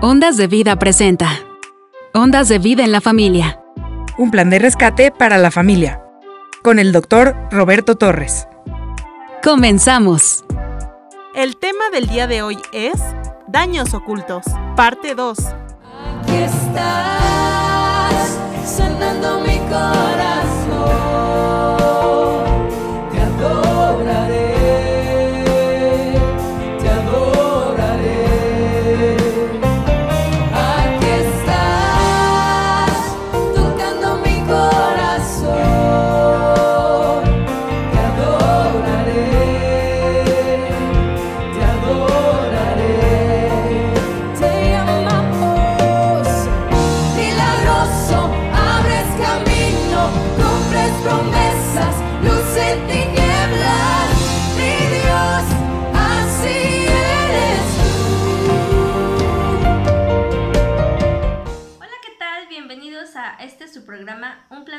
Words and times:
Ondas 0.00 0.36
de 0.36 0.46
Vida 0.46 0.78
presenta. 0.78 1.28
Ondas 2.14 2.46
de 2.48 2.60
Vida 2.60 2.84
en 2.84 2.92
la 2.92 3.00
Familia. 3.00 3.60
Un 4.16 4.30
plan 4.30 4.48
de 4.48 4.60
rescate 4.60 5.10
para 5.10 5.38
la 5.38 5.50
familia. 5.50 6.00
Con 6.62 6.78
el 6.78 6.92
doctor 6.92 7.34
Roberto 7.50 7.96
Torres. 7.96 8.46
Comenzamos. 9.42 10.44
El 11.34 11.56
tema 11.56 11.90
del 11.92 12.06
día 12.06 12.28
de 12.28 12.42
hoy 12.42 12.58
es 12.72 12.94
Daños 13.48 13.92
ocultos, 13.92 14.44
parte 14.76 15.16
2. 15.16 15.36
Aquí 15.36 16.36
estás, 16.44 18.38
sanando 18.64 19.40
mi 19.40 19.58
corazón. 19.68 21.27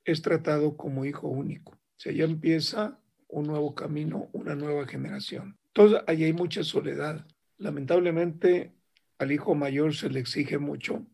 es 0.04 0.22
tratado 0.22 0.78
como 0.78 1.06
hijo 1.06 1.28
único. 1.28 1.72
O 1.72 1.98
sea, 2.00 2.12
ya 2.12 2.26
empieza 2.26 3.00
un 3.36 3.48
nuevo 3.48 3.76
camino, 3.76 4.30
una 4.32 4.56
nueva 4.56 4.88
generación. 4.88 5.58
Entonces, 5.68 6.00
ahí 6.08 6.24
hay 6.24 6.32
mucha 6.32 6.64
soledad. 6.64 7.28
Lamentablemente, 7.58 8.74
al 9.18 9.34
hijo 9.34 9.56
mayor 9.56 9.94
se 9.94 10.10
le 10.10 10.22
exige 10.22 10.58
mucho 10.58 11.06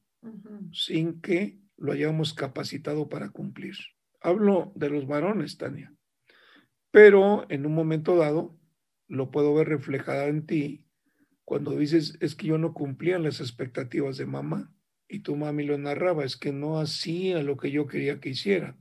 sin 0.72 1.20
que 1.20 1.60
lo 1.78 1.92
hayamos 1.92 2.36
capacitado 2.36 3.10
para 3.10 3.30
cumplir. 3.30 3.76
Hablo 4.22 4.72
de 4.76 4.92
los 4.92 5.08
varones, 5.08 5.58
Tania, 5.58 5.92
pero 6.92 7.48
en 7.50 7.66
un 7.66 7.74
momento 7.74 8.16
dado 8.16 8.56
lo 9.08 9.32
puedo 9.32 9.56
ver 9.56 9.70
reflejada 9.70 10.28
en 10.28 10.46
ti 10.46 10.86
cuando 11.44 11.76
dices, 11.76 12.18
es 12.22 12.36
que 12.36 12.48
yo 12.48 12.60
no 12.60 12.74
cumplía 12.74 13.18
las 13.18 13.40
expectativas 13.40 14.18
de 14.18 14.28
mamá 14.28 14.72
y 15.08 15.20
tu 15.20 15.36
mami 15.36 15.64
lo 15.66 15.78
narraba, 15.80 16.24
es 16.24 16.38
que 16.38 16.54
no 16.54 16.80
hacía 16.80 17.42
lo 17.42 17.58
que 17.58 17.72
yo 17.72 17.88
quería 17.88 18.20
que 18.20 18.30
hiciera. 18.30 18.78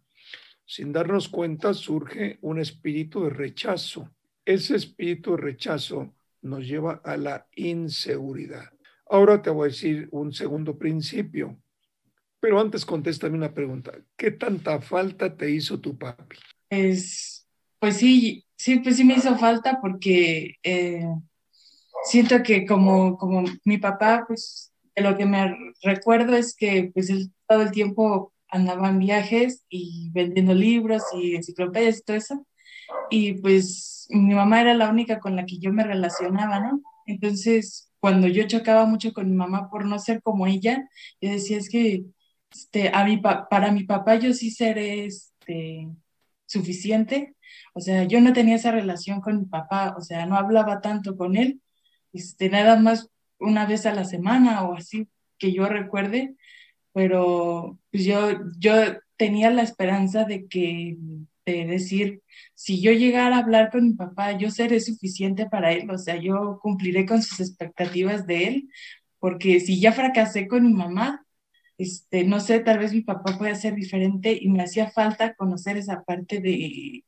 Sin 0.70 0.92
darnos 0.92 1.28
cuenta 1.28 1.74
surge 1.74 2.38
un 2.42 2.60
espíritu 2.60 3.24
de 3.24 3.30
rechazo. 3.30 4.08
Ese 4.44 4.76
espíritu 4.76 5.32
de 5.32 5.38
rechazo 5.38 6.14
nos 6.42 6.64
lleva 6.64 7.00
a 7.02 7.16
la 7.16 7.48
inseguridad. 7.56 8.70
Ahora 9.08 9.42
te 9.42 9.50
voy 9.50 9.66
a 9.66 9.72
decir 9.72 10.08
un 10.12 10.32
segundo 10.32 10.78
principio, 10.78 11.60
pero 12.38 12.60
antes 12.60 12.86
contéstame 12.86 13.36
una 13.36 13.52
pregunta. 13.52 13.98
¿Qué 14.16 14.30
tanta 14.30 14.80
falta 14.80 15.36
te 15.36 15.50
hizo 15.50 15.80
tu 15.80 15.98
papi? 15.98 16.36
Pues, 16.68 17.48
pues 17.80 17.96
sí, 17.96 18.46
sí, 18.54 18.78
pues 18.78 18.94
sí 18.94 19.02
me 19.02 19.14
hizo 19.14 19.36
falta 19.38 19.80
porque 19.80 20.54
eh, 20.62 21.04
siento 22.04 22.44
que 22.44 22.64
como, 22.64 23.18
como 23.18 23.42
mi 23.64 23.78
papá, 23.78 24.24
pues 24.24 24.72
lo 24.94 25.16
que 25.16 25.26
me 25.26 25.52
recuerdo 25.82 26.36
es 26.36 26.54
que 26.54 26.92
pues 26.94 27.10
él 27.10 27.32
todo 27.48 27.62
el 27.62 27.72
tiempo 27.72 28.32
andaba 28.50 28.88
en 28.90 28.98
viajes 28.98 29.64
y 29.68 30.10
vendiendo 30.12 30.54
libros 30.54 31.02
y 31.14 31.36
enciclopedias 31.36 31.98
y 31.98 32.02
todo 32.02 32.16
eso. 32.16 32.46
Y 33.10 33.34
pues 33.34 34.06
mi 34.10 34.34
mamá 34.34 34.60
era 34.60 34.74
la 34.74 34.90
única 34.90 35.20
con 35.20 35.36
la 35.36 35.46
que 35.46 35.58
yo 35.58 35.72
me 35.72 35.84
relacionaba, 35.84 36.60
¿no? 36.60 36.82
Entonces, 37.06 37.90
cuando 38.00 38.28
yo 38.28 38.46
chocaba 38.46 38.86
mucho 38.86 39.12
con 39.12 39.30
mi 39.30 39.36
mamá 39.36 39.70
por 39.70 39.84
no 39.86 39.98
ser 39.98 40.22
como 40.22 40.46
ella, 40.46 40.88
yo 41.20 41.30
decía, 41.30 41.58
es 41.58 41.68
que 41.70 42.04
este, 42.52 42.90
a 42.94 43.04
mi 43.04 43.18
pa- 43.18 43.48
para 43.48 43.72
mi 43.72 43.84
papá 43.84 44.16
yo 44.16 44.32
sí 44.34 44.50
seré 44.50 45.06
este, 45.06 45.88
suficiente. 46.46 47.34
O 47.74 47.80
sea, 47.80 48.04
yo 48.04 48.20
no 48.20 48.32
tenía 48.32 48.56
esa 48.56 48.72
relación 48.72 49.20
con 49.20 49.38
mi 49.40 49.46
papá, 49.46 49.94
o 49.96 50.00
sea, 50.02 50.26
no 50.26 50.36
hablaba 50.36 50.80
tanto 50.80 51.16
con 51.16 51.36
él, 51.36 51.60
este, 52.12 52.48
nada 52.50 52.76
más 52.76 53.08
una 53.38 53.66
vez 53.66 53.86
a 53.86 53.94
la 53.94 54.04
semana 54.04 54.64
o 54.64 54.74
así 54.76 55.08
que 55.38 55.52
yo 55.52 55.66
recuerde, 55.66 56.34
pero 57.00 57.78
pues 57.90 58.04
yo, 58.04 58.28
yo 58.58 58.74
tenía 59.16 59.50
la 59.50 59.62
esperanza 59.62 60.24
de 60.24 60.46
que, 60.48 60.98
de 61.46 61.64
decir, 61.64 62.20
si 62.52 62.82
yo 62.82 62.92
llegara 62.92 63.36
a 63.36 63.38
hablar 63.38 63.70
con 63.70 63.86
mi 63.86 63.94
papá, 63.94 64.36
yo 64.36 64.50
seré 64.50 64.80
suficiente 64.80 65.46
para 65.46 65.72
él, 65.72 65.90
o 65.90 65.96
sea, 65.96 66.16
yo 66.16 66.58
cumpliré 66.60 67.06
con 67.06 67.22
sus 67.22 67.40
expectativas 67.40 68.26
de 68.26 68.48
él, 68.48 68.68
porque 69.18 69.60
si 69.60 69.80
ya 69.80 69.92
fracasé 69.92 70.46
con 70.46 70.66
mi 70.66 70.74
mamá, 70.74 71.24
este, 71.78 72.24
no 72.24 72.38
sé, 72.38 72.60
tal 72.60 72.78
vez 72.78 72.92
mi 72.92 73.00
papá 73.00 73.38
pueda 73.38 73.54
ser 73.54 73.74
diferente 73.74 74.38
y 74.38 74.50
me 74.50 74.62
hacía 74.62 74.90
falta 74.90 75.34
conocer 75.34 75.78
esa 75.78 76.02
parte 76.04 76.40
de 76.40 77.04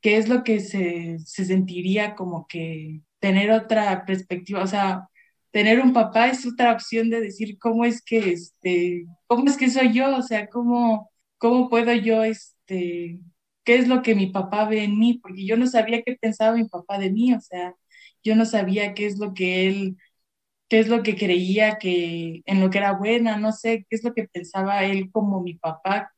qué 0.00 0.16
es 0.16 0.28
lo 0.28 0.42
que 0.42 0.58
se, 0.58 1.20
se 1.20 1.44
sentiría 1.44 2.16
como 2.16 2.48
que 2.48 3.02
tener 3.20 3.52
otra 3.52 4.04
perspectiva, 4.04 4.64
o 4.64 4.66
sea, 4.66 5.08
tener 5.52 5.78
un 5.78 5.92
papá 5.92 6.30
es 6.30 6.44
otra 6.44 6.72
opción 6.72 7.10
de 7.10 7.20
decir 7.20 7.58
cómo 7.60 7.84
es 7.84 8.02
que, 8.02 8.32
este, 8.32 9.06
cómo 9.30 9.46
es 9.50 9.56
que 9.58 9.70
soy 9.70 9.94
yo, 9.94 10.16
o 10.16 10.22
sea, 10.22 10.48
cómo, 10.48 11.10
cómo 11.38 11.70
puedo 11.70 11.92
yo, 11.94 12.24
este, 12.24 13.20
qué 13.64 13.76
es 13.76 13.88
lo 13.88 14.02
que 14.02 14.14
mi 14.16 14.28
papá 14.28 14.66
ve 14.68 14.84
en 14.84 14.98
mí, 14.98 15.20
porque 15.22 15.46
yo 15.46 15.56
no 15.56 15.66
sabía 15.68 16.02
qué 16.02 16.16
pensaba 16.20 16.56
mi 16.56 16.66
papá 16.68 16.98
de 16.98 17.12
mí, 17.12 17.34
o 17.34 17.40
sea, 17.40 17.74
yo 18.24 18.36
no 18.36 18.46
sabía 18.46 18.94
qué 18.94 19.06
es 19.06 19.18
lo 19.18 19.34
que 19.34 19.68
él 19.68 19.98
qué 20.68 20.80
es 20.80 20.88
lo 20.88 21.02
que 21.02 21.16
creía 21.16 21.78
que 21.78 22.42
en 22.46 22.60
lo 22.60 22.70
que 22.70 22.78
era 22.78 22.92
buena, 22.92 23.36
no 23.38 23.52
sé, 23.52 23.86
qué 23.88 23.96
es 23.96 24.04
lo 24.04 24.14
que 24.14 24.28
pensaba 24.28 24.84
él 24.84 25.10
como 25.12 25.42
mi 25.42 25.54
papá 25.54 26.12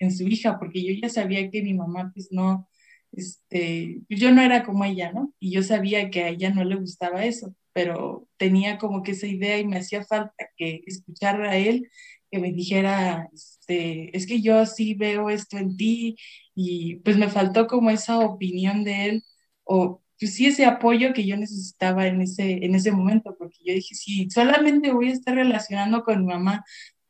en 0.00 0.12
su 0.12 0.24
hija, 0.28 0.58
porque 0.58 0.82
yo 0.84 0.92
ya 1.00 1.08
sabía 1.08 1.50
que 1.50 1.62
mi 1.62 1.74
mamá 1.74 2.10
pues 2.14 2.28
no, 2.32 2.68
este, 3.12 4.00
yo 4.08 4.30
no 4.32 4.42
era 4.42 4.64
como 4.64 4.84
ella, 4.84 5.12
¿no? 5.12 5.32
Y 5.40 5.52
yo 5.52 5.62
sabía 5.62 6.10
que 6.10 6.24
a 6.24 6.28
ella 6.30 6.50
no 6.50 6.64
le 6.64 6.76
gustaba 6.76 7.24
eso, 7.24 7.54
pero 7.72 8.28
tenía 8.36 8.78
como 8.78 9.02
que 9.02 9.12
esa 9.12 9.26
idea 9.26 9.58
y 9.58 9.66
me 9.66 9.78
hacía 9.78 10.04
falta 10.04 10.34
que 10.56 10.82
escuchar 10.86 11.42
a 11.42 11.56
él, 11.56 11.88
que 12.30 12.38
me 12.38 12.52
dijera, 12.52 13.28
este, 13.32 14.16
es 14.16 14.26
que 14.26 14.40
yo 14.40 14.64
sí 14.66 14.94
veo 14.94 15.30
esto 15.30 15.58
en 15.58 15.76
ti 15.76 16.16
y 16.54 16.96
pues 16.96 17.16
me 17.16 17.28
faltó 17.28 17.66
como 17.66 17.90
esa 17.90 18.18
opinión 18.18 18.84
de 18.84 19.06
él 19.06 19.22
o 19.64 20.02
pues 20.18 20.34
sí 20.34 20.46
ese 20.46 20.64
apoyo 20.66 21.12
que 21.12 21.26
yo 21.26 21.36
necesitaba 21.36 22.06
en 22.06 22.20
ese, 22.22 22.64
en 22.64 22.74
ese 22.74 22.90
momento, 22.90 23.36
porque 23.38 23.58
yo 23.64 23.72
dije, 23.72 23.94
si 23.94 24.28
solamente 24.30 24.92
voy 24.92 25.10
a 25.10 25.12
estar 25.12 25.34
relacionando 25.34 26.02
con 26.02 26.20
mi 26.20 26.32
mamá 26.32 26.64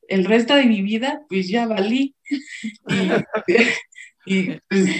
el 0.09 0.25
resto 0.25 0.55
de 0.55 0.67
mi 0.67 0.83
vida, 0.83 1.23
pues 1.29 1.49
ya 1.49 1.67
valí. 1.67 2.15
y, 4.27 4.59
pues, 4.69 4.91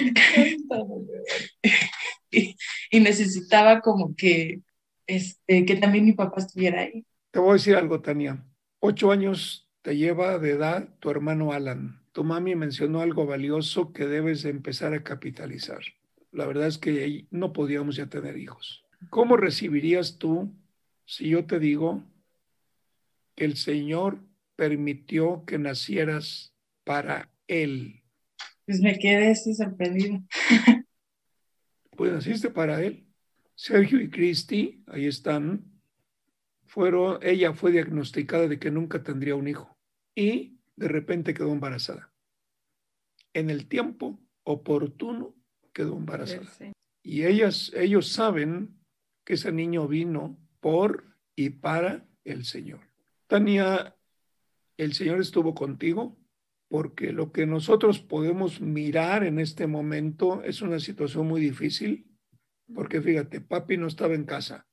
y, 2.91 3.01
necesitaba 3.01 3.81
como 3.81 4.15
que, 4.15 4.61
este, 5.07 5.65
que 5.65 5.77
también 5.77 6.05
mi 6.05 6.13
papá 6.13 6.41
estuviera 6.41 6.83
ahí. 6.83 7.05
Te 7.31 7.41
voy 7.41 7.51
a 7.51 7.53
decir 7.55 7.77
algo, 7.77 8.01
Tania. 8.01 8.45
Ocho 8.81 9.11
años 9.11 9.68
te 9.89 9.97
lleva 9.97 10.39
de 10.39 10.51
edad 10.51 10.87
tu 11.01 11.09
hermano 11.09 11.55
Alan. 11.55 12.03
Tu 12.13 12.23
mami 12.23 12.55
mencionó 12.55 13.01
algo 13.01 13.25
valioso 13.25 13.95
que 13.95 14.07
debes 14.07 14.45
empezar 14.45 14.93
a 14.93 15.03
capitalizar 15.03 15.81
la 16.31 16.45
verdad 16.45 16.67
es 16.67 16.77
que 16.77 17.27
no 17.31 17.55
podíamos 17.55 17.97
ya 17.97 18.11
tener 18.11 18.37
hijos. 18.37 18.85
¿Cómo 19.09 19.39
recibirías 19.39 20.19
tú 20.19 20.53
si 21.07 21.31
yo 21.31 21.47
te 21.47 21.59
digo 21.59 22.05
que 23.35 23.47
el 23.47 23.57
Señor 23.57 24.21
permitió 24.57 25.45
que 25.47 25.57
nacieras 25.57 26.55
para 26.85 27.31
Él? 27.47 28.03
Pues 28.67 28.83
me 28.83 28.99
quedé 28.99 29.31
así 29.31 29.55
sorprendido. 29.55 30.21
pues 31.97 32.13
naciste 32.13 32.51
para 32.51 32.83
Él. 32.83 33.07
Sergio 33.55 34.03
y 34.03 34.11
Cristi, 34.11 34.85
ahí 34.87 35.07
están, 35.07 35.65
fueron, 36.67 37.19
ella 37.23 37.55
fue 37.55 37.73
diagnosticada 37.73 38.49
de 38.49 38.59
que 38.59 38.71
nunca 38.71 39.03
tendría 39.03 39.35
un 39.35 39.49
hijo 39.49 39.78
y 40.19 40.59
de 40.75 40.89
repente 40.89 41.33
quedó 41.33 41.53
embarazada. 41.53 42.13
En 43.33 43.51
el 43.51 43.69
tiempo 43.69 44.19
oportuno 44.43 45.37
quedó 45.73 45.97
embarazada. 45.97 46.51
Y 47.05 47.25
ellas, 47.25 47.73
ellos 47.77 48.09
saben 48.09 48.81
que 49.25 49.35
ese 49.35 49.53
niño 49.53 49.87
vino 49.87 50.37
por 50.59 51.05
y 51.37 51.51
para 51.51 52.05
el 52.25 52.45
Señor. 52.45 52.81
Tania, 53.29 53.95
el 54.77 54.93
Señor 54.93 55.21
estuvo 55.21 55.55
contigo 55.55 56.19
porque 56.67 57.13
lo 57.13 57.31
que 57.31 57.47
nosotros 57.47 58.01
podemos 58.01 58.61
mirar 58.61 59.23
en 59.23 59.39
este 59.39 59.69
momento 59.69 60.43
es 60.43 60.63
una 60.63 60.81
situación 60.81 61.29
muy 61.29 61.41
difícil, 61.41 62.11
porque 62.75 63.01
fíjate, 63.01 63.41
papi 63.41 63.77
no 63.77 63.87
estaba 63.87 64.15
en 64.15 64.25
casa. 64.25 64.67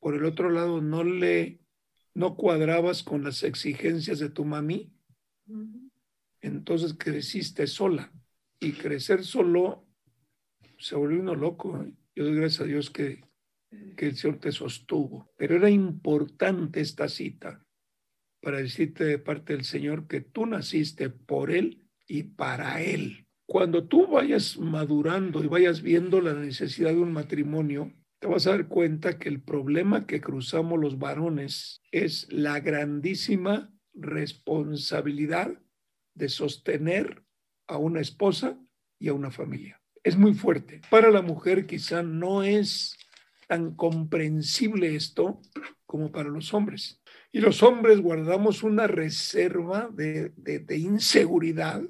Por 0.00 0.14
el 0.14 0.24
otro 0.24 0.48
lado, 0.48 0.80
no 0.80 1.04
le, 1.04 1.61
no 2.14 2.36
cuadrabas 2.36 3.02
con 3.02 3.24
las 3.24 3.42
exigencias 3.42 4.18
de 4.18 4.30
tu 4.30 4.44
mami. 4.44 4.92
Entonces 6.40 6.94
creciste 6.98 7.66
sola. 7.66 8.12
Y 8.60 8.72
crecer 8.72 9.24
solo 9.24 9.86
se 10.78 10.94
volvió 10.94 11.20
uno 11.20 11.34
loco. 11.34 11.84
Yo 12.14 12.24
doy 12.24 12.36
gracias 12.36 12.60
a 12.60 12.64
Dios 12.64 12.90
que, 12.90 13.24
que 13.96 14.06
el 14.06 14.16
Señor 14.16 14.38
te 14.38 14.52
sostuvo. 14.52 15.32
Pero 15.36 15.56
era 15.56 15.70
importante 15.70 16.80
esta 16.80 17.08
cita 17.08 17.64
para 18.40 18.58
decirte 18.58 19.04
de 19.04 19.18
parte 19.18 19.52
del 19.52 19.64
Señor 19.64 20.06
que 20.06 20.20
tú 20.20 20.46
naciste 20.46 21.10
por 21.10 21.50
Él 21.50 21.88
y 22.06 22.24
para 22.24 22.82
Él. 22.82 23.26
Cuando 23.46 23.86
tú 23.86 24.06
vayas 24.06 24.58
madurando 24.58 25.42
y 25.42 25.46
vayas 25.46 25.82
viendo 25.82 26.20
la 26.20 26.34
necesidad 26.34 26.90
de 26.90 27.00
un 27.00 27.12
matrimonio, 27.12 27.92
te 28.22 28.28
vas 28.28 28.46
a 28.46 28.52
dar 28.52 28.68
cuenta 28.68 29.18
que 29.18 29.28
el 29.28 29.42
problema 29.42 30.06
que 30.06 30.22
cruzamos 30.22 30.80
los 30.80 30.98
varones 30.98 31.82
es 31.90 32.26
la 32.32 32.60
grandísima 32.60 33.70
responsabilidad 33.92 35.60
de 36.14 36.30
sostener 36.30 37.22
a 37.66 37.76
una 37.76 38.00
esposa 38.00 38.58
y 38.98 39.08
a 39.08 39.12
una 39.12 39.30
familia 39.30 39.82
es 40.02 40.16
muy 40.16 40.34
fuerte. 40.34 40.80
Para 40.90 41.10
la 41.10 41.22
mujer 41.22 41.66
quizá 41.66 42.02
no 42.02 42.42
es 42.42 42.96
tan 43.48 43.74
comprensible 43.74 44.94
esto 44.94 45.40
como 45.86 46.10
para 46.10 46.28
los 46.28 46.54
hombres. 46.54 47.00
Y 47.30 47.40
los 47.40 47.62
hombres 47.62 48.00
guardamos 48.00 48.62
una 48.62 48.86
reserva 48.86 49.88
de, 49.92 50.32
inseguridad 50.76 51.82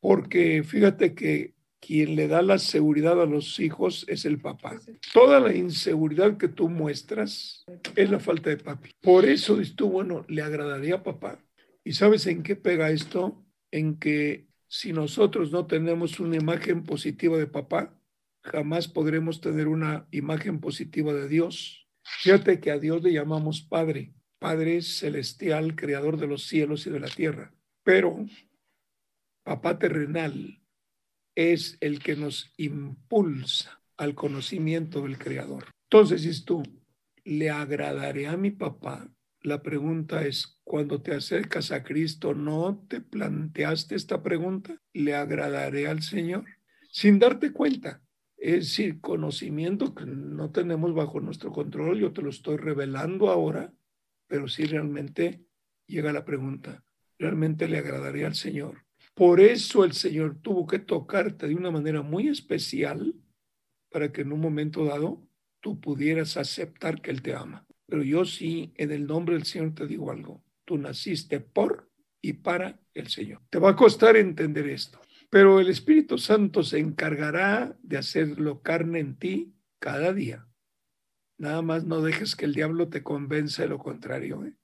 porque 0.00 0.62
fíjate 0.62 1.14
que 1.14 1.54
quien 1.80 2.14
le 2.14 2.28
da 2.28 2.42
la 2.42 2.58
seguridad 2.58 3.20
a 3.20 3.26
los 3.26 3.58
hijos 3.58 4.04
es 4.06 4.24
el 4.24 4.38
papá. 4.38 4.78
Toda 5.12 5.40
la 5.40 5.54
inseguridad 5.54 6.36
que 6.36 6.48
tú 6.48 6.68
muestras 6.68 7.64
es 7.96 8.10
la 8.10 8.20
falta 8.20 8.50
de 8.50 8.58
papi. 8.58 8.90
Por 9.00 9.24
eso 9.24 9.56
dices 9.56 9.74
tú, 9.74 9.90
bueno, 9.90 10.24
le 10.28 10.42
agradaría 10.42 10.96
a 10.96 11.02
papá. 11.02 11.42
¿Y 11.82 11.92
sabes 11.94 12.26
en 12.26 12.42
qué 12.42 12.54
pega 12.54 12.90
esto? 12.90 13.42
En 13.70 13.96
que 13.98 14.46
si 14.68 14.92
nosotros 14.92 15.50
no 15.50 15.66
tenemos 15.66 16.20
una 16.20 16.36
imagen 16.36 16.84
positiva 16.84 17.38
de 17.38 17.46
papá, 17.46 17.98
jamás 18.42 18.86
podremos 18.86 19.40
tener 19.40 19.66
una 19.66 20.06
imagen 20.10 20.60
positiva 20.60 21.12
de 21.14 21.28
Dios. 21.28 21.88
Fíjate 22.02 22.60
que 22.60 22.70
a 22.70 22.78
Dios 22.78 23.02
le 23.02 23.12
llamamos 23.12 23.62
Padre, 23.62 24.12
Padre 24.38 24.82
celestial, 24.82 25.76
creador 25.76 26.18
de 26.18 26.26
los 26.26 26.46
cielos 26.46 26.86
y 26.86 26.90
de 26.90 27.00
la 27.00 27.08
tierra. 27.08 27.52
Pero 27.82 28.26
papá 29.42 29.78
terrenal 29.78 30.59
es 31.40 31.78
el 31.80 32.00
que 32.00 32.16
nos 32.16 32.52
impulsa 32.56 33.80
al 33.96 34.14
conocimiento 34.14 35.02
del 35.02 35.18
Creador. 35.18 35.66
Entonces, 35.84 36.22
si 36.22 36.44
tú, 36.44 36.62
¿le 37.24 37.50
agradaré 37.50 38.28
a 38.28 38.36
mi 38.36 38.50
papá 38.50 39.10
la 39.42 39.62
pregunta 39.62 40.26
es, 40.26 40.60
cuando 40.64 41.00
te 41.00 41.14
acercas 41.14 41.72
a 41.72 41.82
Cristo, 41.82 42.34
¿no 42.34 42.84
te 42.88 43.00
planteaste 43.00 43.94
esta 43.94 44.22
pregunta? 44.22 44.76
¿Le 44.92 45.14
agradaré 45.14 45.88
al 45.88 46.02
Señor? 46.02 46.44
Sin 46.90 47.18
darte 47.18 47.52
cuenta. 47.52 48.02
Es 48.36 48.68
decir, 48.68 49.00
conocimiento 49.00 49.94
que 49.94 50.04
no 50.04 50.50
tenemos 50.50 50.94
bajo 50.94 51.20
nuestro 51.20 51.52
control, 51.52 51.98
yo 51.98 52.12
te 52.12 52.22
lo 52.22 52.28
estoy 52.28 52.58
revelando 52.58 53.30
ahora, 53.30 53.72
pero 54.26 54.46
si 54.46 54.64
realmente 54.64 55.42
llega 55.86 56.12
la 56.12 56.24
pregunta, 56.24 56.84
¿realmente 57.18 57.66
le 57.66 57.78
agradaré 57.78 58.26
al 58.26 58.34
Señor? 58.34 58.84
Por 59.20 59.38
eso 59.38 59.84
el 59.84 59.92
Señor 59.92 60.40
tuvo 60.40 60.66
que 60.66 60.78
tocarte 60.78 61.46
de 61.46 61.54
una 61.54 61.70
manera 61.70 62.00
muy 62.00 62.28
especial 62.28 63.14
para 63.90 64.10
que 64.10 64.22
en 64.22 64.32
un 64.32 64.40
momento 64.40 64.86
dado 64.86 65.28
tú 65.60 65.78
pudieras 65.78 66.38
aceptar 66.38 67.02
que 67.02 67.10
Él 67.10 67.20
te 67.20 67.34
ama. 67.34 67.66
Pero 67.84 68.02
yo 68.02 68.24
sí, 68.24 68.72
en 68.76 68.92
el 68.92 69.06
nombre 69.06 69.34
del 69.34 69.44
Señor 69.44 69.74
te 69.74 69.86
digo 69.86 70.10
algo. 70.10 70.42
Tú 70.64 70.78
naciste 70.78 71.38
por 71.38 71.92
y 72.22 72.32
para 72.32 72.80
el 72.94 73.08
Señor. 73.08 73.42
Te 73.50 73.58
va 73.58 73.72
a 73.72 73.76
costar 73.76 74.16
entender 74.16 74.66
esto, 74.66 74.98
pero 75.28 75.60
el 75.60 75.68
Espíritu 75.68 76.16
Santo 76.16 76.62
se 76.62 76.78
encargará 76.78 77.76
de 77.82 77.98
hacerlo 77.98 78.62
carne 78.62 79.00
en 79.00 79.18
ti 79.18 79.54
cada 79.80 80.14
día. 80.14 80.48
Nada 81.36 81.60
más 81.60 81.84
no 81.84 82.00
dejes 82.00 82.34
que 82.34 82.46
el 82.46 82.54
diablo 82.54 82.88
te 82.88 83.02
convenza 83.02 83.64
de 83.64 83.68
lo 83.68 83.80
contrario. 83.80 84.46
¿eh? 84.46 84.54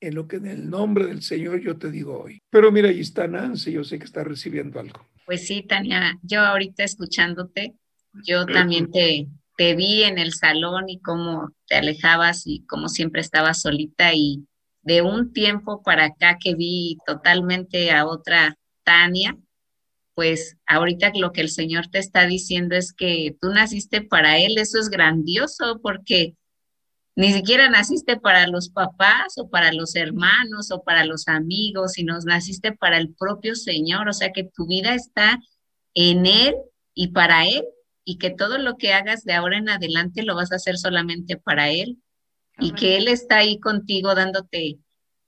En 0.00 0.14
lo 0.14 0.28
que 0.28 0.36
en 0.36 0.46
el 0.46 0.68
nombre 0.68 1.06
del 1.06 1.22
Señor 1.22 1.60
yo 1.60 1.76
te 1.76 1.90
digo 1.90 2.22
hoy. 2.22 2.40
Pero 2.50 2.70
mira, 2.70 2.88
ahí 2.88 3.00
está 3.00 3.26
Nancy, 3.26 3.72
yo 3.72 3.84
sé 3.84 3.98
que 3.98 4.04
está 4.04 4.24
recibiendo 4.24 4.80
algo. 4.80 5.08
Pues 5.26 5.46
sí, 5.46 5.62
Tania, 5.62 6.18
yo 6.22 6.40
ahorita 6.40 6.84
escuchándote, 6.84 7.74
yo 8.26 8.46
también 8.46 8.90
te, 8.90 9.28
te 9.56 9.74
vi 9.74 10.04
en 10.04 10.18
el 10.18 10.32
salón 10.32 10.88
y 10.88 11.00
cómo 11.00 11.50
te 11.66 11.76
alejabas 11.76 12.46
y 12.46 12.64
cómo 12.66 12.88
siempre 12.88 13.20
estabas 13.20 13.62
solita 13.62 14.12
y 14.14 14.44
de 14.82 15.02
un 15.02 15.32
tiempo 15.32 15.82
para 15.82 16.06
acá 16.06 16.36
que 16.38 16.54
vi 16.54 16.98
totalmente 17.06 17.90
a 17.90 18.06
otra 18.06 18.56
Tania, 18.84 19.36
pues 20.14 20.56
ahorita 20.66 21.12
lo 21.16 21.32
que 21.32 21.40
el 21.40 21.48
Señor 21.48 21.88
te 21.88 21.98
está 21.98 22.26
diciendo 22.26 22.76
es 22.76 22.92
que 22.92 23.34
tú 23.40 23.48
naciste 23.48 24.02
para 24.02 24.38
Él, 24.38 24.58
eso 24.58 24.78
es 24.78 24.90
grandioso 24.90 25.80
porque 25.82 26.36
ni 27.16 27.32
siquiera 27.32 27.68
naciste 27.68 28.16
para 28.18 28.46
los 28.46 28.70
papás 28.70 29.34
o 29.38 29.48
para 29.48 29.72
los 29.72 29.94
hermanos 29.94 30.70
o 30.72 30.82
para 30.82 31.04
los 31.04 31.28
amigos, 31.28 31.92
sino 31.92 32.18
naciste 32.20 32.72
para 32.72 32.98
el 32.98 33.14
propio 33.14 33.54
Señor, 33.54 34.08
o 34.08 34.12
sea 34.12 34.32
que 34.32 34.44
tu 34.44 34.66
vida 34.66 34.94
está 34.94 35.38
en 35.94 36.26
Él 36.26 36.56
y 36.92 37.08
para 37.08 37.46
Él 37.46 37.64
y 38.04 38.18
que 38.18 38.30
todo 38.30 38.58
lo 38.58 38.76
que 38.76 38.92
hagas 38.92 39.24
de 39.24 39.32
ahora 39.32 39.58
en 39.58 39.68
adelante 39.68 40.22
lo 40.22 40.34
vas 40.34 40.52
a 40.52 40.56
hacer 40.56 40.76
solamente 40.76 41.36
para 41.36 41.70
Él 41.70 41.98
y 42.58 42.72
que 42.72 42.96
Él 42.96 43.08
está 43.08 43.38
ahí 43.38 43.60
contigo 43.60 44.14
dándote 44.14 44.78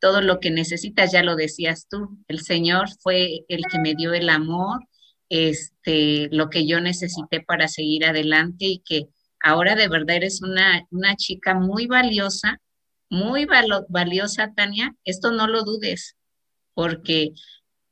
todo 0.01 0.21
lo 0.21 0.41
que 0.41 0.51
necesitas, 0.51 1.13
ya 1.13 1.23
lo 1.23 1.37
decías 1.37 1.87
tú, 1.89 2.19
el 2.29 2.41
Señor 2.41 2.89
fue 3.01 3.45
el 3.49 3.63
que 3.71 3.79
me 3.79 3.95
dio 3.95 4.13
el 4.13 4.29
amor, 4.29 4.81
este, 5.29 6.29
lo 6.33 6.51
que 6.51 6.67
yo 6.67 6.81
necesité 6.81 7.41
para 7.41 7.69
seguir 7.69 8.05
adelante 8.05 8.67
y 8.67 8.83
que 8.85 9.09
ahora 9.47 9.77
de 9.77 9.89
verdad 9.89 10.17
eres 10.17 10.43
una, 10.43 10.87
una 10.91 11.15
chica 11.15 11.55
muy 11.55 11.87
valiosa, 11.87 12.61
muy 13.09 13.47
valiosa, 13.89 14.53
Tania. 14.55 14.95
Esto 15.05 15.31
no 15.31 15.47
lo 15.47 15.63
dudes, 15.63 16.17
porque 16.75 17.33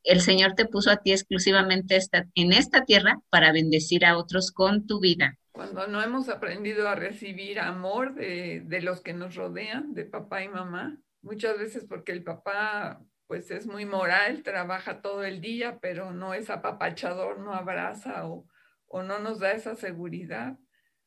el 0.03 0.21
Señor 0.21 0.55
te 0.55 0.67
puso 0.67 0.91
a 0.91 0.97
ti 0.97 1.13
exclusivamente 1.13 1.97
en 2.35 2.53
esta 2.53 2.85
tierra 2.85 3.21
para 3.31 3.53
bendecir 3.53 4.05
a 4.05 4.19
otros 4.19 4.51
con 4.51 4.87
tu 4.89 4.99
vida. 4.99 5.39
Cuando 5.53 5.87
no 5.87 6.03
hemos 6.03 6.29
aprendido 6.29 6.89
a 6.89 6.97
recibir 6.97 7.61
amor 7.61 8.17
de, 8.17 8.63
de 8.65 8.83
los 8.83 9.01
que 9.01 9.13
nos 9.13 9.37
rodean, 9.37 9.95
de 9.95 10.05
papá 10.05 10.43
y 10.43 10.49
mamá, 10.49 10.99
muchas 11.23 11.57
veces 11.57 11.85
porque 11.89 12.11
el 12.11 12.25
papá 12.25 13.01
pues 13.29 13.53
es 13.53 13.67
muy 13.67 13.87
moral, 13.87 14.43
trabaja 14.43 15.01
todo 15.01 15.23
el 15.25 15.41
día, 15.41 15.79
pero 15.81 16.11
no 16.11 16.35
es 16.35 16.51
apapachador, 16.51 17.39
no 17.39 17.55
abraza 17.55 18.27
o, 18.27 18.45
o 18.87 19.05
no 19.05 19.21
nos 19.21 19.39
da 19.39 19.53
esa 19.53 19.77
seguridad. 19.77 20.59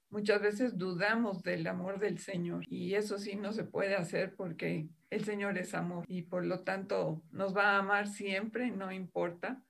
Muchas 0.10 0.42
veces 0.42 0.78
dudamos 0.78 1.44
del 1.44 1.68
amor 1.68 2.00
del 2.00 2.20
Señor 2.20 2.64
y 2.70 2.96
eso 2.96 3.18
sí 3.18 3.36
no 3.36 3.52
se 3.52 3.66
puede 3.66 3.96
hacer 3.96 4.36
porque 4.36 4.88
el 5.10 5.26
Señor 5.26 5.58
es 5.58 5.74
amor 5.74 6.06
y 6.08 6.22
por 6.24 6.46
lo 6.46 6.62
tanto 6.62 7.22
nos 7.32 7.56
va 7.56 7.72
a 7.72 7.80
amar 7.80 8.08
siempre, 8.08 8.72
no 8.72 8.92
importa 8.92 9.62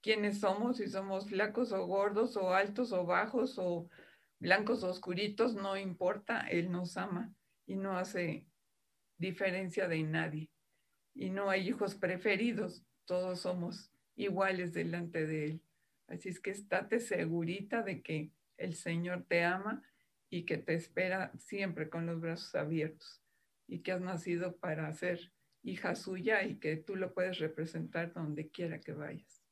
quiénes 0.00 0.40
somos, 0.40 0.76
si 0.76 0.88
somos 0.88 1.28
flacos 1.28 1.72
o 1.72 1.86
gordos 1.86 2.36
o 2.36 2.54
altos 2.54 2.92
o 2.92 3.06
bajos 3.06 3.58
o 3.58 3.88
blancos 4.38 4.84
o 4.84 4.90
oscuritos, 4.90 5.54
no 5.54 5.76
importa, 5.76 6.40
Él 6.40 6.70
nos 6.70 6.96
ama 6.98 7.32
y 7.66 7.76
no 7.76 7.96
hace 7.96 8.46
diferencia 9.16 9.88
de 9.88 10.02
nadie. 10.02 10.50
Y 11.14 11.30
no 11.30 11.48
hay 11.48 11.68
hijos 11.68 11.94
preferidos, 11.94 12.84
todos 13.06 13.40
somos 13.40 13.90
iguales 14.14 14.74
delante 14.74 15.26
de 15.26 15.44
Él. 15.46 15.62
Así 16.06 16.28
es 16.28 16.38
que 16.38 16.50
estate 16.50 17.00
segurita 17.00 17.82
de 17.82 18.02
que 18.02 18.30
el 18.56 18.74
Señor 18.74 19.24
te 19.28 19.44
ama 19.44 19.82
y 20.30 20.44
que 20.44 20.58
te 20.58 20.74
espera 20.74 21.32
siempre 21.38 21.88
con 21.88 22.06
los 22.06 22.20
brazos 22.20 22.54
abiertos 22.54 23.22
y 23.66 23.80
que 23.80 23.92
has 23.92 24.00
nacido 24.00 24.56
para 24.56 24.92
ser 24.92 25.32
hija 25.62 25.94
suya 25.94 26.44
y 26.44 26.56
que 26.56 26.76
tú 26.76 26.96
lo 26.96 27.14
puedes 27.14 27.38
representar 27.38 28.12
donde 28.12 28.48
quiera 28.48 28.80
que 28.80 28.92
vayas. 28.92 29.42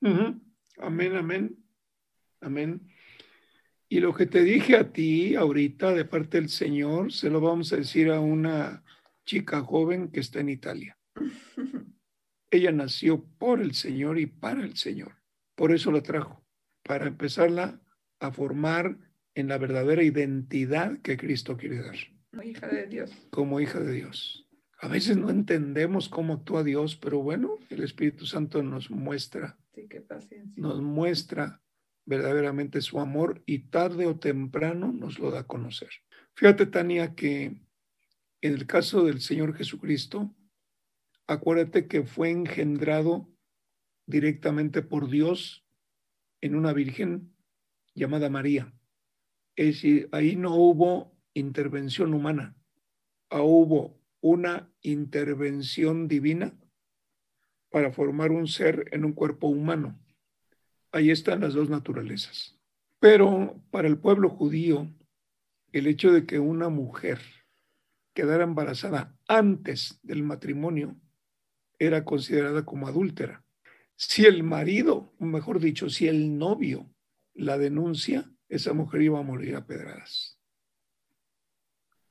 Amén, 0.00 1.16
amén, 1.16 1.56
amén. 2.40 2.88
Y 3.88 4.00
lo 4.00 4.12
que 4.12 4.26
te 4.26 4.42
dije 4.42 4.76
a 4.76 4.92
ti 4.92 5.34
ahorita 5.34 5.92
de 5.92 6.04
parte 6.04 6.38
del 6.38 6.48
Señor, 6.48 7.12
se 7.12 7.30
lo 7.30 7.40
vamos 7.40 7.72
a 7.72 7.76
decir 7.76 8.10
a 8.10 8.20
una 8.20 8.84
chica 9.24 9.62
joven 9.62 10.10
que 10.10 10.20
está 10.20 10.40
en 10.40 10.48
Italia. 10.48 10.98
Ella 12.50 12.72
nació 12.72 13.24
por 13.38 13.60
el 13.60 13.74
Señor 13.74 14.18
y 14.18 14.26
para 14.26 14.62
el 14.62 14.76
Señor. 14.76 15.16
Por 15.54 15.72
eso 15.72 15.90
la 15.90 16.02
trajo, 16.02 16.44
para 16.82 17.06
empezarla 17.06 17.80
a 18.20 18.30
formar 18.30 18.98
en 19.34 19.48
la 19.48 19.58
verdadera 19.58 20.02
identidad 20.02 21.00
que 21.02 21.16
Cristo 21.16 21.56
quiere 21.56 21.82
dar. 21.82 21.96
Como 22.30 22.42
hija 22.42 22.68
de 22.68 22.86
Dios. 22.86 23.10
Como 23.30 23.60
hija 23.60 23.80
de 23.80 23.92
Dios. 23.92 24.48
A 24.78 24.88
veces 24.88 25.16
no 25.16 25.30
entendemos 25.30 26.08
cómo 26.08 26.34
actúa 26.34 26.62
Dios, 26.62 26.96
pero 26.96 27.20
bueno, 27.22 27.58
el 27.70 27.82
Espíritu 27.82 28.26
Santo 28.26 28.62
nos 28.62 28.90
muestra. 28.90 29.58
Sí, 29.74 29.86
qué 29.88 30.00
paciencia. 30.00 30.52
Nos 30.56 30.82
muestra 30.82 31.62
verdaderamente 32.06 32.80
su 32.80 33.00
amor 33.00 33.42
y 33.46 33.70
tarde 33.70 34.06
o 34.06 34.18
temprano 34.18 34.92
nos 34.92 35.18
lo 35.18 35.30
da 35.30 35.40
a 35.40 35.46
conocer. 35.46 35.88
Fíjate, 36.34 36.66
Tania, 36.66 37.14
que 37.14 37.46
en 38.40 38.52
el 38.52 38.66
caso 38.66 39.04
del 39.04 39.20
Señor 39.20 39.56
Jesucristo, 39.56 40.34
acuérdate 41.26 41.86
que 41.86 42.02
fue 42.02 42.30
engendrado 42.30 43.30
directamente 44.06 44.82
por 44.82 45.08
Dios 45.08 45.66
en 46.42 46.54
una 46.54 46.74
virgen 46.74 47.33
llamada 47.94 48.28
María. 48.28 48.72
Es 49.56 49.66
decir, 49.66 50.08
ahí 50.12 50.36
no 50.36 50.54
hubo 50.54 51.16
intervención 51.32 52.12
humana, 52.14 52.56
ah, 53.30 53.42
hubo 53.42 54.00
una 54.20 54.72
intervención 54.82 56.08
divina 56.08 56.58
para 57.70 57.92
formar 57.92 58.30
un 58.30 58.46
ser 58.46 58.88
en 58.92 59.04
un 59.04 59.12
cuerpo 59.12 59.48
humano. 59.48 60.00
Ahí 60.92 61.10
están 61.10 61.40
las 61.40 61.54
dos 61.54 61.68
naturalezas. 61.68 62.58
Pero 63.00 63.60
para 63.70 63.88
el 63.88 63.98
pueblo 63.98 64.30
judío, 64.30 64.88
el 65.72 65.88
hecho 65.88 66.12
de 66.12 66.24
que 66.24 66.38
una 66.38 66.68
mujer 66.68 67.20
quedara 68.14 68.44
embarazada 68.44 69.18
antes 69.26 69.98
del 70.02 70.22
matrimonio 70.22 70.96
era 71.78 72.04
considerada 72.04 72.64
como 72.64 72.86
adúltera. 72.86 73.44
Si 73.96 74.24
el 74.24 74.42
marido, 74.42 75.12
mejor 75.18 75.60
dicho, 75.60 75.90
si 75.90 76.06
el 76.06 76.38
novio 76.38 76.93
la 77.34 77.58
denuncia, 77.58 78.30
esa 78.48 78.72
mujer 78.72 79.02
iba 79.02 79.18
a 79.18 79.22
morir 79.22 79.56
a 79.56 79.66
pedradas. 79.66 80.38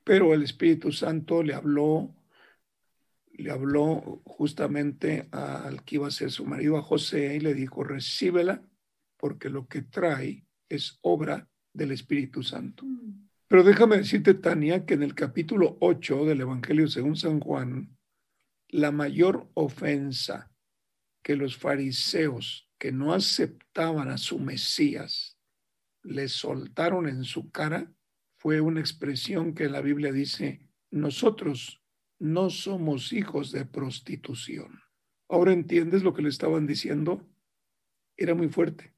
Pero 0.04 0.34
el 0.34 0.42
Espíritu 0.42 0.92
Santo 0.92 1.42
le 1.42 1.54
habló, 1.54 2.14
le 3.32 3.50
habló 3.50 4.22
justamente 4.24 5.28
al 5.32 5.82
que 5.84 5.96
iba 5.96 6.06
a 6.06 6.12
ser 6.12 6.30
su 6.30 6.44
marido, 6.44 6.76
a 6.76 6.82
José, 6.82 7.36
y 7.36 7.40
le 7.40 7.54
dijo, 7.54 7.82
recíbela, 7.82 8.62
porque 9.16 9.48
lo 9.48 9.66
que 9.66 9.82
trae 9.82 10.46
es 10.68 10.98
obra 11.00 11.48
del 11.72 11.92
Espíritu 11.92 12.42
Santo. 12.42 12.84
Mm. 12.84 13.28
Pero 13.48 13.62
déjame 13.62 13.98
decirte, 13.98 14.34
Tania, 14.34 14.84
que 14.84 14.94
en 14.94 15.02
el 15.02 15.14
capítulo 15.14 15.76
8 15.80 16.24
del 16.26 16.42
Evangelio 16.42 16.88
según 16.88 17.16
San 17.16 17.40
Juan, 17.40 17.96
la 18.68 18.90
mayor 18.90 19.48
ofensa 19.54 20.50
que 21.22 21.36
los 21.36 21.56
fariseos 21.56 22.63
que 22.78 22.92
no 22.92 23.12
aceptaban 23.12 24.08
a 24.10 24.18
su 24.18 24.38
Mesías 24.38 25.34
le 26.04 26.28
soltaron 26.28 27.08
en 27.08 27.24
su 27.24 27.50
cara 27.50 27.92
fue 28.36 28.60
una 28.60 28.80
expresión 28.80 29.54
que 29.54 29.68
la 29.68 29.80
Biblia 29.80 30.12
dice, 30.12 30.68
nosotros 30.90 31.82
no 32.18 32.50
somos 32.50 33.12
hijos 33.12 33.52
de 33.52 33.64
prostitución. 33.64 34.82
Ahora 35.28 35.52
entiendes 35.52 36.02
lo 36.02 36.12
que 36.12 36.22
le 36.22 36.28
estaban 36.28 36.66
diciendo. 36.66 37.26
Era 38.16 38.34
muy 38.34 38.48
fuerte, 38.48 38.94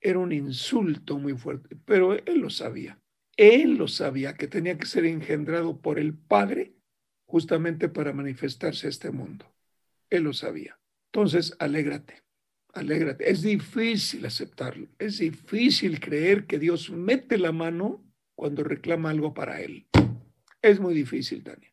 era 0.00 0.18
un 0.18 0.32
insulto 0.32 1.18
muy 1.18 1.34
fuerte, 1.34 1.76
pero 1.84 2.14
él 2.14 2.40
lo 2.40 2.50
sabía. 2.50 3.00
Él 3.36 3.76
lo 3.76 3.88
sabía 3.88 4.34
que 4.34 4.48
tenía 4.48 4.76
que 4.76 4.86
ser 4.86 5.06
engendrado 5.06 5.80
por 5.80 5.98
el 5.98 6.14
Padre 6.14 6.74
justamente 7.24 7.88
para 7.88 8.12
manifestarse 8.12 8.88
a 8.88 8.90
este 8.90 9.10
mundo. 9.10 9.46
Él 10.10 10.24
lo 10.24 10.32
sabía. 10.32 10.78
Entonces, 11.12 11.56
alégrate, 11.58 12.22
alégrate. 12.72 13.30
Es 13.30 13.42
difícil 13.42 14.24
aceptarlo, 14.26 14.88
es 14.98 15.18
difícil 15.18 16.00
creer 16.00 16.46
que 16.46 16.58
Dios 16.58 16.90
mete 16.90 17.38
la 17.38 17.52
mano 17.52 18.04
cuando 18.34 18.64
reclama 18.64 19.10
algo 19.10 19.34
para 19.34 19.60
Él. 19.60 19.86
Es 20.60 20.80
muy 20.80 20.94
difícil, 20.94 21.42
Daniel. 21.42 21.72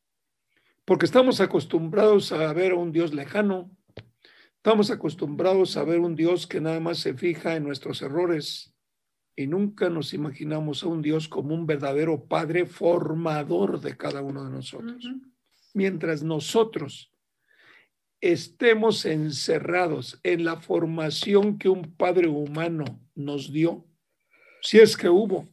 Porque 0.86 1.06
estamos 1.06 1.42
acostumbrados 1.42 2.32
a 2.32 2.52
ver 2.54 2.72
a 2.72 2.76
un 2.76 2.92
Dios 2.92 3.14
lejano, 3.14 3.72
estamos 4.56 4.92
acostumbrados 4.92 5.78
a 5.78 5.84
ver 5.84 6.00
un 6.00 6.16
Dios 6.16 6.48
que 6.48 6.60
nada 6.60 6.80
más 6.80 6.98
se 7.00 7.14
fija 7.14 7.56
en 7.56 7.64
nuestros 7.64 8.02
errores 8.02 8.74
y 9.36 9.48
nunca 9.48 9.90
nos 9.90 10.14
imaginamos 10.14 10.84
a 10.84 10.88
un 10.88 11.02
Dios 11.02 11.30
como 11.30 11.54
un 11.54 11.66
verdadero 11.66 12.26
Padre 12.26 12.66
formador 12.66 13.80
de 13.80 13.96
cada 13.96 14.22
uno 14.22 14.44
de 14.44 14.52
nosotros. 14.52 15.08
Mientras 15.74 16.24
nosotros 16.24 17.14
estemos 18.22 19.06
encerrados 19.06 20.20
en 20.24 20.44
la 20.44 20.58
formación 20.58 21.58
que 21.58 21.70
un 21.70 21.96
padre 21.96 22.28
humano 22.28 23.00
nos 23.16 23.52
dio, 23.52 23.86
si 24.62 24.80
es 24.80 24.98
que 24.98 25.10
hubo, 25.10 25.48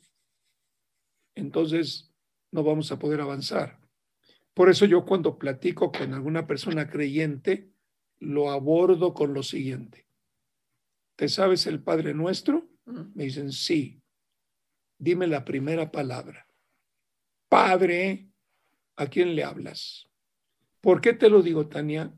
entonces 1.35 2.13
no 2.51 2.65
vamos 2.65 2.91
a 2.91 2.99
poder 2.99 3.21
avanzar. 3.21 3.79
Por 4.55 4.71
eso 4.71 4.87
yo 4.87 5.05
cuando 5.05 5.39
platico 5.39 5.93
con 5.93 6.15
alguna 6.15 6.47
persona 6.47 6.89
creyente, 6.89 7.71
lo 8.19 8.51
abordo 8.51 9.13
con 9.13 9.35
lo 9.35 9.43
siguiente. 9.43 10.07
¿Te 11.15 11.29
sabes 11.29 11.67
el 11.67 11.83
Padre 11.83 12.15
Nuestro? 12.15 12.69
Me 12.87 13.25
dicen, 13.25 13.53
sí. 13.53 14.01
Dime 14.99 15.27
la 15.27 15.45
primera 15.45 15.91
palabra. 15.91 16.49
Padre, 17.49 18.31
¿a 18.97 19.07
quién 19.07 19.35
le 19.35 19.45
hablas? 19.45 20.09
¿Por 20.81 21.01
qué 21.01 21.13
te 21.13 21.29
lo 21.29 21.43
digo, 21.43 21.69
Tania? 21.69 22.13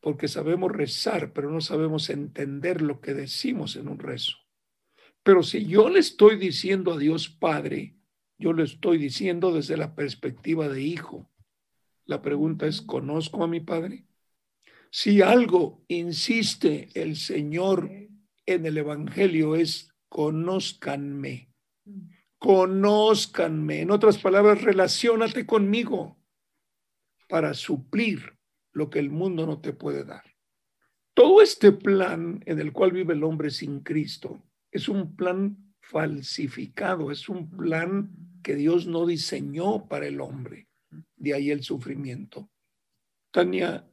Porque 0.00 0.28
sabemos 0.28 0.72
rezar, 0.72 1.32
pero 1.32 1.50
no 1.50 1.60
sabemos 1.60 2.08
entender 2.10 2.82
lo 2.82 3.00
que 3.00 3.14
decimos 3.14 3.76
en 3.76 3.88
un 3.88 3.98
rezo. 3.98 4.36
Pero 5.22 5.42
si 5.42 5.66
yo 5.66 5.88
le 5.88 5.98
estoy 5.98 6.36
diciendo 6.36 6.92
a 6.92 6.98
Dios 6.98 7.28
Padre, 7.28 7.96
yo 8.38 8.52
le 8.52 8.62
estoy 8.62 8.98
diciendo 8.98 9.52
desde 9.52 9.76
la 9.76 9.94
perspectiva 9.94 10.68
de 10.68 10.82
hijo. 10.82 11.30
La 12.04 12.22
pregunta 12.22 12.66
es, 12.66 12.80
¿conozco 12.80 13.42
a 13.42 13.48
mi 13.48 13.60
Padre? 13.60 14.06
Si 14.90 15.20
algo 15.20 15.84
insiste 15.88 16.88
el 16.94 17.16
Señor 17.16 17.90
en 18.46 18.64
el 18.64 18.78
Evangelio 18.78 19.56
es, 19.56 19.92
conózcanme, 20.08 21.52
conózcanme. 22.38 23.82
En 23.82 23.90
otras 23.90 24.18
palabras, 24.18 24.62
relacionate 24.62 25.44
conmigo 25.44 26.16
para 27.28 27.52
suplir 27.52 28.37
lo 28.72 28.90
que 28.90 28.98
el 28.98 29.10
mundo 29.10 29.46
no 29.46 29.60
te 29.60 29.72
puede 29.72 30.04
dar. 30.04 30.24
Todo 31.14 31.42
este 31.42 31.72
plan 31.72 32.40
en 32.46 32.60
el 32.60 32.72
cual 32.72 32.92
vive 32.92 33.14
el 33.14 33.24
hombre 33.24 33.50
sin 33.50 33.80
Cristo 33.80 34.42
es 34.70 34.88
un 34.88 35.16
plan 35.16 35.74
falsificado, 35.80 37.10
es 37.10 37.28
un 37.28 37.50
plan 37.50 38.10
que 38.42 38.54
Dios 38.54 38.86
no 38.86 39.06
diseñó 39.06 39.88
para 39.88 40.06
el 40.06 40.20
hombre. 40.20 40.68
De 41.16 41.34
ahí 41.34 41.50
el 41.50 41.62
sufrimiento. 41.62 42.50
Tania, 43.30 43.88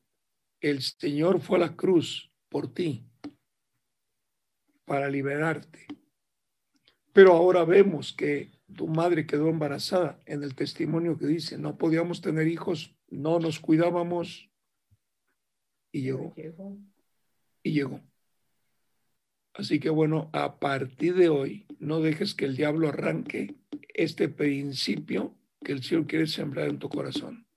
el 0.62 0.82
Señor 0.82 1.42
fue 1.42 1.58
a 1.58 1.62
la 1.62 1.76
cruz 1.76 2.32
por 2.50 2.74
ti, 2.74 3.06
para 4.86 5.10
liberarte. 5.10 5.88
Pero 7.12 7.34
ahora 7.34 7.66
vemos 7.66 8.14
que 8.14 8.52
tu 8.76 8.88
madre 8.88 9.26
quedó 9.26 9.50
embarazada 9.50 10.22
en 10.26 10.44
el 10.44 10.56
testimonio 10.56 11.18
que 11.18 11.28
dice, 11.28 11.58
no 11.58 11.78
podíamos 11.78 12.22
tener 12.22 12.48
hijos, 12.48 12.96
no 13.10 13.40
nos 13.40 13.60
cuidábamos 13.60 14.50
y 15.96 16.02
llegó. 16.02 16.36
Y 17.64 17.72
llegó. 17.72 18.02
Así 19.54 19.80
que 19.80 19.90
bueno, 19.90 20.30
a 20.34 20.60
partir 20.60 21.16
de 21.16 21.30
hoy, 21.30 21.66
no 21.80 22.02
dejes 22.02 22.36
que 22.36 22.44
el 22.44 22.58
diablo 22.58 22.90
arranque 22.90 23.56
este 23.94 24.28
principio 24.28 25.38
que 25.64 25.72
el 25.72 25.82
Señor 25.82 26.06
quiere 26.06 26.28
sembrar 26.28 26.68
en 26.68 26.80
tu 26.80 26.90
corazón. 26.90 27.48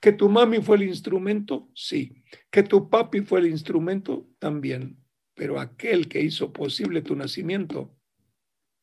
Que 0.00 0.12
tu 0.12 0.28
mami 0.28 0.62
fue 0.62 0.76
el 0.76 0.84
instrumento, 0.84 1.70
sí. 1.74 2.22
Que 2.52 2.62
tu 2.62 2.88
papi 2.88 3.22
fue 3.22 3.40
el 3.40 3.46
instrumento, 3.48 4.30
también. 4.38 4.98
Pero 5.34 5.58
aquel 5.58 6.08
que 6.08 6.20
hizo 6.20 6.52
posible 6.52 7.02
tu 7.02 7.16
nacimiento 7.16 7.98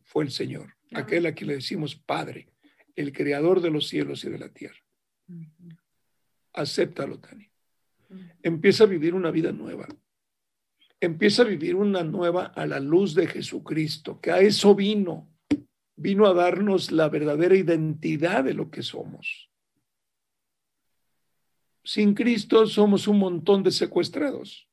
fue 0.04 0.26
el 0.26 0.32
Señor. 0.32 0.76
Aquel 0.92 1.26
a 1.26 1.34
quien 1.34 1.48
le 1.48 1.56
decimos 1.56 1.96
Padre, 1.96 2.50
el 2.98 3.14
creador 3.14 3.62
de 3.62 3.72
los 3.72 3.88
cielos 3.88 4.26
y 4.26 4.30
de 4.30 4.40
la 4.40 4.50
tierra. 4.50 4.80
Acéptalo, 6.52 7.20
Tani. 7.20 7.50
Empieza 8.42 8.84
a 8.84 8.88
vivir 8.88 9.14
una 9.14 9.32
vida 9.32 9.52
nueva 9.52 9.88
empieza 11.02 11.44
a 11.44 11.46
vivir 11.46 11.76
una 11.76 12.04
nueva 12.04 12.46
a 12.46 12.66
la 12.66 12.80
luz 12.80 13.16
de 13.16 13.28
Jesucristo, 13.28 14.20
que 14.20 14.32
a 14.32 14.40
eso 14.40 14.76
vino, 14.76 15.30
vino 15.96 16.26
a 16.26 16.34
darnos 16.34 16.92
la 16.92 17.10
verdadera 17.10 17.56
identidad 17.56 18.44
de 18.44 18.54
lo 18.54 18.70
que 18.70 18.84
somos. 18.84 19.50
Sin 21.84 22.14
Cristo 22.14 22.68
somos 22.68 23.08
un 23.08 23.20
montón 23.20 23.64
de 23.64 23.72
secuestrados. 23.72 24.68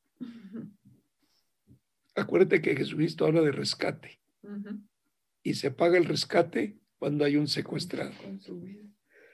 Acuérdate 2.14 2.60
que 2.60 2.76
Jesucristo 2.76 3.26
habla 3.26 3.42
de 3.42 3.52
rescate 3.52 4.18
y 5.42 5.54
se 5.54 5.70
paga 5.70 5.98
el 5.98 6.06
rescate 6.06 6.76
cuando 6.98 7.24
hay 7.24 7.36
un 7.36 7.46
secuestrado. 7.46 8.14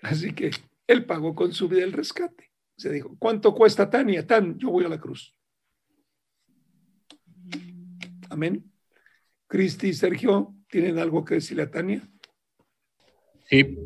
Así 0.03 0.35
que 0.35 0.51
él 0.87 1.07
pagó 1.07 1.35
con 1.35 1.53
su 1.53 1.69
vida 1.69 1.85
el 1.85 1.93
rescate. 1.93 2.52
Se 2.77 2.91
dijo, 2.91 3.17
¿cuánto 3.19 3.55
cuesta 3.55 3.89
Tania? 3.89 4.27
Tan, 4.27 4.59
yo 4.59 4.71
voy 4.71 4.85
a 4.85 4.89
la 4.89 5.01
cruz. 5.01 5.35
Amén. 8.31 8.65
Cristi 9.47 9.89
y 9.89 9.93
Sergio, 9.93 10.55
¿tienen 10.69 10.99
algo 10.99 11.25
que 11.25 11.35
decirle 11.35 11.65
a 11.65 11.71
Tania? 11.71 12.09
Sí, 13.45 13.77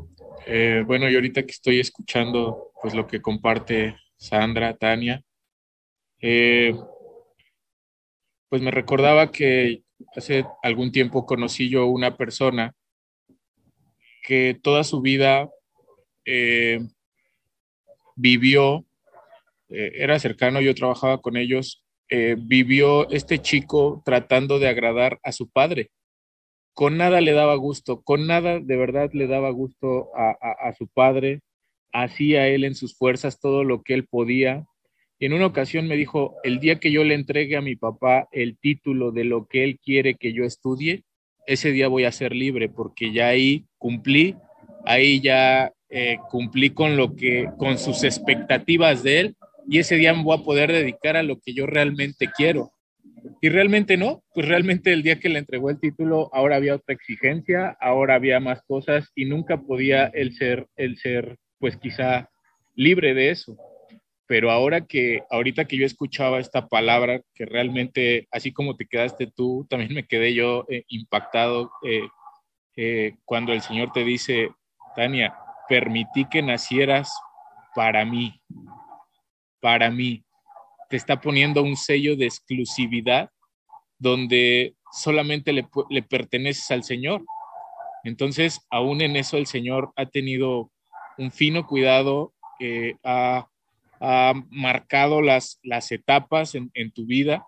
eh, 0.47 0.85
bueno, 0.87 1.11
y 1.11 1.15
ahorita 1.17 1.43
que 1.43 1.51
estoy 1.51 1.81
escuchando 1.81 2.71
pues 2.81 2.95
lo 2.95 3.07
que 3.07 3.21
comparte 3.21 3.97
Sandra, 4.17 4.77
Tania, 4.77 5.23
eh, 6.21 6.73
pues 8.49 8.63
me 8.63 8.71
recordaba 8.71 9.33
que 9.33 9.83
hace 10.15 10.45
algún 10.63 10.93
tiempo 10.93 11.27
conocí 11.27 11.69
yo 11.69 11.87
una 11.87 12.17
persona 12.17 12.73
que 14.23 14.59
toda 14.63 14.85
su 14.85 15.01
vida 15.01 15.51
eh, 16.25 16.81
vivió, 18.17 18.85
era 19.69 20.19
cercano, 20.19 20.61
yo 20.61 20.75
trabajaba 20.75 21.21
con 21.21 21.37
ellos 21.37 21.87
eh, 22.09 22.37
vivió 22.39 23.11
este 23.11 23.41
chico 23.41 24.01
tratando 24.05 24.61
de 24.61 24.69
agradar 24.69 25.19
a 25.25 25.33
su 25.33 25.49
padre. 25.49 25.91
Con 26.73 26.97
nada 26.99 27.21
le 27.21 27.33
daba 27.33 27.57
gusto, 27.57 28.03
con 28.03 28.27
nada 28.27 28.61
de 28.61 28.77
verdad 28.77 29.11
le 29.13 29.27
daba 29.27 29.51
gusto 29.51 30.11
a, 30.15 30.73
su 30.75 30.87
padre, 30.89 31.41
hacía 31.93 32.49
él 32.49 32.65
en 32.65 32.75
sus 32.75 32.97
fuerzas 32.97 33.41
todo 33.41 33.65
lo 33.65 33.83
que 33.83 33.95
él 33.95 34.07
podía. 34.07 34.67
Y 35.19 35.27
en 35.27 35.33
una 35.33 35.47
ocasión 35.47 35.89
me 35.89 35.97
dijo, 35.97 36.37
el 36.45 36.61
día 36.61 36.79
que 36.79 36.93
yo 36.93 37.03
le 37.03 37.15
entregue 37.15 37.57
a 37.57 37.63
mi 37.63 37.77
papá 37.77 38.29
el 38.31 38.59
título 38.59 39.11
de 39.11 39.25
lo 39.25 39.47
que 39.47 39.65
él 39.65 39.81
quiere 39.83 40.15
que 40.15 40.33
yo 40.33 40.45
estudie, 40.45 41.03
ese 41.47 41.73
día 41.73 41.89
voy 41.89 42.05
a 42.05 42.13
ser 42.13 42.37
libre 42.37 42.69
porque 42.69 43.13
ya 43.13 43.29
ahí 43.29 43.65
cumplí, 43.79 44.37
ahí 44.85 45.21
ya 45.21 45.73
eh, 45.89 46.19
cumplí 46.31 46.71
con 46.71 46.97
lo 46.97 47.15
que, 47.15 47.49
con 47.59 47.79
sus 47.79 48.05
expectativas 48.05 49.03
de 49.03 49.21
él 49.21 49.37
y 49.69 49.79
ese 49.79 49.97
día 49.97 50.15
me 50.15 50.23
voy 50.23 50.39
a 50.39 50.43
poder 50.43 50.73
dedicar 50.73 51.17
a 51.17 51.23
lo 51.23 51.41
que 51.41 51.53
yo 51.53 51.67
realmente 51.67 52.29
quiero. 52.37 52.73
Y 53.41 53.49
realmente 53.49 53.97
no, 53.97 54.23
pues 54.35 54.47
realmente 54.47 54.93
el 54.93 55.03
día 55.03 55.19
que 55.19 55.29
le 55.29 55.39
entregó 55.39 55.71
el 55.71 55.81
título, 55.81 56.31
ahora 56.33 56.57
había 56.57 56.77
otra 56.77 56.95
exigencia, 56.95 57.77
ahora 57.81 58.15
había 58.15 58.41
más 58.41 58.63
cosas 58.63 59.11
y 59.15 59.25
nunca 59.25 59.61
podía 59.61 60.07
el 60.07 60.35
ser, 60.35 60.67
el 60.77 60.97
ser, 60.99 61.37
pues 61.59 61.77
quizá 61.77 62.31
libre 62.75 63.15
de 63.15 63.31
eso. 63.31 63.57
Pero 64.29 64.51
ahora 64.51 64.87
que, 64.87 65.23
ahorita 65.31 65.67
que 65.67 65.77
yo 65.77 65.87
escuchaba 65.87 66.41
esta 66.41 66.67
palabra, 66.67 67.21
que 67.35 67.47
realmente, 67.47 68.27
así 68.31 68.53
como 68.53 68.77
te 68.77 68.87
quedaste 68.87 69.29
tú, 69.35 69.67
también 69.69 69.95
me 69.95 70.07
quedé 70.07 70.35
yo 70.35 70.67
eh, 70.69 70.85
impactado 70.89 71.71
eh, 71.85 72.09
eh, 72.77 73.15
cuando 73.25 73.53
el 73.53 73.61
Señor 73.61 73.93
te 73.93 74.05
dice, 74.05 74.51
Tania, 74.97 75.35
permití 75.69 76.27
que 76.27 76.43
nacieras 76.43 77.13
para 77.75 78.05
mí 78.05 78.41
para 79.67 79.91
mí. 79.91 80.25
Te 80.89 80.97
está 80.97 81.21
poniendo 81.21 81.61
un 81.61 81.77
sello 81.77 82.15
de 82.17 82.27
exclusividad 82.27 83.31
donde 83.99 84.77
solamente 84.93 85.53
le, 85.53 86.03
perteneces 86.03 86.71
al 86.71 86.85
Señor. 86.85 87.25
Entonces, 88.05 88.61
aún 88.71 89.01
en 89.01 89.17
eso 89.17 89.37
el 89.37 89.47
Señor 89.47 89.93
ha 89.97 90.07
tenido 90.07 90.71
un 91.19 91.33
fino 91.33 91.67
cuidado, 91.67 92.33
eh, 92.61 92.95
ha, 93.03 93.49
marcado 94.51 95.21
las, 95.21 95.59
las 95.65 95.91
etapas 95.91 96.55
en, 96.55 96.93
tu 96.93 97.07
vida. 97.07 97.45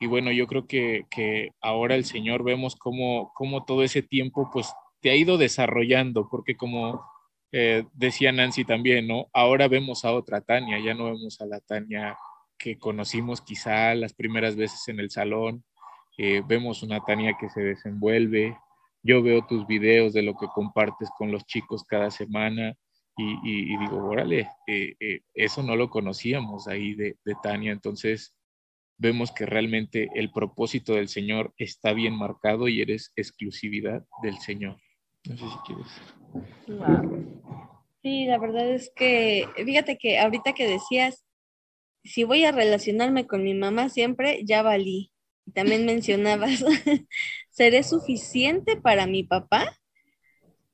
Y 0.00 0.06
bueno, 0.06 0.32
yo 0.32 0.46
creo 0.46 0.66
que, 0.66 1.50
ahora 1.60 1.96
el 1.96 2.06
Señor 2.06 2.44
vemos 2.44 2.76
cómo, 2.76 3.30
cómo 3.34 3.66
todo 3.66 3.82
ese 3.82 4.00
tiempo 4.00 4.48
pues 4.50 4.72
te 5.02 5.10
ha 5.10 5.16
ido 5.16 5.36
desarrollando, 5.36 6.28
porque 6.30 6.56
como 6.56 7.04
eh, 7.52 7.84
decía 7.94 8.32
Nancy 8.32 8.64
también, 8.64 9.06
¿no? 9.06 9.28
Ahora 9.32 9.68
vemos 9.68 10.04
a 10.04 10.12
otra 10.12 10.40
Tania, 10.40 10.78
ya 10.78 10.94
no 10.94 11.06
vemos 11.06 11.40
a 11.40 11.46
la 11.46 11.60
Tania 11.60 12.16
que 12.58 12.78
conocimos 12.78 13.40
quizá 13.40 13.94
las 13.94 14.12
primeras 14.14 14.56
veces 14.56 14.88
en 14.88 15.00
el 15.00 15.10
salón, 15.10 15.64
eh, 16.18 16.42
vemos 16.46 16.82
una 16.82 17.00
Tania 17.00 17.36
que 17.40 17.48
se 17.48 17.60
desenvuelve, 17.60 18.56
yo 19.02 19.22
veo 19.22 19.46
tus 19.46 19.66
videos 19.66 20.12
de 20.12 20.22
lo 20.22 20.34
que 20.34 20.48
compartes 20.48 21.08
con 21.16 21.30
los 21.30 21.46
chicos 21.46 21.84
cada 21.84 22.10
semana 22.10 22.74
y, 23.20 23.76
digo, 23.78 24.04
órale, 24.04 24.48
eh, 24.68 25.22
eso 25.34 25.64
no 25.64 25.74
lo 25.74 25.90
conocíamos 25.90 26.68
ahí 26.68 26.94
de, 26.94 27.16
de 27.24 27.34
Tania, 27.42 27.72
entonces 27.72 28.36
vemos 28.98 29.32
que 29.32 29.46
realmente 29.46 30.10
el 30.14 30.30
propósito 30.30 30.94
del 30.94 31.08
Señor 31.08 31.54
está 31.56 31.92
bien 31.92 32.14
marcado 32.14 32.68
y 32.68 32.80
eres 32.80 33.12
exclusividad 33.16 34.04
del 34.22 34.38
Señor. 34.38 34.76
No 35.24 35.36
sé 35.36 35.44
si 35.48 35.56
quieres. 35.66 35.86
Sí, 38.02 38.26
la 38.26 38.38
verdad 38.38 38.68
es 38.70 38.92
que, 38.94 39.46
fíjate 39.56 39.98
que 39.98 40.18
ahorita 40.18 40.52
que 40.52 40.66
decías, 40.66 41.24
si 42.04 42.24
voy 42.24 42.44
a 42.44 42.52
relacionarme 42.52 43.26
con 43.26 43.42
mi 43.42 43.54
mamá 43.54 43.88
siempre, 43.88 44.40
ya 44.44 44.62
valí. 44.62 45.12
También 45.54 45.86
mencionabas, 45.86 46.64
¿seré 47.50 47.82
suficiente 47.82 48.76
para 48.76 49.06
mi 49.06 49.24
papá? 49.24 49.78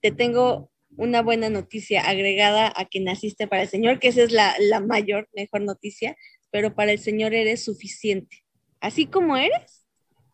Te 0.01 0.11
tengo 0.11 0.71
una 0.97 1.23
buena 1.23 1.49
noticia 1.49 2.03
agregada 2.03 2.73
a 2.77 2.85
que 2.85 3.01
naciste 3.01 3.49
para 3.49 3.63
el 3.63 3.69
Señor, 3.69 3.99
que 3.99 4.09
esa 4.09 4.23
es 4.23 4.33
la, 4.33 4.55
la 4.59 4.81
mayor, 4.81 5.29
mejor 5.33 5.63
noticia, 5.63 6.17
pero 6.51 6.75
para 6.75 6.93
el 6.93 6.99
Señor 6.99 7.35
eres 7.35 7.65
suficiente. 7.65 8.45
Así 8.81 9.07
como 9.07 9.37
eres, 9.37 9.84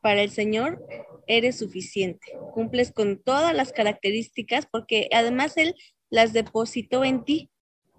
para 0.01 0.23
el 0.23 0.31
Señor 0.31 0.85
eres 1.27 1.59
suficiente. 1.59 2.33
Cumples 2.53 2.93
con 2.93 3.23
todas 3.23 3.55
las 3.55 3.73
características 3.73 4.67
porque 4.71 5.09
además 5.13 5.57
Él 5.57 5.75
las 6.11 6.33
depositó 6.33 7.05
en 7.05 7.25
ti. 7.25 7.51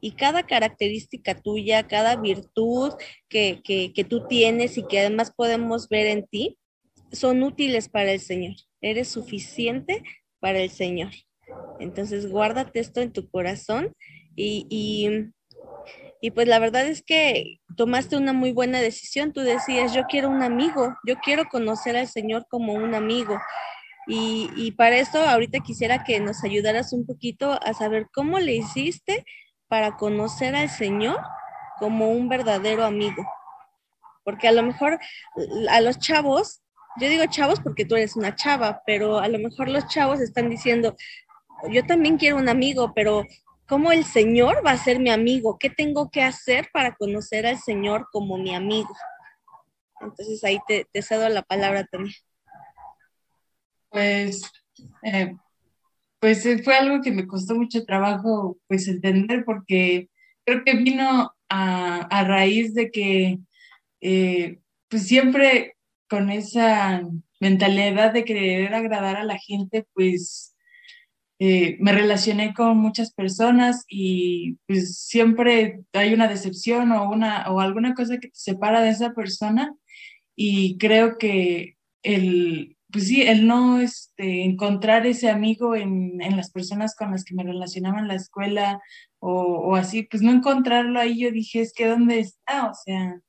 Y 0.04 0.14
cada 0.14 0.48
característica 0.48 1.40
tuya, 1.40 1.88
cada 1.88 2.16
virtud 2.16 2.94
que, 3.30 3.62
que, 3.64 4.04
tú 4.04 4.28
tienes 4.28 4.78
y 4.78 4.88
que 4.88 5.00
además 5.00 5.32
podemos 5.36 5.90
ver 5.90 6.08
en 6.08 6.26
ti, 6.26 6.58
son 7.12 7.44
útiles 7.44 7.88
para 7.88 8.12
el 8.12 8.20
Señor. 8.20 8.56
Eres 8.82 9.10
suficiente 9.10 10.02
para 10.40 10.60
el 10.60 10.72
Señor. 10.72 11.12
Entonces, 11.80 12.28
guárdate 12.28 12.80
esto 12.80 13.02
en 13.02 13.12
tu 13.12 13.30
corazón 13.30 13.94
y, 14.36 14.66
y, 14.70 15.30
y, 16.21 16.31
pues 16.31 16.47
la 16.47 16.60
verdad 16.60 16.86
es 16.86 17.03
que 17.03 17.57
tomaste 17.75 18.15
una 18.15 18.31
muy 18.31 18.51
buena 18.51 18.79
decisión. 18.79 19.34
Tú 19.34 19.41
decías, 19.41 19.93
yo 19.93 20.03
quiero 20.05 20.29
un 20.29 20.43
amigo, 20.43 20.95
yo 21.05 21.15
quiero 21.17 21.45
conocer 21.45 21.97
al 21.97 22.07
Señor 22.07 22.45
como 22.49 22.73
un 22.73 22.93
amigo. 22.93 23.39
Y, 24.07 24.71
para 24.73 24.97
esto 24.97 25.19
ahorita 25.19 25.60
quisiera 25.60 26.03
que 26.03 26.19
nos 26.19 26.43
ayudaras 26.43 26.93
un 26.93 27.05
poquito 27.05 27.60
a 27.63 27.73
saber 27.73 28.07
cómo 28.13 28.39
le 28.39 28.53
hiciste 28.53 29.25
para 29.67 29.97
conocer 29.97 30.55
al 30.55 30.69
Señor 30.69 31.19
como 31.79 32.12
un 32.12 32.29
verdadero 32.29 32.86
amigo. 32.86 33.25
Porque 34.23 34.47
a 34.47 34.51
lo 34.51 34.62
mejor 34.62 34.99
a 35.69 35.81
los 35.81 35.97
chavos 35.97 36.62
yo 36.97 37.07
digo 37.07 37.25
chavos 37.27 37.60
porque 37.62 37.86
tú 37.86 37.95
eres 37.95 38.15
una 38.15 38.36
chava, 38.36 38.81
pero 38.86 39.19
a 39.19 39.27
lo 39.27 39.39
mejor 39.39 39.69
los 39.69 39.88
chavos 39.88 40.19
están 40.19 40.49
diciendo, 40.49 40.95
yo 41.69 41.86
también 41.86 42.17
quiero 42.17 42.38
un 42.38 42.49
amigo, 42.49 42.91
pero 42.93 43.25
¿cómo 43.71 43.93
el 43.93 44.03
Señor 44.03 44.62
va 44.65 44.71
a 44.71 44.77
ser 44.77 44.99
mi 44.99 45.12
amigo? 45.12 45.57
¿Qué 45.57 45.69
tengo 45.69 46.12
que 46.12 46.21
hacer 46.21 46.67
para 46.73 46.93
conocer 46.93 47.47
al 47.47 47.57
Señor 47.57 48.05
como 48.12 48.38
mi 48.38 48.53
amigo? 48.53 48.93
Entonces 50.01 50.43
ahí 50.43 50.60
te, 50.67 50.88
te 50.91 51.01
cedo 51.01 51.29
la 51.29 51.41
palabra 51.41 51.86
también. 51.86 52.13
Pues, 53.88 54.41
eh, 55.03 55.38
pues 56.19 56.45
eh, 56.45 56.62
fue 56.62 56.75
algo 56.75 57.01
que 57.01 57.13
me 57.13 57.25
costó 57.25 57.55
mucho 57.55 57.86
trabajo 57.86 58.57
pues 58.67 58.89
entender 58.89 59.45
porque 59.45 60.10
creo 60.43 60.65
que 60.65 60.75
vino 60.75 61.34
a, 61.47 61.95
a 62.01 62.23
raíz 62.25 62.73
de 62.73 62.91
que 62.91 63.39
eh, 64.01 64.60
pues 64.89 65.07
siempre 65.07 65.77
con 66.10 66.29
esa 66.29 67.07
mentalidad 67.39 68.12
de 68.12 68.25
querer 68.25 68.73
agradar 68.73 69.15
a 69.15 69.23
la 69.23 69.38
gente, 69.38 69.88
pues 69.93 70.51
eh, 71.43 71.77
me 71.80 71.91
relacioné 71.91 72.54
con 72.54 72.77
muchas 72.77 73.13
personas 73.15 73.84
y 73.89 74.60
pues 74.67 74.99
siempre 74.99 75.82
hay 75.91 76.13
una 76.13 76.27
decepción 76.27 76.91
o, 76.91 77.10
una, 77.10 77.51
o 77.51 77.60
alguna 77.60 77.95
cosa 77.95 78.19
que 78.19 78.27
te 78.27 78.38
separa 78.38 78.80
de 78.84 78.89
esa 78.89 79.13
persona 79.15 79.73
y 80.36 80.77
creo 80.77 81.17
que 81.17 81.77
el, 82.04 82.77
pues 82.91 83.08
sí, 83.08 83.23
el 83.23 83.47
no 83.47 83.80
este, 83.80 84.43
encontrar 84.43 85.08
ese 85.08 85.32
amigo 85.32 85.75
en, 85.75 86.21
en, 86.21 86.38
las 86.38 86.51
personas 86.51 86.95
con 86.95 87.10
las 87.10 87.23
que 87.23 87.34
me 87.34 87.41
relacionaba 87.43 87.97
en 87.97 88.08
la 88.08 88.15
escuela 88.15 88.80
o, 89.17 89.32
o, 89.32 89.75
así, 89.75 90.04
pues 90.04 90.21
no 90.21 90.32
encontrarlo 90.32 90.99
ahí, 90.99 91.21
yo 91.21 91.32
dije, 91.32 91.62
es 91.62 91.73
que 91.73 91.88
¿dónde 91.88 92.19
está? 92.19 92.69
O 92.69 92.75
sea, 92.75 93.19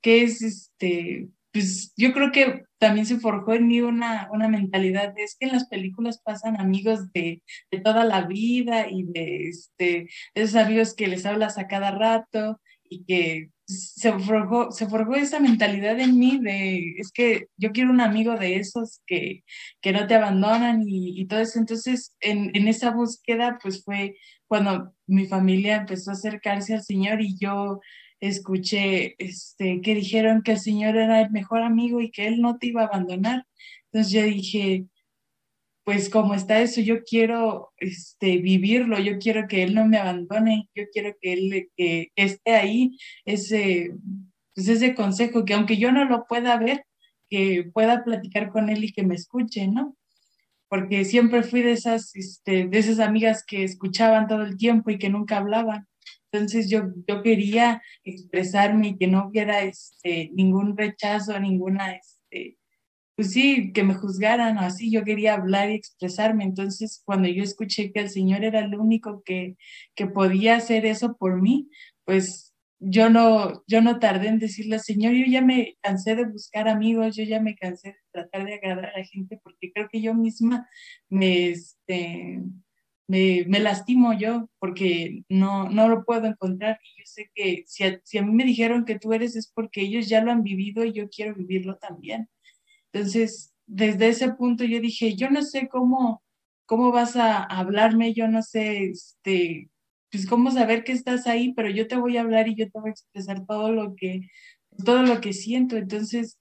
¿qué 0.00 0.24
es 0.24 0.42
este? 0.42 1.28
Pues 1.52 1.92
yo 1.96 2.12
creo 2.12 2.32
que 2.32 2.64
también 2.78 3.06
se 3.06 3.20
forjó 3.20 3.54
en 3.54 3.66
mí 3.68 3.80
una, 3.80 4.28
una 4.32 4.48
mentalidad 4.48 5.12
de 5.14 5.24
es 5.24 5.36
que 5.38 5.46
en 5.46 5.52
las 5.52 5.68
películas 5.68 6.20
pasan 6.22 6.60
amigos 6.60 7.12
de, 7.12 7.42
de 7.70 7.80
toda 7.80 8.04
la 8.04 8.22
vida 8.22 8.88
y 8.90 9.04
de, 9.04 9.48
este, 9.48 10.08
de 10.34 10.42
esos 10.42 10.56
amigos 10.56 10.94
que 10.94 11.08
les 11.08 11.26
hablas 11.26 11.58
a 11.58 11.68
cada 11.68 11.90
rato 11.90 12.60
y 12.88 13.04
que 13.04 13.50
se 13.66 14.12
forjó, 14.12 14.70
se 14.70 14.86
forjó 14.86 15.14
esa 15.14 15.40
mentalidad 15.40 15.98
en 16.00 16.18
mí 16.18 16.38
de, 16.38 16.94
es 16.98 17.10
que 17.12 17.46
yo 17.56 17.72
quiero 17.72 17.90
un 17.90 18.00
amigo 18.00 18.36
de 18.36 18.56
esos 18.56 19.00
que, 19.06 19.44
que 19.80 19.92
no 19.92 20.06
te 20.06 20.14
abandonan 20.14 20.82
y, 20.86 21.20
y 21.20 21.26
todo 21.26 21.40
eso. 21.40 21.58
Entonces, 21.58 22.14
en, 22.20 22.50
en, 22.54 22.68
esa 22.68 22.90
búsqueda, 22.90 23.58
pues 23.62 23.84
fue 23.84 24.16
cuando 24.46 24.94
mi 25.06 25.26
familia 25.26 25.76
empezó 25.76 26.10
a 26.10 26.14
acercarse 26.14 26.74
al 26.74 26.82
Señor 26.82 27.22
y 27.22 27.36
yo 27.38 27.80
escuché 28.22 29.16
este, 29.18 29.80
que 29.80 29.96
dijeron 29.96 30.42
que 30.42 30.52
el 30.52 30.60
Señor 30.60 30.96
era 30.96 31.20
el 31.20 31.30
mejor 31.32 31.62
amigo 31.62 32.00
y 32.00 32.10
que 32.10 32.26
Él 32.28 32.40
no 32.40 32.56
te 32.56 32.68
iba 32.68 32.82
a 32.82 32.86
abandonar. 32.86 33.46
Entonces 33.90 34.12
yo 34.12 34.22
dije, 34.22 34.86
pues 35.84 36.08
como 36.08 36.34
está 36.34 36.60
eso, 36.62 36.80
yo 36.80 37.02
quiero 37.02 37.72
este, 37.78 38.38
vivirlo, 38.38 39.00
yo 39.00 39.18
quiero 39.18 39.48
que 39.48 39.64
Él 39.64 39.74
no 39.74 39.86
me 39.86 39.98
abandone, 39.98 40.68
yo 40.74 40.84
quiero 40.92 41.16
que 41.20 41.32
Él 41.32 41.70
que 41.76 42.12
esté 42.14 42.52
ahí, 42.54 42.96
ese, 43.24 43.92
pues 44.54 44.68
ese 44.68 44.94
consejo, 44.94 45.44
que 45.44 45.54
aunque 45.54 45.76
yo 45.76 45.90
no 45.90 46.04
lo 46.04 46.24
pueda 46.26 46.56
ver, 46.58 46.84
que 47.28 47.64
pueda 47.74 48.04
platicar 48.04 48.50
con 48.50 48.70
Él 48.70 48.84
y 48.84 48.92
que 48.92 49.02
me 49.02 49.16
escuche, 49.16 49.66
¿no? 49.66 49.96
Porque 50.68 51.04
siempre 51.04 51.42
fui 51.42 51.62
de 51.62 51.72
esas, 51.72 52.14
este, 52.14 52.68
de 52.68 52.78
esas 52.78 53.00
amigas 53.00 53.44
que 53.44 53.64
escuchaban 53.64 54.28
todo 54.28 54.42
el 54.42 54.56
tiempo 54.56 54.90
y 54.90 54.98
que 54.98 55.10
nunca 55.10 55.38
hablaban. 55.38 55.88
Entonces 56.32 56.70
yo, 56.70 56.84
yo 57.06 57.22
quería 57.22 57.82
expresarme 58.04 58.88
y 58.88 58.96
que 58.96 59.06
no 59.06 59.28
hubiera 59.28 59.62
este, 59.62 60.30
ningún 60.32 60.76
rechazo, 60.76 61.38
ninguna, 61.38 61.94
este, 61.94 62.56
pues 63.14 63.32
sí, 63.32 63.72
que 63.72 63.84
me 63.84 63.94
juzgaran 63.94 64.56
o 64.56 64.60
así, 64.62 64.90
yo 64.90 65.04
quería 65.04 65.34
hablar 65.34 65.70
y 65.70 65.74
expresarme. 65.74 66.44
Entonces 66.44 67.02
cuando 67.04 67.28
yo 67.28 67.42
escuché 67.42 67.92
que 67.92 68.00
el 68.00 68.10
Señor 68.10 68.44
era 68.44 68.60
el 68.60 68.74
único 68.76 69.22
que, 69.24 69.56
que 69.94 70.06
podía 70.06 70.56
hacer 70.56 70.86
eso 70.86 71.16
por 71.16 71.40
mí, 71.40 71.68
pues 72.04 72.54
yo 72.80 73.10
no, 73.10 73.62
yo 73.68 73.80
no 73.82 73.98
tardé 74.00 74.28
en 74.28 74.38
decirle, 74.38 74.78
Señor, 74.78 75.12
yo 75.12 75.26
ya 75.26 75.42
me 75.42 75.76
cansé 75.82 76.16
de 76.16 76.24
buscar 76.24 76.66
amigos, 76.66 77.14
yo 77.14 77.24
ya 77.24 77.40
me 77.40 77.54
cansé 77.54 77.88
de 77.90 77.98
tratar 78.10 78.44
de 78.44 78.54
agradar 78.54 78.86
a 78.86 78.98
la 78.98 79.04
gente 79.04 79.38
porque 79.44 79.70
creo 79.72 79.88
que 79.88 80.02
yo 80.02 80.14
misma 80.14 80.68
me, 81.08 81.50
este, 81.50 82.40
me, 83.08 83.44
me, 83.46 83.60
lastimo 83.60 84.12
yo 84.12 84.48
porque 84.58 85.24
no, 85.28 85.68
no 85.68 85.88
lo 85.88 86.04
puedo 86.04 86.26
encontrar. 86.26 86.78
Y 86.82 87.00
yo 87.00 87.04
sé 87.06 87.30
que 87.34 87.64
si 87.66 87.84
a, 87.84 88.00
si 88.04 88.18
a 88.18 88.22
mí 88.22 88.32
me 88.32 88.44
dijeron 88.44 88.84
que 88.84 88.98
tú 88.98 89.12
eres 89.12 89.36
es 89.36 89.50
porque 89.52 89.82
ellos 89.82 90.08
ya 90.08 90.22
lo 90.22 90.32
han 90.32 90.42
vivido 90.42 90.84
y 90.84 90.92
yo 90.92 91.08
quiero 91.08 91.34
vivirlo 91.34 91.76
también. 91.76 92.28
Entonces, 92.92 93.54
desde 93.66 94.08
ese 94.08 94.32
punto 94.32 94.64
yo 94.64 94.80
dije, 94.80 95.14
yo 95.14 95.30
no 95.30 95.42
sé 95.42 95.68
cómo, 95.68 96.22
cómo 96.66 96.92
vas 96.92 97.16
a 97.16 97.42
hablarme, 97.42 98.14
yo 98.14 98.28
no 98.28 98.42
sé, 98.42 98.86
este, 98.86 99.70
pues 100.10 100.26
cómo 100.26 100.50
saber 100.50 100.84
que 100.84 100.92
estás 100.92 101.26
ahí, 101.26 101.54
pero 101.54 101.70
yo 101.70 101.88
te 101.88 101.96
voy 101.96 102.16
a 102.16 102.22
hablar 102.22 102.48
y 102.48 102.54
yo 102.54 102.70
te 102.70 102.78
voy 102.78 102.90
a 102.90 102.92
expresar 102.92 103.46
todo 103.46 103.72
lo 103.72 103.94
que, 103.96 104.28
todo 104.84 105.02
lo 105.02 105.20
que 105.20 105.32
siento. 105.32 105.76
Entonces, 105.76 106.38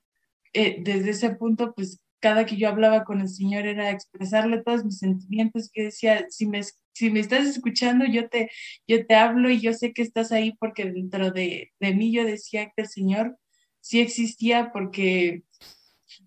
eh, 0.53 0.77
desde 0.83 1.11
ese 1.11 1.35
punto, 1.35 1.73
pues 1.73 2.01
cada 2.21 2.45
que 2.45 2.57
yo 2.57 2.69
hablaba 2.69 3.03
con 3.03 3.21
el 3.21 3.29
Señor 3.29 3.65
era 3.65 3.91
expresarle 3.91 4.63
todos 4.63 4.85
mis 4.85 4.99
sentimientos, 4.99 5.69
que 5.73 5.83
decía, 5.85 6.25
si 6.29 6.47
me, 6.47 6.61
si 6.93 7.09
me 7.09 7.19
estás 7.19 7.47
escuchando, 7.47 8.05
yo 8.05 8.29
te, 8.29 8.49
yo 8.87 9.05
te 9.05 9.15
hablo 9.15 9.49
y 9.49 9.59
yo 9.59 9.73
sé 9.73 9.93
que 9.93 10.03
estás 10.03 10.31
ahí 10.31 10.53
porque 10.59 10.91
dentro 10.91 11.31
de, 11.31 11.71
de 11.79 11.93
mí 11.93 12.13
yo 12.13 12.23
decía 12.25 12.71
que 12.75 12.83
el 12.83 12.87
Señor 12.87 13.37
sí 13.81 13.99
existía 13.99 14.71
porque 14.71 15.43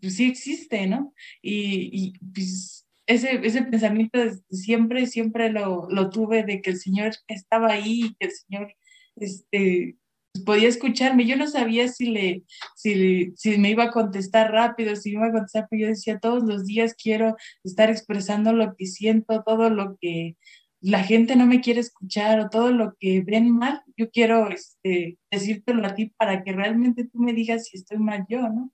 pues, 0.00 0.16
sí 0.16 0.26
existe, 0.26 0.86
¿no? 0.86 1.14
Y, 1.40 1.90
y 1.92 2.18
pues, 2.34 2.86
ese, 3.06 3.40
ese 3.46 3.62
pensamiento 3.62 4.18
siempre, 4.50 5.06
siempre 5.06 5.50
lo, 5.50 5.88
lo 5.90 6.10
tuve 6.10 6.42
de 6.42 6.60
que 6.62 6.70
el 6.70 6.78
Señor 6.78 7.12
estaba 7.28 7.72
ahí, 7.72 8.16
que 8.18 8.26
el 8.26 8.32
Señor 8.32 8.74
este, 9.16 9.96
podía 10.44 10.68
escucharme. 10.68 11.26
Yo 11.26 11.36
no 11.36 11.46
sabía 11.46 11.88
si, 11.88 12.06
le, 12.06 12.42
si, 12.74 13.32
si 13.36 13.58
me 13.58 13.70
iba 13.70 13.84
a 13.84 13.90
contestar 13.90 14.52
rápido, 14.52 14.96
si 14.96 15.10
me 15.10 15.18
iba 15.18 15.26
a 15.28 15.32
contestar, 15.32 15.66
pero 15.70 15.82
yo 15.82 15.88
decía, 15.88 16.18
todos 16.18 16.42
los 16.44 16.66
días 16.66 16.94
quiero 16.94 17.36
estar 17.62 17.90
expresando 17.90 18.52
lo 18.52 18.74
que 18.76 18.86
siento, 18.86 19.42
todo 19.44 19.70
lo 19.70 19.96
que 20.00 20.36
la 20.80 21.02
gente 21.02 21.34
no 21.36 21.46
me 21.46 21.60
quiere 21.60 21.80
escuchar 21.80 22.40
o 22.40 22.50
todo 22.50 22.70
lo 22.70 22.94
que 23.00 23.22
ven 23.22 23.50
mal, 23.50 23.80
yo 23.96 24.10
quiero 24.10 24.50
este, 24.50 25.18
decírtelo 25.30 25.86
a 25.86 25.94
ti 25.94 26.12
para 26.16 26.44
que 26.44 26.52
realmente 26.52 27.04
tú 27.04 27.18
me 27.20 27.32
digas 27.32 27.66
si 27.66 27.78
estoy 27.78 27.98
mal 27.98 28.26
yo, 28.28 28.42
¿no? 28.42 28.70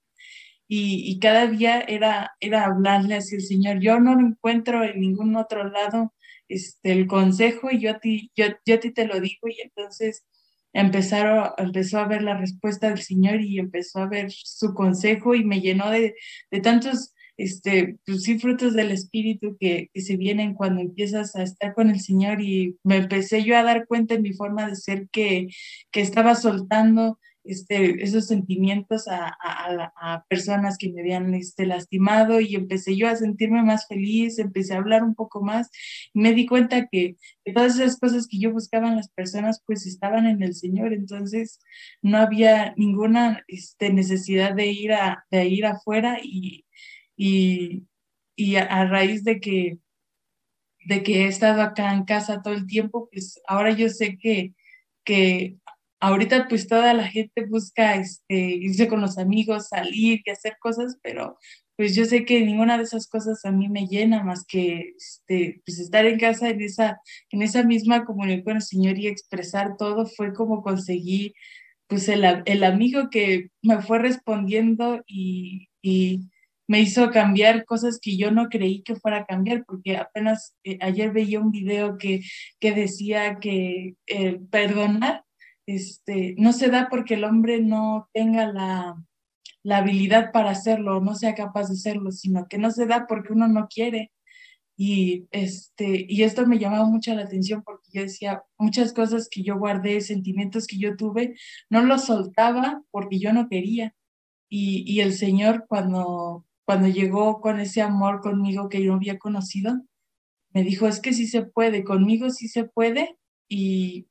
Y, 0.66 1.10
y 1.10 1.18
cada 1.20 1.46
día 1.46 1.80
era, 1.80 2.32
era 2.40 2.64
hablarle 2.64 3.16
así 3.16 3.36
al 3.36 3.42
Señor, 3.42 3.80
yo 3.80 4.00
no 4.00 4.14
lo 4.14 4.26
encuentro 4.26 4.82
en 4.84 5.00
ningún 5.00 5.36
otro 5.36 5.68
lado 5.68 6.12
este, 6.48 6.92
el 6.92 7.06
consejo 7.06 7.70
y 7.70 7.80
yo 7.80 7.92
a 7.92 8.00
ti, 8.00 8.32
yo, 8.34 8.46
yo 8.66 8.74
a 8.74 8.80
ti 8.80 8.92
te 8.92 9.06
lo 9.06 9.20
digo 9.20 9.48
y 9.48 9.60
entonces 9.60 10.24
empezaron, 10.72 11.50
empezó 11.58 11.98
a 11.98 12.08
ver 12.08 12.22
la 12.22 12.36
respuesta 12.36 12.88
del 12.88 13.00
Señor 13.00 13.40
y 13.40 13.58
empezó 13.58 14.00
a 14.00 14.08
ver 14.08 14.30
su 14.30 14.74
consejo 14.74 15.34
y 15.34 15.44
me 15.44 15.60
llenó 15.60 15.90
de, 15.90 16.14
de 16.50 16.60
tantos, 16.60 17.14
este, 17.36 17.98
pues 18.06 18.26
frutos 18.40 18.74
del 18.74 18.90
Espíritu 18.90 19.56
que, 19.58 19.90
que, 19.92 20.00
se 20.02 20.16
vienen 20.16 20.54
cuando 20.54 20.80
empiezas 20.80 21.34
a 21.36 21.42
estar 21.42 21.74
con 21.74 21.90
el 21.90 22.00
Señor 22.00 22.40
y 22.40 22.76
me 22.84 22.96
empecé 22.96 23.44
yo 23.44 23.56
a 23.56 23.62
dar 23.62 23.86
cuenta 23.86 24.14
en 24.14 24.22
mi 24.22 24.32
forma 24.34 24.68
de 24.68 24.76
ser 24.76 25.08
que, 25.10 25.48
que 25.90 26.00
estaba 26.00 26.34
soltando 26.34 27.18
este, 27.50 28.02
esos 28.02 28.28
sentimientos 28.28 29.08
a, 29.08 29.26
a, 29.26 29.92
a, 29.96 30.24
personas 30.28 30.78
que 30.78 30.90
me 30.92 31.00
habían 31.00 31.34
este, 31.34 31.66
lastimado 31.66 32.40
y 32.40 32.54
empecé 32.54 32.96
yo 32.96 33.08
a 33.08 33.16
sentirme 33.16 33.62
más 33.64 33.88
feliz, 33.88 34.38
empecé 34.38 34.74
a 34.74 34.78
hablar 34.78 35.02
un 35.02 35.16
poco 35.16 35.42
más 35.42 35.68
y 36.14 36.20
me 36.20 36.32
di 36.32 36.46
cuenta 36.46 36.86
que, 36.86 37.16
que, 37.44 37.52
todas 37.52 37.74
esas 37.74 37.98
cosas 37.98 38.28
que 38.28 38.38
yo 38.38 38.52
buscaba 38.52 38.88
en 38.88 38.96
las 38.96 39.10
personas 39.10 39.62
pues 39.66 39.84
estaban 39.84 40.26
en 40.26 40.42
el 40.44 40.54
Señor, 40.54 40.92
entonces 40.92 41.58
no 42.02 42.18
había 42.18 42.72
ninguna 42.76 43.42
este, 43.48 43.92
necesidad 43.92 44.54
de 44.54 44.66
ir, 44.68 44.92
a, 44.92 45.24
de 45.30 45.46
ir 45.46 45.66
afuera 45.66 46.18
y, 46.22 46.66
y, 47.16 47.84
y 48.36 48.56
a, 48.56 48.84
raíz 48.86 49.24
de 49.24 49.40
que 49.40 49.78
de 50.86 51.02
que 51.02 51.24
he 51.24 51.26
estado 51.26 51.62
acá 51.62 51.92
en 51.92 52.04
casa 52.04 52.42
todo 52.42 52.54
el 52.54 52.66
tiempo, 52.66 53.08
pues 53.12 53.38
ahora 53.46 53.72
yo 53.72 53.88
sé 53.90 54.16
que, 54.16 54.54
que 55.04 55.58
ahorita 56.00 56.48
pues 56.48 56.66
toda 56.66 56.94
la 56.94 57.06
gente 57.06 57.44
busca 57.46 57.96
este, 57.96 58.34
irse 58.34 58.88
con 58.88 59.00
los 59.00 59.18
amigos, 59.18 59.68
salir 59.68 60.22
y 60.24 60.30
hacer 60.30 60.56
cosas, 60.60 60.98
pero 61.02 61.38
pues 61.76 61.94
yo 61.94 62.04
sé 62.04 62.24
que 62.24 62.44
ninguna 62.44 62.76
de 62.76 62.84
esas 62.84 63.06
cosas 63.06 63.44
a 63.44 63.52
mí 63.52 63.68
me 63.68 63.86
llena 63.86 64.22
más 64.22 64.44
que 64.46 64.94
este, 64.98 65.62
pues 65.64 65.78
estar 65.78 66.04
en 66.06 66.18
casa 66.18 66.50
en 66.50 66.60
esa, 66.60 67.00
en 67.30 67.42
esa 67.42 67.62
misma 67.62 68.04
comunión 68.04 68.42
con 68.42 68.56
el 68.56 68.62
Señor 68.62 68.98
y 68.98 69.06
expresar 69.06 69.76
todo 69.78 70.06
fue 70.06 70.34
como 70.34 70.62
conseguí 70.62 71.34
pues 71.86 72.08
el, 72.08 72.24
el 72.46 72.64
amigo 72.64 73.10
que 73.10 73.50
me 73.62 73.82
fue 73.82 73.98
respondiendo 73.98 75.02
y, 75.06 75.68
y, 75.82 76.28
me 76.68 76.80
hizo 76.80 77.10
cambiar 77.10 77.64
cosas 77.64 77.98
que 78.00 78.16
yo 78.16 78.30
no 78.30 78.48
creí 78.48 78.82
que 78.82 78.94
fuera 78.94 79.18
a 79.18 79.26
cambiar, 79.26 79.64
porque 79.64 79.96
apenas 79.96 80.54
eh, 80.62 80.78
ayer 80.80 81.10
veía 81.12 81.40
un 81.40 81.50
video 81.50 81.98
que, 81.98 82.20
que 82.60 82.70
decía 82.70 83.40
que 83.40 83.96
eh, 84.06 84.38
perdonar 84.52 85.24
este, 85.74 86.34
no 86.38 86.52
se 86.52 86.68
da 86.68 86.88
porque 86.90 87.14
el 87.14 87.24
hombre 87.24 87.60
no 87.60 88.08
tenga 88.12 88.52
la, 88.52 88.96
la 89.62 89.78
habilidad 89.78 90.32
para 90.32 90.50
hacerlo, 90.50 91.00
no 91.00 91.14
sea 91.14 91.34
capaz 91.34 91.68
de 91.68 91.74
hacerlo, 91.74 92.10
sino 92.12 92.46
que 92.48 92.58
no 92.58 92.70
se 92.70 92.86
da 92.86 93.06
porque 93.06 93.32
uno 93.32 93.48
no 93.48 93.68
quiere. 93.68 94.12
Y, 94.76 95.26
este, 95.30 96.06
y 96.08 96.22
esto 96.22 96.46
me 96.46 96.58
llamaba 96.58 96.86
mucho 96.86 97.14
la 97.14 97.22
atención 97.22 97.62
porque 97.62 97.90
yo 97.92 98.02
decía, 98.02 98.42
muchas 98.58 98.94
cosas 98.94 99.28
que 99.30 99.42
yo 99.42 99.58
guardé, 99.58 100.00
sentimientos 100.00 100.66
que 100.66 100.78
yo 100.78 100.96
tuve, 100.96 101.36
no 101.68 101.82
los 101.82 102.06
soltaba 102.06 102.82
porque 102.90 103.18
yo 103.18 103.32
no 103.32 103.48
quería. 103.48 103.94
Y, 104.48 104.84
y 104.90 105.00
el 105.00 105.12
Señor 105.12 105.66
cuando, 105.68 106.46
cuando 106.64 106.88
llegó 106.88 107.40
con 107.40 107.60
ese 107.60 107.82
amor 107.82 108.20
conmigo 108.20 108.68
que 108.68 108.82
yo 108.82 108.94
había 108.94 109.18
conocido, 109.18 109.82
me 110.52 110.62
dijo, 110.64 110.88
es 110.88 111.00
que 111.00 111.12
sí 111.12 111.26
se 111.26 111.42
puede, 111.42 111.84
conmigo 111.84 112.30
sí 112.30 112.48
se 112.48 112.64
puede 112.64 113.16
y 113.48 114.06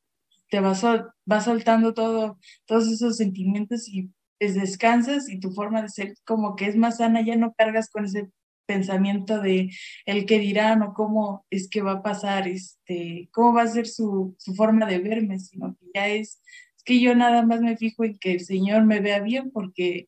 te 0.50 0.60
vas, 0.60 0.84
vas 1.26 1.46
soltando 1.46 1.94
todo, 1.94 2.40
todos 2.66 2.88
esos 2.88 3.18
sentimientos 3.18 3.88
y 3.88 4.12
pues 4.40 4.56
descansas 4.56 5.30
y 5.30 5.40
tu 5.40 5.52
forma 5.52 5.82
de 5.82 5.90
ser 5.90 6.14
como 6.26 6.56
que 6.56 6.66
es 6.66 6.76
más 6.76 6.98
sana, 6.98 7.22
ya 7.22 7.36
no 7.36 7.54
cargas 7.54 7.90
con 7.90 8.06
ese 8.06 8.32
pensamiento 8.66 9.42
de 9.42 9.72
el 10.06 10.26
que 10.26 10.40
dirán 10.40 10.82
o 10.84 10.94
cómo 10.94 11.46
es 11.50 11.68
que 11.70 11.82
va 11.82 11.94
a 11.94 12.04
pasar, 12.04 12.48
este, 12.48 13.30
cómo 13.32 13.54
va 13.54 13.64
a 13.64 13.68
ser 13.68 13.88
su, 13.88 14.36
su 14.38 14.54
forma 14.54 14.86
de 14.86 15.00
verme, 15.00 15.40
sino 15.40 15.76
que 15.76 15.88
ya 15.94 16.08
es, 16.08 16.42
es 16.78 16.84
que 16.84 17.02
yo 17.02 17.16
nada 17.16 17.46
más 17.46 17.62
me 17.62 17.76
fijo 17.78 18.04
en 18.04 18.18
que 18.18 18.34
el 18.34 18.42
Señor 18.42 18.86
me 18.86 19.00
vea 19.02 19.20
bien 19.22 19.52
porque 19.52 20.08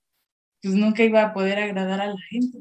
pues 0.61 0.75
nunca 0.75 1.03
iba 1.03 1.23
a 1.23 1.33
poder 1.33 1.57
agradar 1.57 2.01
a 2.01 2.07
la 2.07 2.21
gente. 2.29 2.59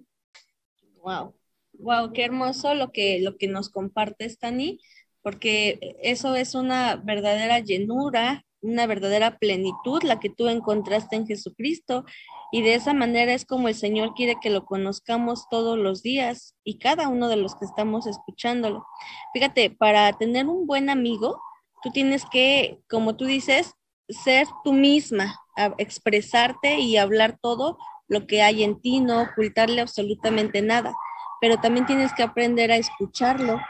Wow, 1.03 1.35
wow, 1.75 2.13
qué 2.13 2.25
hermoso 2.25 2.75
lo 2.75 2.93
que, 2.93 3.21
lo 3.21 3.37
que 3.37 3.47
nos 3.47 3.69
compartes, 3.69 4.39
Tani, 4.39 4.81
porque 5.23 5.97
eso 6.03 6.35
es 6.35 6.55
una 6.55 6.97
verdadera 6.97 7.59
llenura, 7.61 8.45
una 8.63 8.87
verdadera 8.87 9.39
plenitud, 9.39 10.03
la 10.03 10.21
que 10.21 10.31
tú 10.31 10.49
encontraste 10.49 11.17
en 11.17 11.27
Jesucristo. 11.27 12.05
Y 12.53 12.63
de 12.63 12.75
esa 12.75 12.93
manera 12.93 13.33
es 13.33 13.45
como 13.45 13.69
el 13.69 13.75
Señor 13.75 14.15
quiere 14.15 14.37
que 14.41 14.51
lo 14.51 14.65
conozcamos 14.65 15.49
todos 15.51 15.79
los 15.79 16.03
días 16.03 16.55
y 16.65 16.79
cada 16.79 17.09
uno 17.09 17.29
de 17.29 17.37
los 17.37 17.55
que 17.55 17.65
estamos 17.65 18.07
escuchándolo. 18.07 18.87
Fíjate, 19.33 19.71
para 19.71 20.13
tener 20.13 20.47
un 20.47 20.67
buen 20.67 20.91
amigo, 20.91 21.41
tú 21.83 21.91
tienes 21.91 22.25
que, 22.31 22.81
como 22.89 23.17
tú 23.17 23.25
dices, 23.25 23.75
ser 24.09 24.47
tú 24.65 24.73
misma, 24.73 25.39
expresarte 25.79 26.81
y 26.81 26.97
hablar 26.97 27.39
todo 27.41 27.79
lo 28.09 28.27
que 28.27 28.43
hay 28.43 28.65
en 28.65 28.81
ti, 28.81 29.01
no 29.01 29.23
ocultarle 29.23 29.81
absolutamente 29.81 30.63
nada. 30.63 30.95
Pero 31.41 31.59
también 31.59 31.87
tienes 31.87 32.13
que 32.13 32.23
aprender 32.23 32.73
a 32.73 32.77
escucharlo, 32.77 33.61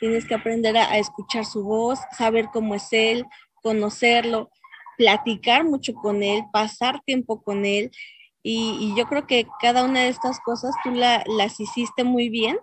tienes 0.00 0.26
que 0.26 0.34
aprender 0.34 0.76
a, 0.76 0.98
escuchar 0.98 1.44
su 1.44 1.64
voz, 1.64 1.98
saber 2.16 2.48
cómo 2.52 2.74
es 2.74 2.92
él, 2.92 3.24
conocerlo, 3.62 4.50
platicar 4.96 5.64
mucho 5.64 5.94
con 5.94 6.22
él, 6.22 6.44
pasar 6.52 7.00
tiempo 7.04 7.42
con 7.42 7.64
él. 7.64 7.90
Y, 8.42 8.94
yo 8.96 9.06
creo 9.06 9.26
que 9.26 9.46
cada 9.60 9.84
una 9.84 10.00
de 10.02 10.08
estas 10.08 10.40
cosas 10.40 10.74
tú 10.84 10.90
las 10.92 11.60
hiciste 11.60 12.04
muy 12.04 12.28
bien. 12.28 12.58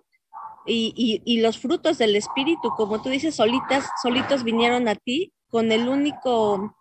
Y, 0.65 1.22
y, 1.26 1.41
los 1.41 1.58
frutos 1.60 1.98
del 1.98 2.15
espíritu, 2.15 2.69
como 2.78 3.02
tú 3.02 3.10
dices, 3.10 3.36
solitas, 3.36 3.89
solitos 4.02 4.43
vinieron 4.43 4.88
a 4.88 4.96
ti 4.96 5.34
con 5.50 5.72
el 5.72 5.89
único, 5.89 6.76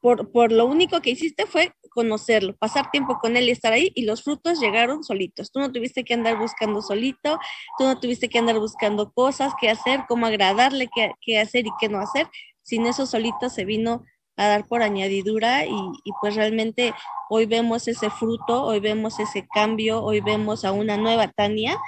por, 0.00 0.32
por 0.32 0.50
lo 0.50 0.64
único 0.64 1.00
que 1.02 1.10
hiciste 1.10 1.46
fue 1.46 1.74
conocerlo, 1.94 2.56
pasar 2.56 2.90
tiempo 2.90 3.18
con 3.18 3.36
él 3.36 3.48
y 3.48 3.50
estar 3.52 3.72
ahí 3.72 3.92
y 3.94 4.04
los 4.04 4.22
frutos 4.22 4.60
llegaron 4.60 5.04
solitos. 5.04 5.50
Tú 5.50 5.60
no 5.60 5.72
tuviste 5.72 6.04
que 6.04 6.14
andar 6.14 6.38
buscando 6.38 6.82
solito, 6.82 7.38
tú 7.78 7.84
no 7.84 7.98
tuviste 7.98 8.28
que 8.28 8.38
andar 8.38 8.58
buscando 8.58 9.12
cosas, 9.12 9.52
qué 9.60 9.70
hacer, 9.70 10.04
cómo 10.08 10.26
agradarle, 10.26 10.88
qué, 10.94 11.12
qué 11.20 11.38
hacer 11.38 11.66
y 11.66 11.70
qué 11.80 11.88
no 11.88 12.00
hacer, 12.00 12.28
sin 12.62 12.86
eso 12.86 13.06
solito 13.06 13.48
se 13.48 13.64
vino 13.64 14.04
a 14.36 14.46
dar 14.46 14.66
por 14.66 14.82
añadidura 14.82 15.66
y, 15.66 15.92
pues 16.20 16.34
realmente 16.34 16.94
hoy 17.28 17.46
vemos 17.46 17.86
ese 17.88 18.10
fruto, 18.10 18.64
hoy 18.64 18.80
vemos 18.80 19.20
ese 19.20 19.46
cambio, 19.46 20.02
hoy 20.02 20.20
vemos 20.20 20.64
a 20.64 20.72
una 20.72 20.96
nueva 20.96 21.28
Tania 21.28 21.78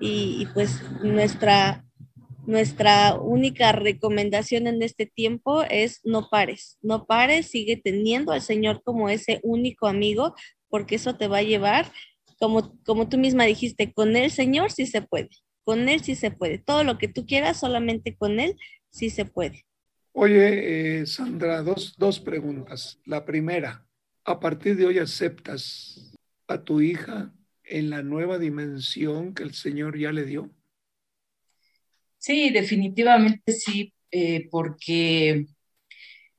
y, 0.00 0.46
pues 0.54 0.82
nuestra, 1.02 1.84
nuestra 2.48 3.14
única 3.14 3.72
recomendación 3.72 4.66
en 4.68 4.80
este 4.80 5.04
tiempo 5.04 5.64
es 5.64 6.00
no 6.02 6.30
pares, 6.30 6.78
no 6.80 7.04
pares, 7.04 7.48
sigue 7.48 7.76
teniendo 7.76 8.32
al 8.32 8.40
Señor 8.40 8.82
como 8.82 9.10
ese 9.10 9.38
único 9.42 9.86
amigo 9.86 10.34
porque 10.70 10.94
eso 10.94 11.14
te 11.14 11.28
va 11.28 11.38
a 11.38 11.42
llevar, 11.42 11.92
como, 12.38 12.74
como 12.86 13.06
tú 13.10 13.18
misma 13.18 13.44
dijiste, 13.44 13.92
con 13.92 14.16
el 14.16 14.30
Señor 14.30 14.72
sí 14.72 14.86
se 14.86 15.02
puede, 15.02 15.28
con 15.62 15.90
Él 15.90 16.02
sí 16.02 16.14
se 16.14 16.30
puede, 16.30 16.56
todo 16.56 16.84
lo 16.84 16.96
que 16.96 17.08
tú 17.08 17.26
quieras, 17.26 17.60
solamente 17.60 18.16
con 18.16 18.40
Él 18.40 18.56
sí 18.88 19.10
se 19.10 19.26
puede. 19.26 19.66
Oye, 20.12 21.00
eh, 21.00 21.06
Sandra, 21.06 21.62
dos, 21.62 21.96
dos 21.98 22.18
preguntas. 22.18 22.98
La 23.04 23.26
primera, 23.26 23.86
¿a 24.24 24.40
partir 24.40 24.74
de 24.76 24.86
hoy 24.86 24.98
aceptas 24.98 26.16
a 26.46 26.64
tu 26.64 26.80
hija 26.80 27.30
en 27.62 27.90
la 27.90 28.02
nueva 28.02 28.38
dimensión 28.38 29.34
que 29.34 29.42
el 29.42 29.52
Señor 29.52 29.98
ya 29.98 30.12
le 30.12 30.24
dio? 30.24 30.50
Sí, 32.28 32.50
definitivamente 32.50 33.52
sí, 33.52 33.94
eh, 34.10 34.48
porque 34.50 35.46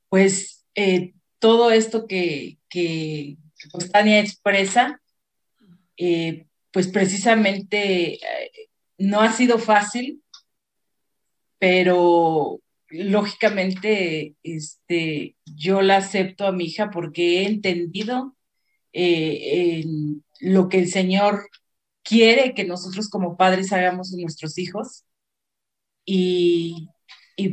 pues 0.08 0.67
eh, 0.75 1.15
todo 1.39 1.71
esto 1.71 2.06
que, 2.06 2.60
que, 2.69 3.38
Tania 3.91 4.19
expresa, 4.19 5.02
pues 6.71 6.88
precisamente 6.89 8.19
no 8.99 9.21
ha 9.21 9.32
sido 9.32 9.58
fácil, 9.58 10.21
pero 11.58 12.62
lógicamente, 12.89 14.36
este, 14.43 15.38
yo 15.43 15.82
la 15.82 15.97
acepto 15.97 16.45
a 16.45 16.52
mi 16.52 16.65
hija 16.65 16.91
porque 16.91 17.41
he 17.41 17.47
entendido 17.47 18.38
eh, 18.93 19.84
lo 20.39 20.69
que 20.69 20.78
el 20.78 20.88
Señor 20.88 21.49
quiere 22.04 22.54
que 22.54 22.63
nosotros 22.63 23.10
como 23.10 23.38
padres 23.38 23.73
hagamos 23.73 24.12
con 24.12 24.21
nuestros 24.21 24.60
hijos. 24.60 25.04
Y, 26.11 26.89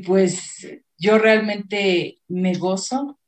pues 0.06 0.66
yo 0.98 1.18
realmente 1.18 2.22
me 2.28 2.54
gozo 2.54 3.18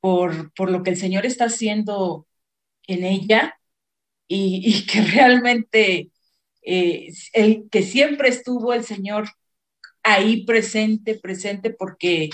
por, 0.00 0.52
lo 0.70 0.82
que 0.82 0.90
el 0.90 0.96
Señor 0.96 1.26
está 1.26 1.44
haciendo 1.44 2.26
en 2.88 3.04
ella 3.04 3.58
y, 4.26 4.84
que 4.86 5.02
realmente 5.02 6.10
eh, 6.62 7.12
el 7.34 7.68
que 7.70 7.82
siempre 7.84 8.28
estuvo 8.30 8.72
el 8.74 8.84
Señor 8.84 9.28
ahí 10.02 10.44
presente, 10.44 11.14
presente, 11.20 11.70
porque, 11.70 12.30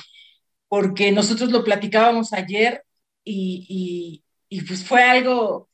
porque 0.69 1.13
nosotros 1.13 1.51
lo 1.53 1.65
platicábamos 1.65 2.33
ayer 2.33 2.85
y, 3.25 4.25
pues 4.67 4.83
fue 4.85 5.03
algo, 5.03 5.69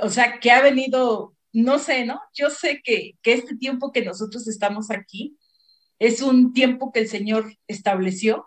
o 0.00 0.10
sea, 0.10 0.38
que 0.38 0.50
ha 0.50 0.62
venido, 0.62 1.34
no 1.52 1.78
sé, 1.78 2.04
¿no? 2.04 2.20
Yo 2.34 2.50
sé 2.50 2.82
que, 2.84 3.16
este 3.22 3.56
tiempo 3.56 3.92
que 3.92 4.04
nosotros 4.04 4.46
estamos 4.48 4.90
aquí 4.90 5.38
es 6.02 6.20
un 6.20 6.52
tiempo 6.52 6.90
que 6.90 6.98
el 6.98 7.08
Señor 7.08 7.56
estableció 7.68 8.46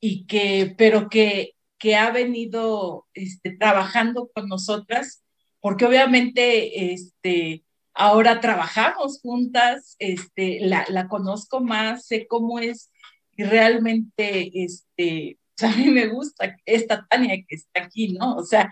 y 0.00 0.26
que, 0.26 0.74
pero 0.76 1.08
que, 1.08 1.54
que 1.78 1.96
ha 1.96 2.10
venido 2.10 3.06
este, 3.14 3.56
trabajando 3.56 4.30
con 4.34 4.48
nosotras, 4.48 5.24
porque 5.60 5.86
obviamente, 5.86 6.92
este, 6.92 7.64
ahora 7.94 8.40
trabajamos 8.40 9.20
juntas, 9.22 9.96
este, 9.98 10.60
la, 10.60 11.08
conozco 11.08 11.62
más, 11.62 12.06
sé 12.06 12.26
cómo 12.26 12.58
es 12.58 12.90
y 13.34 13.44
realmente, 13.44 14.50
este, 14.62 15.38
a 15.62 15.74
mí 15.76 15.86
me 15.86 16.08
gusta 16.08 16.54
esta 16.66 17.06
Tania 17.08 17.36
que 17.48 17.56
está 17.56 17.84
aquí, 17.84 18.08
¿no? 18.12 18.36
O 18.36 18.44
sea, 18.44 18.70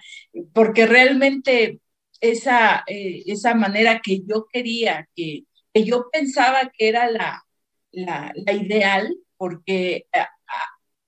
porque 0.53 0.85
realmente 0.85 1.81
esa, 2.20 2.85
eh, 2.87 3.22
esa 3.25 3.55
manera 3.55 4.03
que 4.05 4.20
yo 4.20 4.46
quería, 4.53 5.09
que, 5.16 5.44
que, 5.72 5.85
yo 5.85 6.11
pensaba 6.12 6.70
que 6.77 6.88
era 6.88 7.11
la, 7.11 7.42
la, 7.92 8.33
ideal, 8.46 9.14
porque 9.37 10.07
a, 10.12 10.28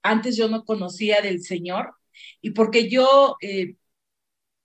antes 0.02 0.36
yo 0.36 0.48
no 0.48 0.64
conocía 0.64 1.20
del 1.20 1.42
Señor 1.42 1.94
y 2.40 2.50
porque 2.50 2.88
yo 2.88 3.36
eh, 3.40 3.76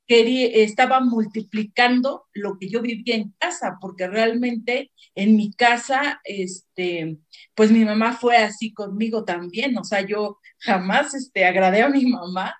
estaba 0.07 0.99
multiplicando 1.01 2.25
lo 2.33 2.57
que 2.57 2.69
yo 2.69 2.81
vivía 2.81 3.15
en 3.15 3.33
casa, 3.37 3.77
porque 3.79 4.07
realmente 4.07 4.91
en 5.15 5.35
mi 5.35 5.53
casa, 5.53 6.19
este, 6.23 7.17
pues 7.53 7.71
mi 7.71 7.85
mamá 7.85 8.13
fue 8.13 8.37
así 8.37 8.73
conmigo 8.73 9.23
también, 9.23 9.77
o 9.77 9.83
sea, 9.83 10.01
yo 10.01 10.39
jamás 10.59 11.13
este, 11.13 11.45
agradé 11.45 11.83
a 11.83 11.89
mi 11.89 12.05
mamá 12.07 12.55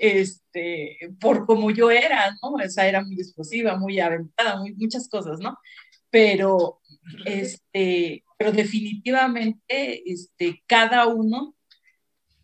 este, 0.00 0.98
por 1.20 1.46
como 1.46 1.70
yo 1.70 1.90
era, 1.90 2.30
¿no? 2.42 2.52
O 2.52 2.68
sea, 2.68 2.88
era 2.88 3.04
muy 3.04 3.14
explosiva, 3.16 3.76
muy 3.76 4.00
aventada, 4.00 4.60
muchas 4.76 5.08
cosas, 5.08 5.38
¿no? 5.40 5.58
Pero, 6.10 6.79
este, 7.24 8.24
pero 8.38 8.52
definitivamente, 8.52 10.02
este, 10.10 10.62
cada 10.66 11.06
uno 11.06 11.54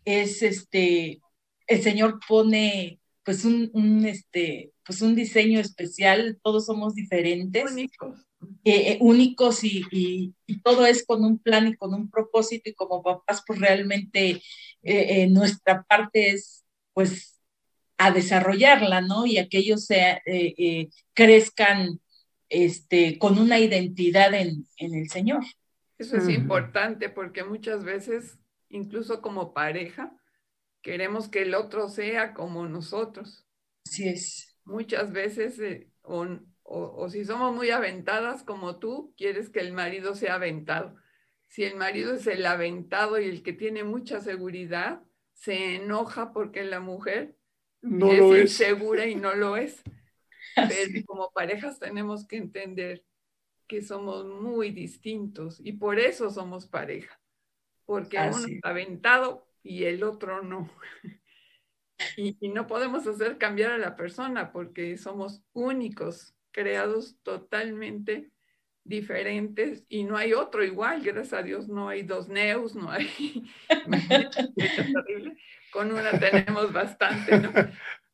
es, 0.05 0.41
este, 0.43 1.21
el 1.67 1.81
Señor 1.81 2.19
pone 2.27 2.99
pues 3.23 3.43
un, 3.43 4.05
este, 4.05 4.71
pues 4.85 5.01
un 5.01 5.15
diseño 5.15 5.59
especial, 5.59 6.39
todos 6.41 6.65
somos 6.65 6.95
diferentes. 6.95 7.71
Únicos. 7.71 8.27
Eh, 8.63 8.91
eh, 8.91 8.97
únicos 9.01 9.63
y, 9.63 9.83
y, 9.91 10.61
todo 10.61 10.85
es 10.85 11.05
con 11.05 11.25
un 11.25 11.39
plan 11.39 11.67
y 11.67 11.75
con 11.75 11.93
un 11.93 12.09
propósito 12.09 12.69
y 12.69 12.73
como 12.73 13.01
papás 13.01 13.43
pues 13.45 13.59
realmente 13.59 14.41
eh, 14.83 15.27
nuestra 15.27 15.83
parte 15.83 16.29
es 16.29 16.63
pues 16.93 17.39
a 17.97 18.11
desarrollarla, 18.11 19.01
¿no? 19.01 19.25
Y 19.25 19.39
a 19.39 19.49
que 19.49 19.57
ellos 19.57 19.87
crezcan 21.13 21.99
este, 22.49 23.17
con 23.17 23.39
una 23.39 23.59
identidad 23.59 24.33
en, 24.33 24.65
en 24.77 24.95
el 24.95 25.09
Señor. 25.09 25.43
Eso 25.97 26.17
es 26.17 26.29
importante 26.29 27.09
porque 27.09 27.43
muchas 27.43 27.83
veces, 27.83 28.37
incluso 28.69 29.21
como 29.21 29.53
pareja, 29.53 30.15
queremos 30.81 31.27
que 31.27 31.41
el 31.41 31.55
otro 31.55 31.89
sea 31.89 32.33
como 32.33 32.67
nosotros. 32.67 33.45
Así 33.85 34.07
es. 34.07 34.57
Muchas 34.63 35.11
veces, 35.11 35.59
eh, 35.59 35.89
o, 36.03 36.25
o, 36.63 37.03
o, 37.03 37.09
si 37.09 37.25
somos 37.25 37.55
muy 37.55 37.71
aventadas 37.71 38.43
como 38.43 38.77
tú, 38.77 39.13
quieres 39.17 39.49
que 39.49 39.59
el 39.59 39.73
marido 39.73 40.13
sea 40.13 40.35
aventado. 40.35 40.95
Si 41.47 41.63
el 41.63 41.75
marido 41.75 42.13
es 42.13 42.27
el 42.27 42.45
aventado 42.45 43.19
y 43.19 43.25
el 43.25 43.41
que 43.41 43.53
tiene 43.53 43.83
mucha 43.83 44.19
seguridad, 44.19 45.01
se 45.33 45.75
enoja 45.75 46.33
porque 46.33 46.63
la 46.63 46.79
mujer 46.79 47.37
no 47.81 48.11
es 48.11 48.19
lo 48.19 48.35
es. 48.35 48.41
insegura 48.41 49.05
y 49.05 49.15
no 49.15 49.33
lo 49.35 49.57
es. 49.57 49.81
Pero 50.67 51.05
como 51.05 51.31
parejas 51.31 51.79
tenemos 51.79 52.25
que 52.27 52.37
entender 52.37 53.03
que 53.67 53.81
somos 53.81 54.25
muy 54.25 54.71
distintos 54.71 55.59
y 55.63 55.73
por 55.73 55.99
eso 55.99 56.29
somos 56.29 56.67
pareja, 56.67 57.19
porque 57.85 58.17
Así. 58.17 58.37
uno 58.37 58.53
está 58.55 58.69
aventado 58.69 59.47
y 59.63 59.83
el 59.85 60.03
otro 60.03 60.41
no. 60.41 60.69
Y, 62.15 62.37
y, 62.39 62.49
no 62.49 62.67
podemos 62.67 63.07
hacer 63.07 63.39
cambiar 63.39 63.71
a 63.71 63.79
la 63.79 63.95
persona 63.95 64.51
porque 64.51 64.97
somos 64.97 65.41
únicos, 65.53 66.35
creados 66.51 67.17
totalmente 67.23 68.31
diferentes 68.87 69.83
y 69.89 70.03
no 70.03 70.15
hay 70.15 70.33
otro 70.33 70.63
igual, 70.63 71.01
gracias 71.01 71.33
a 71.33 71.43
Dios 71.43 71.67
no 71.67 71.89
hay 71.89 72.03
dos 72.03 72.29
neos, 72.29 72.75
no 72.75 72.91
hay... 72.91 73.09
Con 75.71 75.91
una 75.91 76.17
tenemos 76.17 76.71
bastante, 76.71 77.39
¿no? 77.39 77.51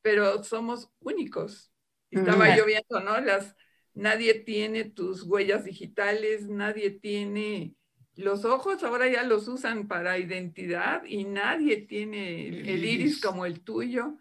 Pero 0.02 0.44
somos 0.44 0.92
únicos. 1.00 1.73
Estaba 2.14 2.56
yo 2.56 2.66
viendo, 2.66 3.00
¿no? 3.00 3.20
Las, 3.20 3.56
nadie 3.94 4.34
tiene 4.36 4.86
tus 4.86 5.24
huellas 5.24 5.66
digitales, 5.66 6.48
nadie 6.48 6.92
tiene 6.92 7.76
los 8.16 8.46
ojos, 8.46 8.84
ahora 8.84 9.08
ya 9.08 9.24
los 9.24 9.48
usan 9.48 9.88
para 9.88 10.18
identidad 10.20 11.04
y 11.06 11.24
nadie 11.24 11.78
tiene 11.78 12.48
el, 12.48 12.70
el 12.70 12.86
iris 12.86 13.20
como 13.22 13.46
el 13.46 13.62
tuyo. 13.62 14.18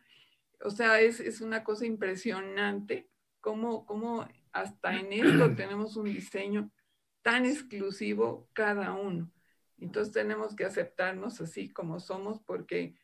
O 0.61 0.71
sea, 0.71 1.01
es, 1.01 1.21
es 1.21 1.41
una 1.41 1.63
cosa 1.65 1.85
impresionante 1.85 3.11
cómo, 3.41 3.85
cómo 3.85 4.27
hasta 4.53 4.99
en 4.99 5.13
esto 5.13 5.55
tenemos 5.57 5.97
un 5.97 6.07
diseño 6.07 6.71
tan 7.21 7.45
exclusivo 7.45 8.49
cada 8.55 8.93
uno. 8.93 9.31
Entonces 9.79 10.15
tenemos 10.15 10.55
que 10.55 10.65
aceptarnos 10.65 11.41
así 11.41 11.69
como 11.69 12.01
somos 12.01 12.41
porque 12.41 12.95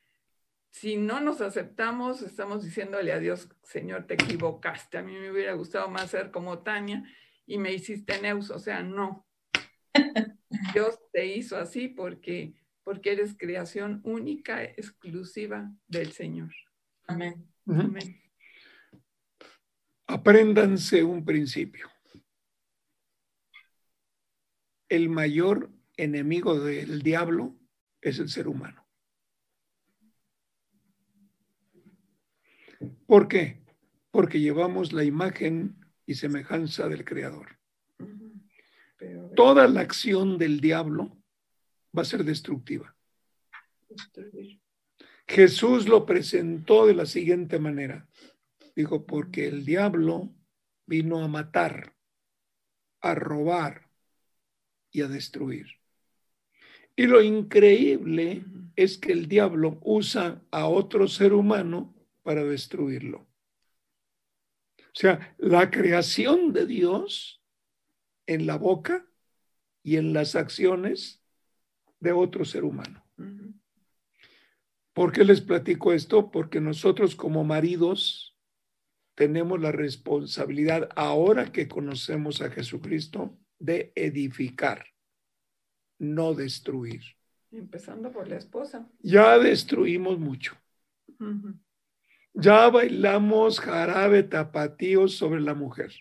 si 0.71 0.97
no 0.97 1.21
nos 1.21 1.41
aceptamos, 1.41 2.23
estamos 2.23 2.65
diciéndole 2.65 3.13
a 3.13 3.19
Dios, 3.19 3.49
Señor, 3.63 4.07
te 4.07 4.15
equivocaste. 4.15 4.99
A 4.99 5.03
mí 5.03 5.13
me 5.13 5.31
hubiera 5.31 5.55
gustado 5.55 5.89
más 5.89 6.11
ser 6.11 6.31
como 6.31 6.61
Tania 6.61 7.05
y 7.47 7.59
me 7.59 7.73
hiciste 7.73 8.21
Neus. 8.21 8.51
O 8.51 8.59
sea, 8.59 8.83
no. 8.83 9.27
Dios 10.75 10.99
te 11.13 11.27
hizo 11.27 11.57
así 11.57 11.89
porque, 11.89 12.55
porque 12.85 13.13
eres 13.13 13.37
creación 13.37 14.01
única, 14.05 14.63
exclusiva 14.63 15.71
del 15.87 16.13
Señor. 16.13 16.53
Amén. 17.07 17.47
Amén. 17.67 18.23
Apréndanse 20.07 21.03
un 21.03 21.25
principio. 21.25 21.91
El 24.89 25.11
mayor 25.11 25.71
enemigo 25.97 26.59
del 26.59 27.03
diablo 27.03 27.59
es 28.01 28.19
el 28.19 28.31
ser 28.31 28.49
humano. 28.49 28.88
¿Por 33.07 33.29
qué? 33.29 33.63
Porque 34.11 34.41
llevamos 34.41 34.93
la 34.93 35.05
imagen 35.05 35.77
y 36.07 36.15
semejanza 36.15 36.89
del 36.89 37.05
Creador. 37.05 37.59
Pero, 38.97 39.31
Toda 39.31 39.69
la 39.69 39.81
acción 39.81 40.39
del 40.39 40.61
diablo 40.61 41.17
va 41.97 42.03
a 42.03 42.07
ser 42.07 42.25
destructiva. 42.25 42.95
Jesús 45.27 45.87
lo 45.89 46.07
presentó 46.07 46.87
de 46.87 46.95
la 46.95 47.07
siguiente 47.07 47.59
manera. 47.59 48.09
Dijo, 48.75 49.07
porque 49.07 49.47
el 49.47 49.65
diablo 49.65 50.33
vino 50.87 51.23
a 51.23 51.29
matar, 51.29 51.95
a 53.01 53.15
robar 53.15 53.91
y 54.91 55.03
a 55.03 55.09
destruir. 55.09 55.67
Y 56.97 57.07
lo 57.07 57.23
increíble 57.23 58.45
es 58.75 58.99
que 58.99 59.13
el 59.13 59.29
diablo 59.29 59.79
usa 59.83 60.43
a 60.51 60.67
otro 60.67 61.07
ser 61.07 61.33
humano 61.33 61.95
para 62.23 62.45
destruirlo. 62.45 63.29
O 64.79 65.01
sea, 65.01 65.35
la 65.39 65.71
creación 65.71 66.53
de 66.53 66.67
Dios 66.67 67.43
en 68.27 68.47
la 68.47 68.57
boca 68.57 69.07
y 69.83 69.97
en 69.97 70.13
las 70.13 70.35
acciones 70.35 71.23
de 72.01 72.13
otro 72.13 72.45
ser 72.45 72.65
humano. 72.65 73.05
¿Por 74.93 75.13
qué 75.13 75.25
les 75.25 75.41
platico 75.41 75.93
esto? 75.93 76.31
Porque 76.31 76.61
nosotros 76.61 77.15
como 77.15 77.45
maridos 77.45 78.37
tenemos 79.15 79.61
la 79.61 79.73
responsabilidad, 79.73 80.89
ahora 80.95 81.53
que 81.53 81.69
conocemos 81.69 82.41
a 82.41 82.51
Jesucristo, 82.51 83.39
de 83.59 83.93
edificar, 83.95 84.87
no 85.99 86.35
destruir. 86.35 87.03
Empezando 87.51 88.13
por 88.13 88.29
la 88.29 88.37
esposa. 88.37 88.89
Ya 89.01 89.39
destruimos 89.39 90.19
mucho. 90.19 90.57
Uh 91.19 91.25
-huh. 91.25 91.59
Ya 92.41 92.71
bailamos 92.71 93.59
jarabe 93.59 94.23
tapatío 94.23 95.09
sobre 95.09 95.41
la 95.41 95.55
mujer. 95.55 95.93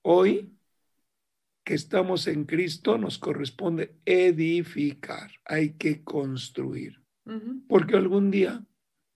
Hoy 0.00 0.56
que 1.64 1.74
estamos 1.74 2.26
en 2.28 2.46
Cristo 2.46 2.96
nos 2.96 3.18
corresponde 3.18 3.94
edificar, 4.06 5.30
hay 5.44 5.74
que 5.74 6.02
construir. 6.02 6.98
Uh 7.26 7.32
-huh. 7.32 7.66
Porque 7.68 7.96
algún 7.96 8.30
día 8.30 8.64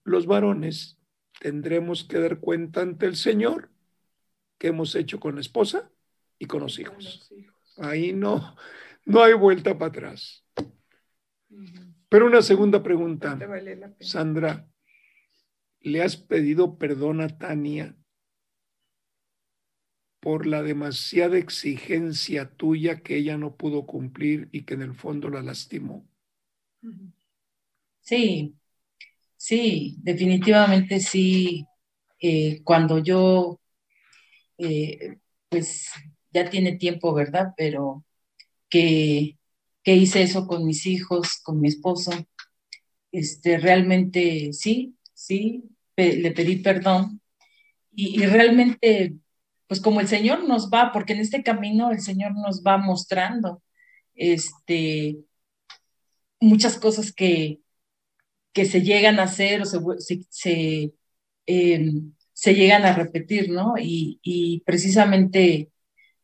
los 0.05 0.27
varones 0.27 0.99
tendremos 1.41 2.05
que 2.05 2.19
dar 2.19 2.39
cuenta 2.39 2.83
ante 2.83 3.07
el 3.07 3.17
Señor 3.17 3.71
que 4.59 4.67
hemos 4.69 4.95
hecho 4.95 5.19
con 5.19 5.37
la 5.37 5.41
esposa 5.41 5.91
y 6.39 6.45
con 6.45 6.61
los 6.61 6.79
hijos. 6.79 6.95
Con 6.95 7.05
los 7.05 7.33
hijos. 7.33 7.79
Ahí 7.79 8.13
no, 8.13 8.55
no 9.07 9.23
hay 9.23 9.33
vuelta 9.33 9.79
para 9.79 9.89
atrás. 9.89 10.45
Uh 11.49 11.57
-huh. 11.57 11.95
Pero 12.11 12.27
una 12.27 12.43
segunda 12.43 12.83
pregunta, 12.83 13.35
vale 13.37 13.95
Sandra, 13.99 14.69
¿le 15.83 16.03
has 16.03 16.17
pedido 16.17 16.79
perdón 16.79 17.21
a 17.21 17.29
Tania 17.39 17.97
por 20.21 20.47
la 20.47 20.63
demasiada 20.63 21.37
exigencia 21.37 22.49
tuya 22.49 23.01
que 23.01 23.17
ella 23.17 23.37
no 23.37 23.57
pudo 23.57 23.87
cumplir 23.87 24.49
y 24.53 24.63
que 24.63 24.75
en 24.75 24.83
el 24.83 24.95
fondo 24.95 25.29
la 25.29 25.43
lastimó? 25.43 26.09
Sí, 28.01 28.55
sí, 29.37 29.97
definitivamente 29.99 31.01
sí. 31.01 31.67
Eh, 32.21 32.63
cuando 32.63 32.99
yo, 32.99 33.61
eh, 34.59 35.17
pues 35.49 35.91
ya 36.31 36.49
tiene 36.49 36.77
tiempo, 36.77 37.13
¿verdad? 37.13 37.49
Pero 37.57 38.05
que, 38.69 39.39
que, 39.83 39.97
hice 39.97 40.23
eso 40.23 40.47
con 40.47 40.65
mis 40.65 40.87
hijos, 40.87 41.41
con 41.43 41.61
mi 41.61 41.67
esposo, 41.67 42.13
este, 43.11 43.59
realmente 43.59 44.53
sí, 44.53 44.97
sí, 45.15 45.65
le 45.97 46.31
pedí 46.33 46.57
perdón. 46.57 47.21
Y, 47.95 48.25
realmente 48.27 49.15
pues 49.67 49.81
como 49.81 50.01
el 50.01 50.09
Señor 50.09 50.47
nos 50.47 50.71
va, 50.71 50.93
porque 50.93 51.15
en 51.15 51.21
este 51.21 51.43
camino 51.43 51.91
el 51.91 52.01
Señor 52.01 52.33
nos 52.35 52.63
va 52.63 52.77
mostrando 52.77 53.63
este, 54.15 55.17
muchas 56.41 56.77
cosas 56.77 57.13
que, 57.13 57.61
que 58.53 58.67
se 58.67 58.83
llegan 58.83 59.19
a 59.19 59.25
hacer 59.25 59.63
o 59.63 59.65
se, 59.65 59.79
se, 59.99 60.21
se, 60.29 60.93
eh, 61.47 61.91
se 62.35 62.55
llegan 62.55 62.85
a 62.85 62.95
repetir, 62.95 63.51
¿no? 63.51 63.75
Y, 63.79 64.21
y, 64.23 64.61
precisamente, 64.67 65.71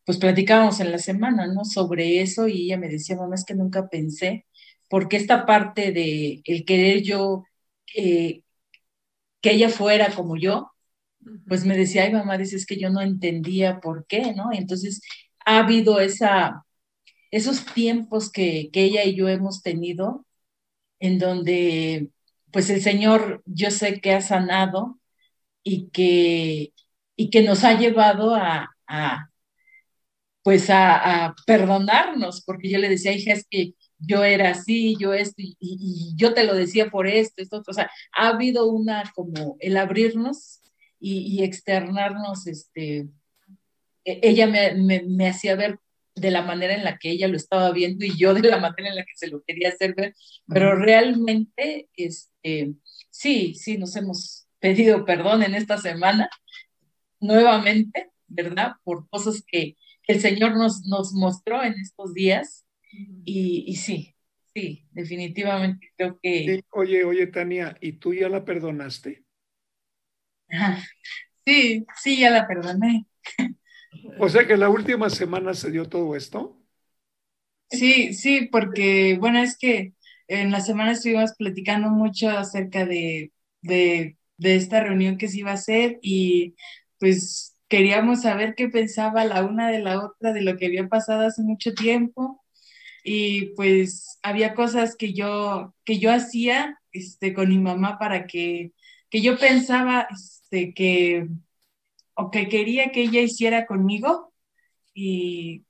pues 0.05 0.19
platicábamos 0.19 0.81
en 0.81 0.93
la 0.93 0.99
semana, 0.99 1.47
¿no? 1.47 1.64
Sobre 1.64 2.21
eso 2.21 2.49
y 2.49 2.66
ella 2.66 2.77
me 2.77 2.89
decía, 2.89 3.16
mamá, 3.16 3.35
es 3.35 3.45
que 3.47 3.55
nunca 3.55 3.89
pensé, 3.89 4.47
porque 4.91 5.16
esta 5.16 5.47
parte 5.47 5.93
de 5.93 6.43
el 6.45 6.64
querer 6.64 7.03
yo 7.03 7.45
eh, 7.95 8.43
que 9.41 9.53
ella 9.53 9.68
fuera 9.70 10.14
como 10.14 10.36
yo, 10.36 10.72
pues 11.49 11.64
me 11.64 11.76
decía, 11.76 12.05
ay 12.05 12.12
mamá, 12.12 12.39
dices 12.39 12.66
que 12.66 12.78
yo 12.78 12.91
no 12.91 13.01
entendía 13.01 13.80
por 13.80 14.07
qué, 14.07 14.34
¿no? 14.34 14.51
Entonces 14.53 15.03
ha 15.45 15.59
habido 15.61 16.01
esa, 16.01 16.64
esos 17.30 17.66
tiempos 17.66 18.30
que, 18.32 18.70
que 18.72 18.84
ella 18.84 19.05
y 19.05 19.16
yo 19.16 19.28
hemos 19.28 19.62
tenido 19.62 20.26
en 21.01 21.18
donde 21.18 22.11
pues 22.53 22.70
el 22.70 22.82
Señor 22.82 23.43
yo 23.47 23.70
sé 23.70 24.01
que 24.01 24.12
ha 24.12 24.20
sanado 24.22 24.99
y 25.62 25.91
que, 25.91 26.74
y 27.16 27.30
que 27.30 27.43
nos 27.43 27.64
ha 27.64 27.78
llevado 27.78 28.34
a, 28.34 28.70
a 28.86 29.30
pues 30.43 30.70
a, 30.70 31.26
a, 31.26 31.34
perdonarnos, 31.47 32.43
porque 32.45 32.70
yo 32.70 32.78
le 32.78 32.89
decía, 32.89 33.12
hija, 33.12 33.32
es 33.34 33.47
que 33.51 33.74
yo 33.99 34.25
era 34.25 34.51
así, 34.51 34.97
yo 34.99 35.13
esto, 35.13 35.43
y, 35.43 35.57
y, 35.61 36.15
yo 36.17 36.35
te 36.35 36.45
lo 36.45 36.55
decía 36.55 36.91
por 36.91 37.07
esto, 37.07 37.43
esto, 37.43 37.63
o 37.67 37.73
sea, 37.73 37.91
ha 38.17 38.29
habido 38.29 38.67
una 38.67 39.11
como 39.15 39.57
el 39.61 39.77
abrirnos 39.77 40.61
y, 41.01 41.21
y 41.37 41.45
externarnos, 41.45 42.47
este, 42.47 43.09
e, 44.05 44.21
ella 44.23 44.47
me, 44.47 44.75
me, 44.75 45.03
me, 45.03 45.29
hacía 45.29 45.57
ver 45.57 45.79
de 46.15 46.31
la 46.31 46.43
manera 46.43 46.75
en 46.75 46.85
la 46.85 46.99
que 46.99 47.11
ella 47.11 47.29
lo 47.29 47.37
estaba 47.37 47.71
viendo 47.73 48.05
y 48.05 48.17
yo 48.17 48.35
de 48.35 48.49
la 48.49 48.59
manera 48.59 48.89
en 48.89 48.97
la 48.97 49.05
que 49.05 49.17
se 49.17 49.29
lo 49.29 49.43
quería 49.43 49.71
hacer 49.71 49.95
ver, 49.95 50.15
pero 50.47 50.77
realmente, 50.77 51.89
este, 51.97 52.75
sí, 53.11 53.55
sí, 53.55 53.79
nos 53.79 53.97
hemos 53.97 54.47
pedido 54.61 55.05
perdón 55.05 55.43
en 55.43 55.55
esta 55.55 55.79
semana, 55.79 56.29
nuevamente, 57.21 58.11
¿verdad? 58.29 58.73
Por 58.85 59.09
cosas 59.09 59.43
que 59.47 59.77
el 60.07 60.21
Señor 60.21 60.57
nos, 60.57 60.83
nos 60.85 61.13
mostró 61.13 61.63
en 61.63 61.75
estos 61.75 62.15
días 62.15 62.65
y, 63.24 63.64
y 63.66 63.76
sí, 63.76 64.14
sí, 64.55 64.89
definitivamente 64.93 65.93
creo 65.97 66.18
que... 66.22 66.59
oye, 66.70 67.05
oye, 67.05 67.26
Tania, 67.28 67.76
¿y 67.80 67.93
tú 67.95 68.12
ya 68.14 68.28
la 68.28 68.45
perdonaste? 68.45 69.24
Sí, 71.47 71.86
sí, 71.97 72.18
ya 72.20 72.30
la 72.30 72.47
perdoné. 72.47 73.07
O 74.18 74.28
sea 74.28 74.47
que 74.47 74.57
la 74.59 74.68
última 74.68 75.09
semana 75.11 75.55
se 75.55 75.70
dio 75.70 75.89
todo 75.89 76.14
esto. 76.16 76.61
Sí, 77.70 78.14
sí, 78.14 78.49
porque 78.51 79.16
bueno, 79.20 79.41
es 79.41 79.59
que 79.59 79.95
en 80.26 80.51
la 80.51 80.61
semana 80.61 80.93
estuvimos 80.93 81.32
platicando 81.36 81.91
mucho 81.91 82.30
acerca 82.30 82.86
de, 82.86 83.32
de, 83.62 84.16
de 84.39 84.57
esta 84.57 84.82
reunión 84.82 85.18
que 85.18 85.28
se 85.28 85.39
iba 85.41 85.51
a 85.51 85.55
hacer 85.55 85.99
y 86.03 86.55
pues 86.99 87.57
queríamos 87.68 88.22
saber 88.22 88.55
qué 88.55 88.68
pensaba 88.68 89.24
la 89.24 89.45
una 89.45 89.70
de 89.70 89.80
la 89.80 90.03
otra 90.03 90.32
de 90.32 90.41
lo 90.43 90.57
que 90.57 90.66
había 90.66 90.89
pasado 90.89 91.26
hace 91.26 91.43
mucho 91.43 91.74
tiempo 91.74 92.43
y 93.05 93.55
pues 93.57 94.19
había 94.23 94.55
cosas 94.55 94.97
que 94.97 95.13
yo, 95.15 95.75
que 95.85 95.99
yo 95.99 96.13
hacía 96.13 96.79
este, 96.93 97.35
con 97.35 97.49
mi 97.49 97.59
mamá 97.59 97.99
para 97.99 98.27
que, 98.27 98.73
que 99.11 99.21
yo 99.23 99.39
pensaba 99.39 100.09
este, 100.13 100.75
que, 100.75 101.29
o 102.15 102.31
que 102.31 102.49
quería 102.49 102.91
que 102.93 103.03
ella 103.03 103.21
hiciera 103.21 103.67
conmigo 103.67 104.33
y, 104.95 105.65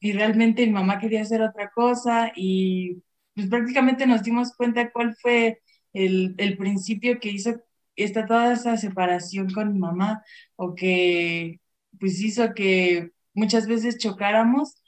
y 0.00 0.12
realmente 0.12 0.66
mi 0.66 0.72
mamá 0.72 0.98
quería 0.98 1.22
hacer 1.22 1.42
otra 1.42 1.70
cosa 1.70 2.32
y 2.36 3.02
pues 3.34 3.48
prácticamente 3.48 4.06
nos 4.06 4.22
dimos 4.22 4.54
cuenta 4.56 4.90
cuál 4.92 5.16
fue 5.16 5.62
el, 5.92 6.34
el 6.38 6.56
principio 6.56 7.20
que 7.20 7.30
hizo 7.30 7.60
esta 7.96 8.26
toda 8.26 8.52
esa 8.54 8.76
separación 8.76 9.50
con 9.52 9.72
mi 9.72 9.78
mamá 9.78 10.22
o 10.56 10.74
que 10.74 11.60
pues 11.98 12.20
hizo 12.20 12.54
que 12.54 13.10
muchas 13.34 13.66
veces 13.66 13.98
chocáramos 13.98 14.79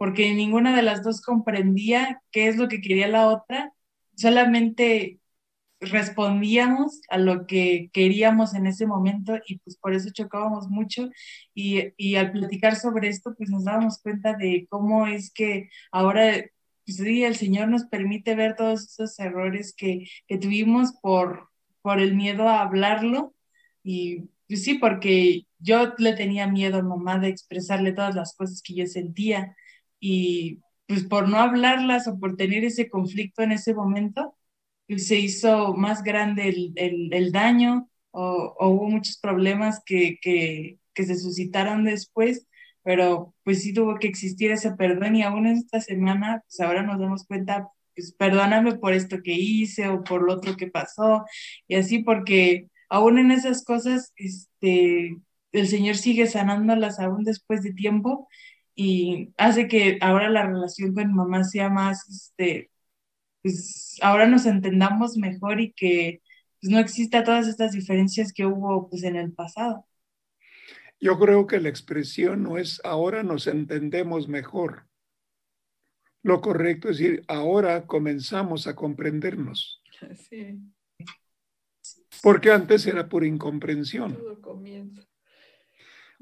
porque 0.00 0.32
ninguna 0.32 0.74
de 0.74 0.80
las 0.80 1.02
dos 1.02 1.20
comprendía 1.20 2.22
qué 2.32 2.48
es 2.48 2.56
lo 2.56 2.68
que 2.68 2.80
quería 2.80 3.06
la 3.06 3.28
otra, 3.28 3.74
solamente 4.16 5.20
respondíamos 5.78 7.02
a 7.10 7.18
lo 7.18 7.46
que 7.46 7.90
queríamos 7.92 8.54
en 8.54 8.66
ese 8.66 8.86
momento 8.86 9.34
y 9.46 9.58
pues 9.58 9.76
por 9.76 9.92
eso 9.92 10.08
chocábamos 10.10 10.68
mucho 10.68 11.10
y, 11.52 11.92
y 11.98 12.14
al 12.14 12.32
platicar 12.32 12.76
sobre 12.76 13.08
esto 13.08 13.34
pues 13.36 13.50
nos 13.50 13.64
dábamos 13.64 14.00
cuenta 14.00 14.32
de 14.32 14.66
cómo 14.70 15.06
es 15.06 15.30
que 15.34 15.68
ahora 15.92 16.46
pues 16.86 16.96
sí, 16.96 17.22
el 17.22 17.36
Señor 17.36 17.68
nos 17.68 17.84
permite 17.84 18.34
ver 18.34 18.56
todos 18.56 18.84
esos 18.84 19.18
errores 19.18 19.74
que, 19.76 20.06
que 20.26 20.38
tuvimos 20.38 20.94
por, 21.02 21.50
por 21.82 22.00
el 22.00 22.14
miedo 22.14 22.48
a 22.48 22.62
hablarlo 22.62 23.34
y 23.84 24.30
pues 24.48 24.64
sí, 24.64 24.78
porque 24.78 25.42
yo 25.58 25.92
le 25.98 26.14
tenía 26.14 26.46
miedo 26.46 26.78
a 26.78 26.82
mamá 26.82 27.18
de 27.18 27.28
expresarle 27.28 27.92
todas 27.92 28.14
las 28.14 28.34
cosas 28.34 28.62
que 28.62 28.72
yo 28.72 28.86
sentía 28.86 29.54
y 30.00 30.60
pues 30.86 31.04
por 31.04 31.28
no 31.28 31.38
hablarlas 31.38 32.08
o 32.08 32.18
por 32.18 32.36
tener 32.36 32.64
ese 32.64 32.88
conflicto 32.90 33.42
en 33.42 33.52
ese 33.52 33.74
momento, 33.74 34.36
pues 34.88 35.06
se 35.06 35.18
hizo 35.20 35.74
más 35.74 36.02
grande 36.02 36.48
el, 36.48 36.72
el, 36.76 37.12
el 37.14 37.32
daño 37.32 37.88
o, 38.10 38.56
hubo 38.60 38.90
muchos 38.90 39.18
problemas 39.18 39.82
que, 39.86 40.18
que, 40.20 40.78
que 40.94 41.04
se 41.04 41.16
suscitaron 41.16 41.84
después, 41.84 42.48
pero 42.82 43.34
pues 43.44 43.62
sí 43.62 43.72
tuvo 43.72 43.96
que 43.98 44.08
existir 44.08 44.50
ese 44.50 44.72
perdón 44.72 45.16
y 45.16 45.22
aún 45.22 45.46
esta 45.46 45.80
semana, 45.80 46.42
pues 46.46 46.60
ahora 46.60 46.82
nos 46.82 46.98
damos 46.98 47.24
cuenta 47.26 47.68
pues 47.94 48.12
perdóname 48.12 48.76
por 48.76 48.94
esto 48.94 49.18
que 49.22 49.32
hice 49.32 49.88
o 49.88 50.02
por 50.02 50.22
lo 50.22 50.34
otro 50.34 50.56
que 50.56 50.68
pasó, 50.68 51.24
y 51.68 51.74
así 51.76 52.00
porque 52.02 52.68
aún 52.88 53.18
en 53.18 53.30
esas 53.30 53.64
cosas, 53.64 54.12
este, 54.16 55.16
el 55.52 55.68
Señor 55.68 55.96
sigue 55.96 56.26
sanándolas 56.26 56.98
aún 57.00 57.24
después 57.24 57.62
de 57.62 57.72
tiempo 57.72 58.28
y 58.74 59.32
hace 59.36 59.68
que 59.68 59.98
ahora 60.00 60.30
la 60.30 60.46
relación 60.46 60.94
con 60.94 61.14
mamá 61.14 61.44
sea 61.44 61.68
más, 61.68 62.08
este, 62.08 62.70
pues 63.42 63.96
ahora 64.02 64.26
nos 64.26 64.46
entendamos 64.46 65.16
mejor 65.16 65.60
y 65.60 65.72
que 65.72 66.22
pues, 66.60 66.70
no 66.70 66.78
exista 66.78 67.24
todas 67.24 67.48
estas 67.48 67.72
diferencias 67.72 68.32
que 68.32 68.46
hubo 68.46 68.88
pues 68.88 69.02
en 69.02 69.16
el 69.16 69.32
pasado. 69.32 69.86
Yo 71.00 71.18
creo 71.18 71.46
que 71.46 71.60
la 71.60 71.70
expresión 71.70 72.42
no 72.42 72.58
es 72.58 72.80
ahora 72.84 73.22
nos 73.22 73.46
entendemos 73.46 74.28
mejor, 74.28 74.86
lo 76.22 76.40
correcto 76.40 76.90
es 76.90 76.98
decir, 76.98 77.24
ahora 77.28 77.86
comenzamos 77.86 78.66
a 78.66 78.76
comprendernos. 78.76 79.82
Sí. 80.28 80.60
Porque 82.22 82.50
antes 82.50 82.86
era 82.86 83.08
por 83.08 83.24
incomprensión. 83.24 84.14
Todo 84.14 84.40
comienza. 84.40 85.02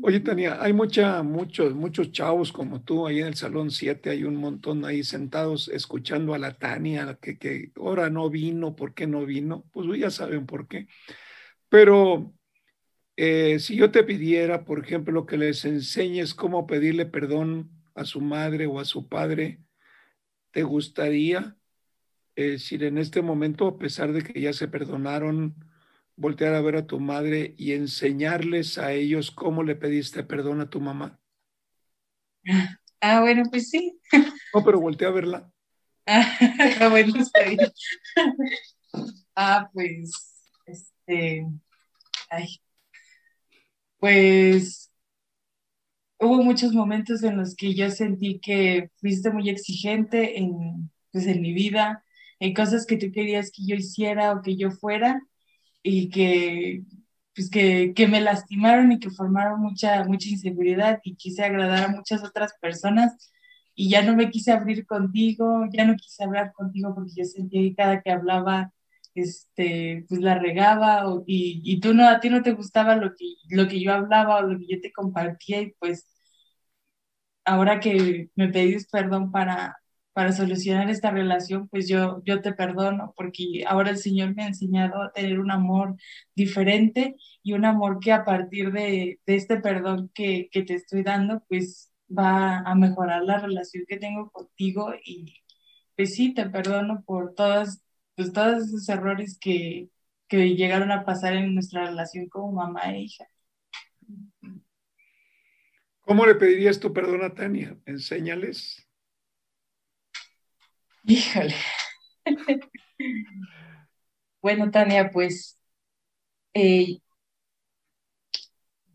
Oye, 0.01 0.21
Tania, 0.21 0.63
hay 0.63 0.73
mucha, 0.73 1.23
muchos, 1.23 1.75
muchos 1.75 2.13
chavos 2.13 2.53
como 2.53 2.83
tú 2.83 3.07
ahí 3.07 3.21
en 3.21 3.27
el 3.27 3.35
Salón 3.35 3.71
7, 3.71 4.11
hay 4.11 4.25
un 4.25 4.37
montón 4.37 4.85
ahí 4.85 5.03
sentados 5.03 5.69
escuchando 5.69 6.35
a 6.35 6.39
la 6.39 6.57
Tania, 6.57 7.19
que, 7.21 7.37
que 7.37 7.73
ahora 7.77 8.09
no 8.09 8.31
vino, 8.31 8.77
¿por 8.77 8.95
qué 8.95 9.07
no 9.07 9.27
vino? 9.27 9.65
Pues 9.73 9.89
ya 9.99 10.11
saben 10.11 10.47
por 10.47 10.69
qué. 10.69 10.87
Pero 11.69 12.33
eh, 13.17 13.59
si 13.59 13.77
yo 13.77 13.91
te 13.91 14.05
pidiera, 14.05 14.65
por 14.65 14.85
ejemplo, 14.85 15.27
que 15.27 15.37
les 15.37 15.65
enseñes 15.65 16.35
cómo 16.35 16.67
pedirle 16.67 17.07
perdón 17.07 17.71
a 17.95 18.05
su 18.05 18.21
madre 18.21 18.67
o 18.67 18.81
a 18.81 18.85
su 18.85 19.09
padre, 19.09 19.61
¿Te 20.51 20.63
gustaría 20.63 21.57
eh, 22.37 22.51
decir 22.51 22.85
en 22.85 22.99
este 22.99 23.23
momento, 23.23 23.67
a 23.67 23.79
pesar 23.79 24.13
de 24.13 24.23
que 24.23 24.41
ya 24.41 24.53
se 24.53 24.69
perdonaron, 24.69 25.55
voltear 26.19 26.55
a 26.55 26.61
ver 26.61 26.77
a 26.77 26.87
tu 26.87 26.99
madre 26.99 27.55
y 27.57 27.73
enseñarles 27.73 28.77
a 28.77 28.93
ellos 28.93 29.31
cómo 29.31 29.63
le 29.63 29.77
pediste 29.77 30.25
perdón 30.25 30.61
a 30.61 30.69
tu 30.69 30.81
mamá? 30.81 31.21
Ah, 33.01 33.21
bueno, 33.21 33.45
pues 33.51 33.71
sí. 33.71 33.99
No, 34.53 34.65
pero 34.65 34.81
voltea 34.81 35.09
a 35.09 35.13
verla. 35.13 35.51
Ah, 36.81 36.89
bueno, 36.89 37.21
está 37.21 37.43
bien. 37.43 37.59
Ah, 39.37 39.69
pues, 39.73 40.11
este, 40.67 41.47
ay, 42.31 42.61
pues 43.99 44.91
hubo 46.19 46.43
muchos 46.43 46.73
momentos 46.73 47.23
en 47.23 47.37
los 47.37 47.55
que 47.55 47.75
yo 47.75 47.91
sentí 47.91 48.41
que 48.41 48.91
fuiste 49.01 49.31
muy 49.31 49.49
exigente 49.51 50.39
en, 50.39 50.91
pues, 51.13 51.27
en 51.27 51.43
mi 51.43 51.53
vida, 51.53 52.05
en 52.41 52.55
cosas 52.55 52.87
que 52.87 52.97
tú 52.97 53.13
querías 53.13 53.51
que 53.51 53.67
yo 53.67 53.77
hiciera 53.77 54.33
o 54.33 54.43
que 54.43 54.57
yo 54.57 54.71
fuera 54.71 55.23
y 55.83 56.11
que, 56.11 56.83
pues, 57.35 57.51
que, 57.51 57.93
que 57.95 58.09
me 58.09 58.21
lastimaron 58.21 58.93
y 58.93 58.99
que 59.01 59.11
formaron 59.11 59.61
mucha, 59.61 60.05
mucha 60.05 60.29
inseguridad 60.29 61.01
y 61.05 61.17
quise 61.17 61.45
agradar 61.45 61.85
a 61.85 61.89
muchas 61.89 62.25
otras 62.25 62.55
personas 62.61 63.31
y 63.75 63.91
ya 63.91 64.03
no 64.03 64.17
me 64.17 64.31
quise 64.31 64.53
abrir 64.53 64.87
contigo, 64.87 65.67
ya 65.73 65.85
no 65.85 65.97
quise 65.97 66.25
hablar 66.25 66.53
contigo 66.53 66.95
porque 66.95 67.13
yo 67.17 67.25
sentía 67.25 67.63
que 67.63 67.75
cada 67.77 68.03
que 68.03 68.11
hablaba 68.11 68.73
este, 69.15 70.05
pues 70.09 70.21
la 70.21 70.39
regaba 70.39 71.05
y, 71.27 71.61
y, 71.65 71.81
tú 71.81 71.95
no, 71.95 72.09
a 72.09 72.21
ti 72.21 72.31
no 72.31 72.43
te 72.43 72.53
gustaba 72.53 72.97
lo 72.97 73.15
que, 73.17 73.35
lo 73.51 73.69
que 73.69 73.81
yo 73.81 73.93
hablaba 73.95 74.39
o 74.39 74.43
lo 74.43 74.59
que 74.59 74.67
yo 74.69 74.81
te 74.81 74.93
compartía 74.93 75.61
y 75.63 75.73
pues 75.79 76.07
ahora 77.45 77.81
que 77.81 78.31
me 78.37 78.49
pedís 78.49 78.89
perdón 78.89 79.31
para, 79.33 79.77
para 80.19 80.33
solucionar 80.33 80.91
esta 80.91 81.13
relación, 81.13 81.69
pues 81.69 81.89
yo, 81.89 82.25
yo 82.25 82.43
te 82.43 82.53
perdono 82.53 83.15
porque 83.17 83.63
ahora 83.65 83.91
el 83.91 83.99
Señor 83.99 84.35
me 84.35 84.43
ha 84.43 84.49
enseñado 84.49 85.01
a 85.01 85.13
tener 85.13 85.39
un 85.39 85.53
amor 85.53 85.95
diferente 86.35 87.15
y 87.45 87.53
un 87.53 87.65
amor 87.65 88.01
que 88.01 88.11
a 88.11 88.25
partir 88.25 88.73
de, 88.73 89.21
de 89.25 89.35
este 89.37 89.61
perdón 89.61 90.11
que, 90.13 90.49
que 90.51 90.65
te 90.65 90.75
estoy 90.75 91.05
dando, 91.05 91.45
pues 91.49 91.93
va 92.11 92.59
a 92.59 92.75
mejorar 92.75 93.23
la 93.23 93.39
relación 93.39 93.85
que 93.87 93.97
tengo 93.97 94.29
contigo 94.33 94.93
y 95.05 95.37
pues 95.95 96.17
sí, 96.17 96.35
te 96.35 96.51
perdono 96.51 97.05
por 97.07 97.37
todas 97.37 97.81
pues 98.17 98.33
todos 98.33 98.67
esos 98.67 98.89
errores 98.89 99.39
que, 99.41 99.89
que 100.27 100.57
llegaron 100.57 100.91
a 100.91 101.05
pasar 101.05 101.35
en 101.35 101.55
nuestra 101.55 101.85
relación 101.85 102.29
como 102.29 102.51
mamá 102.51 102.93
e 102.93 103.03
hija. 103.03 103.29
¿Cómo 106.01 106.27
le 106.27 106.35
pedirías 106.35 106.81
tu 106.81 106.93
perdón 106.93 107.23
a 107.23 107.33
Tania? 107.33 107.79
Enséñales. 107.87 108.88
Híjole. 111.09 111.55
bueno, 114.41 114.71
Tania, 114.71 115.11
pues 115.11 115.59
eh, 116.55 117.01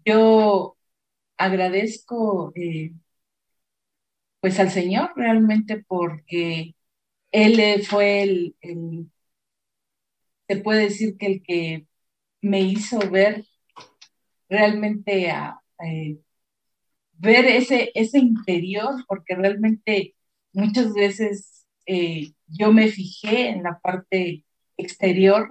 yo 0.05 0.77
agradezco 1.37 2.51
eh, 2.55 2.93
pues 4.39 4.59
al 4.59 4.71
Señor 4.71 5.11
realmente 5.15 5.83
porque 5.87 6.75
él 7.31 7.83
fue 7.85 8.23
el, 8.23 8.57
el, 8.61 9.11
se 10.47 10.57
puede 10.57 10.83
decir 10.83 11.17
que 11.17 11.25
el 11.27 11.43
que 11.43 11.87
me 12.41 12.61
hizo 12.61 12.99
ver 13.11 13.45
realmente 14.49 15.29
a, 15.31 15.59
eh, 15.85 16.19
ver 17.13 17.45
ese, 17.45 17.91
ese 17.95 18.19
interior, 18.19 19.05
porque 19.07 19.35
realmente 19.35 20.15
muchas 20.53 20.93
veces 20.93 21.52
eh, 21.85 22.33
yo 22.47 22.71
me 22.73 22.87
fijé 22.89 23.49
en 23.49 23.63
la 23.63 23.79
parte 23.79 24.45
exterior, 24.77 25.49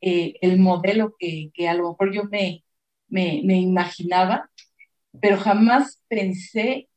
eh, 0.00 0.36
el 0.42 0.58
modelo 0.58 1.14
que, 1.18 1.50
que, 1.54 1.68
a 1.68 1.74
lo 1.74 1.90
mejor 1.90 2.14
yo 2.14 2.24
me, 2.24 2.64
me, 3.08 3.42
me 3.44 3.58
imaginaba, 3.60 4.50
pero 5.20 5.38
jamás 5.38 6.02
pensé 6.08 6.88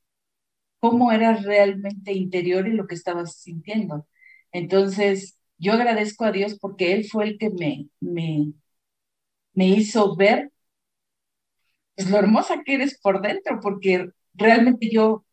cómo 0.79 1.11
era 1.11 1.35
realmente 1.37 2.13
interior 2.13 2.67
y 2.67 2.73
lo 2.73 2.87
que 2.87 2.95
estaba 2.95 3.25
sintiendo. 3.25 4.07
Entonces, 4.51 5.39
yo 5.57 5.73
agradezco 5.73 6.25
a 6.25 6.31
Dios 6.31 6.57
porque 6.59 6.93
Él 6.93 7.05
fue 7.05 7.25
el 7.25 7.37
que 7.37 7.49
me, 7.51 7.87
me, 7.99 8.53
me 9.53 9.67
hizo 9.67 10.15
ver 10.15 10.51
pues, 11.95 12.09
lo 12.09 12.17
hermosa 12.17 12.63
que 12.63 12.75
eres 12.75 12.99
por 12.99 13.21
dentro, 13.21 13.59
porque 13.61 14.09
realmente 14.33 14.89
yo 14.91 15.25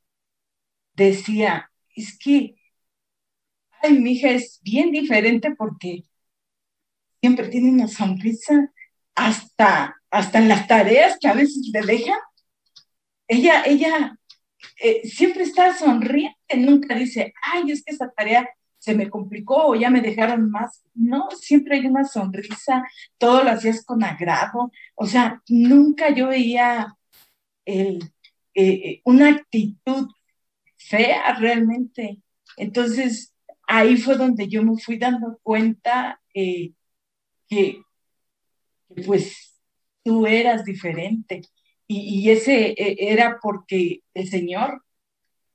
decía, 0.94 1.70
es 1.94 2.18
que, 2.18 2.55
ay, 3.82 3.98
mi 3.98 4.12
hija 4.12 4.30
es 4.30 4.60
bien 4.62 4.90
diferente 4.90 5.54
porque 5.54 6.04
siempre 7.20 7.48
tiene 7.48 7.70
una 7.70 7.88
sonrisa 7.88 8.72
hasta, 9.14 9.96
hasta 10.10 10.38
en 10.38 10.48
las 10.48 10.66
tareas 10.66 11.18
que 11.20 11.28
a 11.28 11.34
veces 11.34 11.70
le 11.72 11.80
dejan. 11.80 12.18
Ella, 13.28 13.64
ella 13.64 14.16
eh, 14.80 15.08
siempre 15.08 15.42
está 15.42 15.74
sonriente, 15.74 16.36
nunca 16.56 16.94
dice, 16.94 17.34
ay, 17.42 17.70
es 17.70 17.82
que 17.82 17.94
esa 17.94 18.10
tarea 18.10 18.48
se 18.78 18.94
me 18.94 19.10
complicó 19.10 19.68
o 19.68 19.74
ya 19.74 19.90
me 19.90 20.00
dejaron 20.00 20.50
más. 20.50 20.84
No, 20.94 21.28
siempre 21.30 21.76
hay 21.76 21.86
una 21.86 22.04
sonrisa, 22.04 22.84
todo 23.18 23.42
lo 23.42 23.50
hacías 23.50 23.84
con 23.84 24.04
agrado. 24.04 24.70
O 24.94 25.06
sea, 25.06 25.42
nunca 25.48 26.10
yo 26.10 26.28
veía 26.28 26.94
el, 27.64 28.02
eh, 28.54 28.72
eh, 28.84 29.00
una 29.04 29.30
actitud 29.30 30.08
fea 30.76 31.34
realmente. 31.34 32.22
Entonces, 32.56 33.34
ahí 33.66 33.96
fue 33.96 34.16
donde 34.16 34.48
yo 34.48 34.62
me 34.62 34.78
fui 34.78 34.98
dando 34.98 35.38
cuenta 35.42 36.20
eh, 36.34 36.72
que, 37.48 37.82
pues 39.06 39.60
tú 40.04 40.26
eras 40.26 40.64
diferente. 40.64 41.42
Y, 41.88 42.30
ese 42.30 42.74
era 42.78 43.38
porque 43.40 44.02
el 44.14 44.28
Señor, 44.28 44.82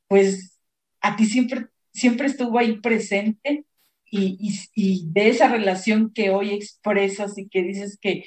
pues 0.08 0.60
a 1.02 1.16
ti 1.16 1.26
siempre 1.26 1.72
siempre 1.94 2.28
estuvo 2.28 2.58
ahí 2.58 2.80
presente 2.80 3.66
y, 4.10 4.38
y, 4.76 5.06
de 5.12 5.30
esa 5.30 5.48
relación 5.48 6.12
que 6.14 6.30
hoy 6.30 6.52
expresas 6.52 7.38
y 7.38 7.48
que 7.48 7.64
dices 7.64 7.98
que 8.02 8.26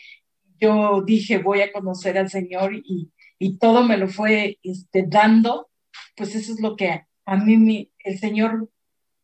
yo 0.61 1.03
dije 1.05 1.39
voy 1.39 1.61
a 1.61 1.73
conocer 1.73 2.17
al 2.17 2.31
Señor 2.31 2.75
y, 2.75 3.13
y 3.39 3.59
todo 3.59 3.85
me 3.85 3.97
lo 3.97 4.09
fue 4.09 4.59
este, 4.63 5.05
dando, 5.07 5.69
pues 6.17 6.35
eso 6.35 6.53
es 6.53 6.61
lo 6.61 6.77
que 6.77 7.03
a 7.27 7.37
mí 7.37 7.91
el 7.99 8.19
Señor 8.19 8.71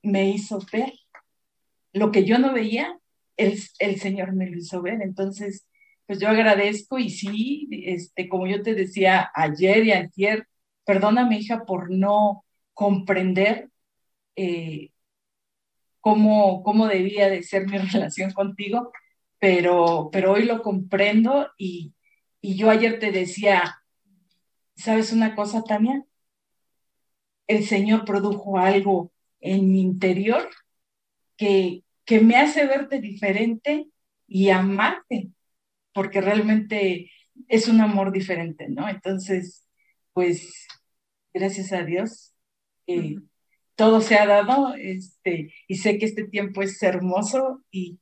me 0.03 0.31
hizo 0.31 0.59
ver. 0.73 0.93
Lo 1.93 2.13
que 2.13 2.25
yo 2.25 2.39
no 2.39 2.53
veía, 2.53 2.99
el, 3.37 3.59
el 3.79 4.01
Señor 4.01 4.33
me 4.33 4.49
lo 4.49 4.59
hizo 4.59 4.83
ver. 4.83 5.01
Entonces, 5.03 5.67
pues 6.07 6.19
yo 6.21 6.29
agradezco 6.29 6.99
y 6.99 7.11
sí, 7.11 7.69
este, 7.71 8.29
como 8.29 8.47
yo 8.47 8.63
te 8.63 8.75
decía 8.75 9.31
ayer 9.35 9.85
y 9.87 9.93
ayer, 9.93 10.49
perdona 10.85 11.27
mi 11.27 11.37
hija 11.39 11.65
por 11.65 11.91
no 11.91 12.45
comprender 12.75 13.71
eh, 14.37 14.91
cómo, 16.01 16.63
cómo 16.63 16.87
debía 16.89 17.29
de 17.29 17.43
ser 17.43 17.67
mi 17.67 17.79
relación 17.79 18.33
contigo, 18.33 18.93
pero, 19.39 20.11
pero 20.13 20.33
hoy 20.33 20.45
lo 20.45 20.63
comprendo 20.63 21.49
y, 21.57 21.95
y 22.41 22.57
yo 22.57 22.71
ayer 22.71 22.99
te 22.99 23.13
decía, 23.13 23.83
¿sabes 24.75 25.13
una 25.13 25.35
cosa, 25.37 25.63
Tania? 25.63 26.05
El 27.47 27.65
Señor 27.65 28.05
produjo 28.05 28.59
algo 28.59 29.13
en 29.41 29.71
mi 29.71 29.81
interior 29.81 30.49
que, 31.37 31.83
que 32.05 32.21
me 32.21 32.37
hace 32.37 32.67
verte 32.67 33.01
diferente 33.01 33.89
y 34.27 34.51
amarte, 34.51 35.31
porque 35.93 36.21
realmente 36.21 37.11
es 37.49 37.69
un 37.69 37.81
amor 37.81 38.13
diferente, 38.13 38.69
¿no? 38.69 38.89
Entonces, 38.89 39.67
pues, 40.13 40.67
gracias 41.33 41.73
a 41.73 41.83
Dios, 41.85 42.35
eh, 42.87 43.17
todo 43.75 44.01
se 44.01 44.17
ha 44.17 44.27
dado, 44.27 44.75
este, 44.75 45.55
y 45.67 45.77
sé 45.77 45.99
que 45.99 46.07
este 46.07 46.25
tiempo 46.25 46.63
es 46.63 46.83
hermoso 46.83 47.65
y, 47.71 47.99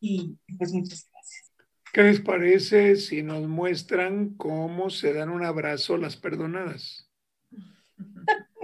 y 0.00 0.36
pues 0.58 0.72
muchas 0.72 1.08
gracias. 1.10 1.52
¿Qué 1.92 2.02
les 2.02 2.20
parece 2.20 2.96
si 2.96 3.22
nos 3.22 3.48
muestran 3.48 4.34
cómo 4.34 4.90
se 4.90 5.14
dan 5.14 5.30
un 5.30 5.44
abrazo 5.44 5.96
las 5.96 6.16
perdonadas? 6.16 7.10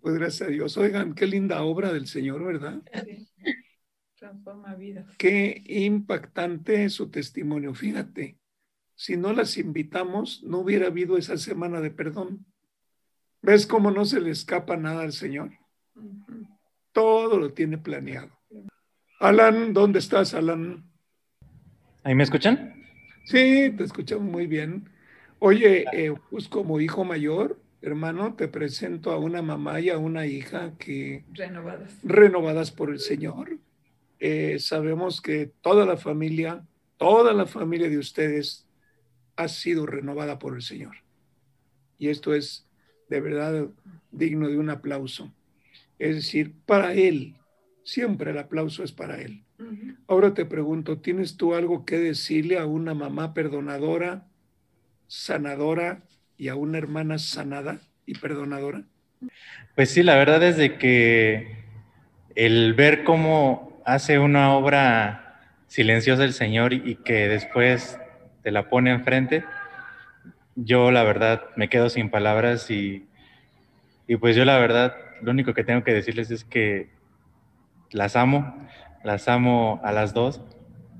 Pues 0.00 0.16
gracias 0.16 0.48
a 0.48 0.50
Dios. 0.50 0.76
Oigan, 0.76 1.14
qué 1.14 1.26
linda 1.26 1.62
obra 1.62 1.90
del 1.90 2.06
Señor, 2.06 2.44
¿verdad? 2.44 2.82
Transforma 4.16 4.74
vidas. 4.74 5.06
Qué 5.16 5.62
impactante 5.64 6.90
su 6.90 7.10
testimonio. 7.10 7.74
Fíjate, 7.74 8.38
si 8.94 9.16
no 9.16 9.32
las 9.32 9.56
invitamos, 9.56 10.42
no 10.42 10.58
hubiera 10.58 10.88
habido 10.88 11.16
esa 11.16 11.38
semana 11.38 11.80
de 11.80 11.90
perdón. 11.90 12.44
¿Ves 13.40 13.66
cómo 13.66 13.90
no 13.90 14.04
se 14.04 14.20
le 14.20 14.30
escapa 14.30 14.76
nada 14.76 15.02
al 15.02 15.12
Señor? 15.12 15.52
Todo 16.92 17.38
lo 17.38 17.52
tiene 17.52 17.78
planeado. 17.78 18.30
Alan, 19.20 19.72
¿dónde 19.72 19.98
estás, 20.00 20.34
Alan? 20.34 20.84
¿Ahí 22.02 22.14
me 22.14 22.24
escuchan? 22.24 22.74
Sí, 23.24 23.72
te 23.76 23.84
escuchamos 23.84 24.30
muy 24.30 24.46
bien. 24.46 24.90
Oye, 25.46 25.84
eh, 25.92 26.14
pues 26.30 26.48
como 26.48 26.80
hijo 26.80 27.04
mayor, 27.04 27.60
hermano, 27.82 28.32
te 28.32 28.48
presento 28.48 29.12
a 29.12 29.18
una 29.18 29.42
mamá 29.42 29.78
y 29.78 29.90
a 29.90 29.98
una 29.98 30.24
hija 30.24 30.72
que... 30.78 31.22
Renovadas. 31.34 31.98
Renovadas 32.02 32.70
por 32.70 32.88
el 32.88 32.98
Señor. 32.98 33.58
Eh, 34.20 34.56
sabemos 34.58 35.20
que 35.20 35.52
toda 35.60 35.84
la 35.84 35.98
familia, 35.98 36.64
toda 36.96 37.34
la 37.34 37.44
familia 37.44 37.90
de 37.90 37.98
ustedes 37.98 38.66
ha 39.36 39.48
sido 39.48 39.84
renovada 39.84 40.38
por 40.38 40.54
el 40.54 40.62
Señor. 40.62 40.96
Y 41.98 42.08
esto 42.08 42.32
es 42.32 42.66
de 43.10 43.20
verdad 43.20 43.68
digno 44.12 44.48
de 44.48 44.56
un 44.56 44.70
aplauso. 44.70 45.30
Es 45.98 46.14
decir, 46.14 46.54
para 46.64 46.94
Él, 46.94 47.36
siempre 47.82 48.30
el 48.30 48.38
aplauso 48.38 48.82
es 48.82 48.92
para 48.92 49.20
Él. 49.20 49.44
Ahora 50.06 50.32
te 50.32 50.46
pregunto, 50.46 51.00
¿tienes 51.00 51.36
tú 51.36 51.54
algo 51.54 51.84
que 51.84 51.98
decirle 51.98 52.58
a 52.58 52.64
una 52.64 52.94
mamá 52.94 53.34
perdonadora, 53.34 54.26
sanadora 55.14 56.02
y 56.36 56.48
a 56.48 56.56
una 56.56 56.78
hermana 56.78 57.18
sanada 57.18 57.78
y 58.04 58.18
perdonadora? 58.18 58.82
Pues 59.76 59.90
sí, 59.90 60.02
la 60.02 60.16
verdad 60.16 60.42
es 60.42 60.56
que 60.72 61.64
el 62.34 62.74
ver 62.74 63.04
cómo 63.04 63.80
hace 63.84 64.18
una 64.18 64.54
obra 64.54 65.40
silenciosa 65.68 66.24
el 66.24 66.32
Señor 66.32 66.72
y 66.72 66.96
que 66.96 67.28
después 67.28 67.98
te 68.42 68.50
la 68.50 68.68
pone 68.68 68.90
enfrente, 68.90 69.44
yo 70.56 70.90
la 70.90 71.04
verdad 71.04 71.44
me 71.56 71.68
quedo 71.68 71.88
sin 71.90 72.10
palabras 72.10 72.70
y, 72.70 73.06
y 74.08 74.16
pues 74.16 74.36
yo 74.36 74.44
la 74.44 74.58
verdad 74.58 74.96
lo 75.22 75.30
único 75.30 75.54
que 75.54 75.64
tengo 75.64 75.84
que 75.84 75.94
decirles 75.94 76.30
es 76.30 76.44
que 76.44 76.90
las 77.92 78.16
amo, 78.16 78.66
las 79.04 79.28
amo 79.28 79.80
a 79.84 79.92
las 79.92 80.12
dos 80.12 80.42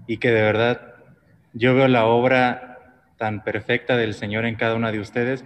y 0.07 0.19
que 0.19 0.31
de 0.31 0.43
verdad 0.43 0.95
yo 1.53 1.75
veo 1.75 1.89
la 1.89 2.07
obra 2.07 2.74
tan 3.17 3.45
perfecta 3.45 3.97
del 3.97 4.15
Señor 4.15 4.45
en 4.45 4.57
cada 4.57 4.75
una 4.75 4.93
de 4.93 5.01
ustedes 5.01 5.45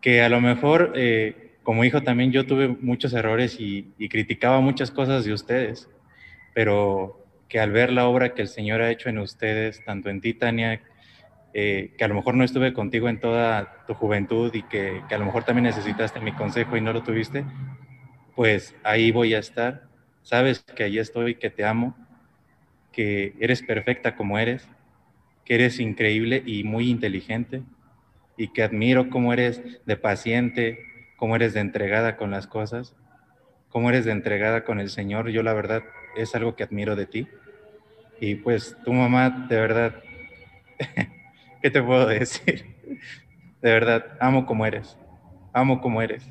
que 0.00 0.22
a 0.22 0.28
lo 0.28 0.40
mejor 0.40 0.92
eh, 0.96 1.56
como 1.62 1.84
hijo 1.84 2.02
también 2.02 2.32
yo 2.32 2.46
tuve 2.46 2.68
muchos 2.68 3.12
errores 3.12 3.56
y, 3.58 3.94
criticaba 4.08 4.60
muchas 4.60 4.90
cosas 4.90 5.24
de 5.24 5.32
ustedes, 5.32 5.88
pero 6.54 7.26
que 7.48 7.60
al 7.60 7.72
ver 7.72 7.92
la 7.92 8.06
obra 8.06 8.34
que 8.34 8.42
el 8.42 8.48
Señor 8.48 8.80
ha 8.80 8.90
hecho 8.90 9.08
en 9.08 9.18
ustedes, 9.18 9.84
tanto 9.84 10.08
en 10.08 10.20
ti, 10.20 10.34
Tania, 10.34 10.80
eh, 11.54 11.94
que 11.96 12.04
a 12.04 12.08
lo 12.08 12.14
mejor 12.14 12.34
no 12.34 12.44
estuve 12.44 12.72
contigo 12.72 13.08
en 13.08 13.20
toda 13.20 13.84
tu 13.86 13.94
juventud 13.94 14.54
y 14.54 14.62
que, 14.62 15.02
que, 15.08 15.14
a 15.14 15.18
lo 15.18 15.26
mejor 15.26 15.44
también 15.44 15.64
necesitaste 15.64 16.20
mi 16.20 16.32
consejo 16.32 16.76
y 16.76 16.80
no 16.80 16.92
lo 16.92 17.02
tuviste, 17.02 17.44
pues 18.36 18.74
ahí 18.84 19.10
voy 19.10 19.34
a 19.34 19.38
estar. 19.38 19.88
Sabes 20.22 20.60
que 20.60 20.84
ahí 20.84 20.98
estoy, 20.98 21.36
que 21.36 21.50
te 21.50 21.64
amo, 21.64 21.96
que 22.92 23.34
eres 23.40 23.62
perfecta 23.62 24.14
como 24.14 24.38
eres, 24.38 24.68
que 25.48 25.54
eres 25.54 25.80
increíble 25.80 26.42
y 26.44 26.62
muy 26.62 26.90
inteligente 26.90 27.62
y 28.36 28.48
que 28.48 28.62
admiro 28.62 29.08
cómo 29.08 29.32
eres 29.32 29.62
de 29.86 29.96
paciente, 29.96 30.78
cómo 31.16 31.36
eres 31.36 31.54
de 31.54 31.60
entregada 31.60 32.18
con 32.18 32.30
las 32.30 32.46
cosas, 32.46 32.94
cómo 33.70 33.88
eres 33.88 34.04
de 34.04 34.12
entregada 34.12 34.64
con 34.64 34.78
el 34.78 34.90
Señor. 34.90 35.30
Yo 35.30 35.42
la 35.42 35.54
verdad 35.54 35.82
es 36.18 36.34
algo 36.34 36.54
que 36.54 36.64
admiro 36.64 36.96
de 36.96 37.06
ti. 37.06 37.28
Y 38.20 38.34
pues 38.34 38.76
tu 38.84 38.92
mamá, 38.92 39.46
de 39.48 39.56
verdad, 39.58 39.94
¿qué 41.62 41.70
te 41.70 41.82
puedo 41.82 42.06
decir? 42.06 42.66
De 43.62 43.72
verdad, 43.72 44.18
amo 44.20 44.44
como 44.44 44.66
eres. 44.66 44.98
amo 45.54 45.80
como 45.80 46.02
eres. 46.02 46.30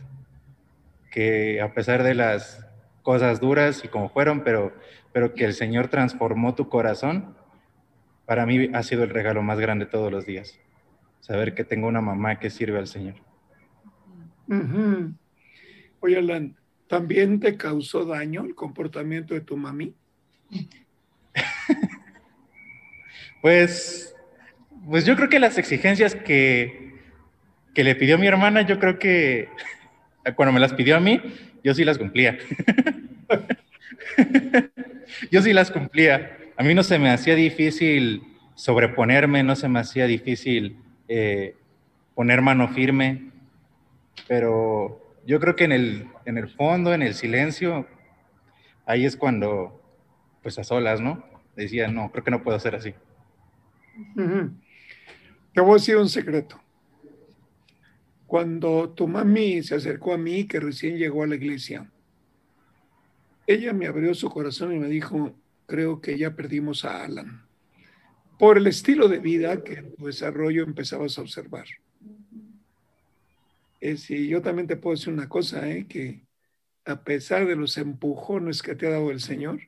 Que 1.09 1.59
a 1.59 1.74
pesar 1.74 2.03
de 2.03 2.13
las 2.13 2.63
cosas 3.01 3.39
duras 3.39 3.84
y 3.84 3.88
como 3.88 4.09
fueron, 4.09 4.43
pero, 4.43 4.76
pero 5.11 5.34
que 5.34 5.45
el 5.45 5.55
Señor 5.55 5.88
transformó 5.88 6.53
tu 6.53 6.70
corazón, 6.70 7.36
para 8.28 8.45
mí 8.45 8.69
ha 8.73 8.84
sido 8.84 9.05
el 9.05 9.09
regalo 9.09 9.41
más 9.41 9.57
grande 9.57 9.86
todos 9.86 10.11
los 10.11 10.25
días. 10.25 10.59
Saber 11.21 11.55
que 11.55 11.63
tengo 11.63 11.88
una 11.88 12.01
mamá 12.01 12.39
que 12.39 12.49
sirve 12.49 12.78
al 12.78 12.88
Señor. 12.88 13.15
Ujú. 14.49 15.13
Oye, 16.01 16.17
Alan, 16.17 16.55
¿también 16.88 17.39
te 17.39 17.55
causó 17.55 18.05
daño 18.05 18.43
el 18.43 18.53
comportamiento 18.53 19.34
de 19.34 19.41
tu 19.41 19.57
mami? 19.57 19.95
Pues, 23.39 24.15
pues 24.89 25.05
yo 25.05 25.15
creo 25.15 25.30
que 25.30 25.39
las 25.39 25.59
exigencias 25.59 26.15
que, 26.15 26.95
que 27.75 27.84
le 27.84 27.95
pidió 27.95 28.17
mi 28.17 28.25
hermana, 28.25 28.63
yo 28.63 28.80
creo 28.80 28.97
que 28.97 29.47
cuando 30.36 30.51
me 30.51 30.59
las 30.59 30.73
pidió 30.73 30.97
a 30.97 30.99
mí, 30.99 31.21
yo 31.63 31.75
sí 31.75 31.86
las 31.86 31.99
cumplía. 31.99 32.39
yo 35.32 35.41
sí 35.43 35.53
las 35.53 35.69
cumplía. 35.69 36.36
A 36.58 36.64
mí 36.64 36.74
no 36.74 36.82
se 36.82 36.97
me 36.97 37.12
hacía 37.12 37.36
difícil 37.36 38.24
sobreponerme, 38.55 39.43
no 39.43 39.55
se 39.55 39.70
me 39.70 39.80
hacía 39.80 40.08
difícil 40.08 40.78
eh, 41.08 41.55
poner 42.16 42.41
mano 42.41 42.68
firme, 42.70 43.30
pero 44.28 45.16
yo 45.28 45.39
creo 45.39 45.55
que 45.55 45.66
en 45.66 45.72
el, 45.72 46.08
en 46.26 46.39
el 46.39 46.49
fondo, 46.49 46.95
en 46.95 47.03
el 47.03 47.14
silencio, 47.14 47.88
ahí 48.88 49.05
es 49.05 49.16
cuando, 49.16 49.80
pues 50.41 50.58
a 50.58 50.64
solas, 50.64 50.99
¿no? 50.99 51.24
Decía, 51.55 51.89
no, 51.89 52.12
creo 52.12 52.24
que 52.24 52.32
no 52.32 52.41
puedo 52.41 52.60
ser 52.60 52.74
así. 52.74 52.95
Te 55.53 55.62
voy 55.62 55.72
a 55.72 55.74
decir 55.76 55.97
un 55.97 56.10
secreto. 56.10 56.60
Cuando 58.26 58.89
tu 58.89 59.08
mami 59.08 59.62
se 59.62 59.76
acercó 59.76 60.14
a 60.14 60.18
mí, 60.18 60.45
que 60.45 60.60
recién 60.60 60.97
llegó 60.97 61.22
a 61.22 61.28
la 61.28 61.36
iglesia, 61.36 61.88
ella 63.45 63.74
me 63.74 63.86
abrió 63.86 64.16
su 64.16 64.28
corazón 64.30 64.76
y 64.76 64.80
me 64.80 64.88
dijo, 64.88 65.36
creo 65.68 66.01
que 66.01 66.18
ya 66.18 66.36
perdimos 66.36 66.86
a 66.86 67.03
Alan, 67.03 67.45
por 68.39 68.57
el 68.57 68.68
estilo 68.68 69.07
de 69.07 69.20
vida 69.20 69.63
que 69.63 69.74
en 69.74 69.95
tu 69.95 70.07
desarrollo 70.07 70.63
empezabas 70.63 71.18
a 71.18 71.22
observar. 71.22 71.68
Y 73.80 74.28
yo 74.28 74.41
también 74.41 74.68
te 74.68 74.78
puedo 74.78 74.95
decir 74.95 75.13
una 75.13 75.30
cosa, 75.30 75.70
¿eh? 75.70 75.86
que 75.88 76.26
a 76.86 77.03
pesar 77.03 77.45
de 77.45 77.55
los 77.55 77.78
empujones 77.78 78.61
que 78.63 78.76
te 78.76 78.88
ha 78.88 78.91
dado 78.91 79.11
el 79.11 79.20
Señor, 79.20 79.61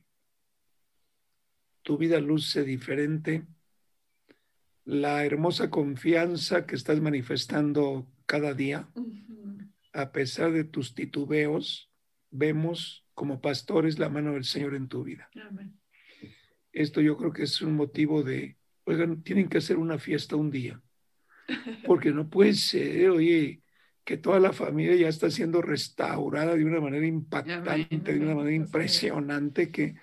tu 1.83 1.97
vida 1.97 2.19
luce 2.19 2.63
diferente, 2.63 3.45
la 4.85 5.25
hermosa 5.25 5.69
confianza 5.69 6.65
que 6.65 6.75
estás 6.75 6.99
manifestando 7.01 8.07
cada 8.25 8.53
día, 8.53 8.89
a 9.93 10.11
pesar 10.11 10.51
de 10.51 10.63
tus 10.63 10.95
titubeos, 10.95 11.91
vemos 12.31 13.05
como 13.13 13.41
pastores 13.41 13.99
la 13.99 14.09
mano 14.09 14.33
del 14.33 14.45
Señor 14.45 14.75
en 14.75 14.87
tu 14.87 15.03
vida. 15.03 15.29
Amén. 15.47 15.78
Esto 16.71 17.01
yo 17.01 17.17
creo 17.17 17.33
que 17.33 17.43
es 17.43 17.61
un 17.61 17.75
motivo 17.75 18.23
de, 18.23 18.57
oigan, 18.85 19.23
tienen 19.23 19.49
que 19.49 19.57
hacer 19.57 19.77
una 19.77 19.97
fiesta 19.97 20.35
un 20.35 20.51
día, 20.51 20.81
porque 21.85 22.11
no 22.11 22.29
puede 22.29 22.53
ser, 22.53 23.09
oye, 23.09 23.61
que 24.03 24.17
toda 24.17 24.39
la 24.39 24.53
familia 24.53 24.95
ya 24.95 25.07
está 25.07 25.29
siendo 25.29 25.61
restaurada 25.61 26.55
de 26.55 26.65
una 26.65 26.81
manera 26.81 27.05
impactante, 27.05 28.13
de 28.13 28.19
una 28.19 28.35
manera 28.35 28.55
impresionante, 28.55 29.71
que 29.71 29.95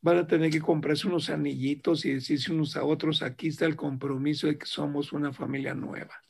van 0.00 0.16
a 0.16 0.26
tener 0.26 0.50
que 0.50 0.60
comprarse 0.60 1.06
unos 1.06 1.28
anillitos 1.28 2.04
y 2.04 2.14
decirse 2.14 2.52
unos 2.52 2.76
a 2.76 2.84
otros, 2.84 3.22
aquí 3.22 3.48
está 3.48 3.66
el 3.66 3.76
compromiso 3.76 4.46
de 4.46 4.56
que 4.56 4.66
somos 4.66 5.12
una 5.12 5.32
familia 5.32 5.74
nueva. 5.74 6.22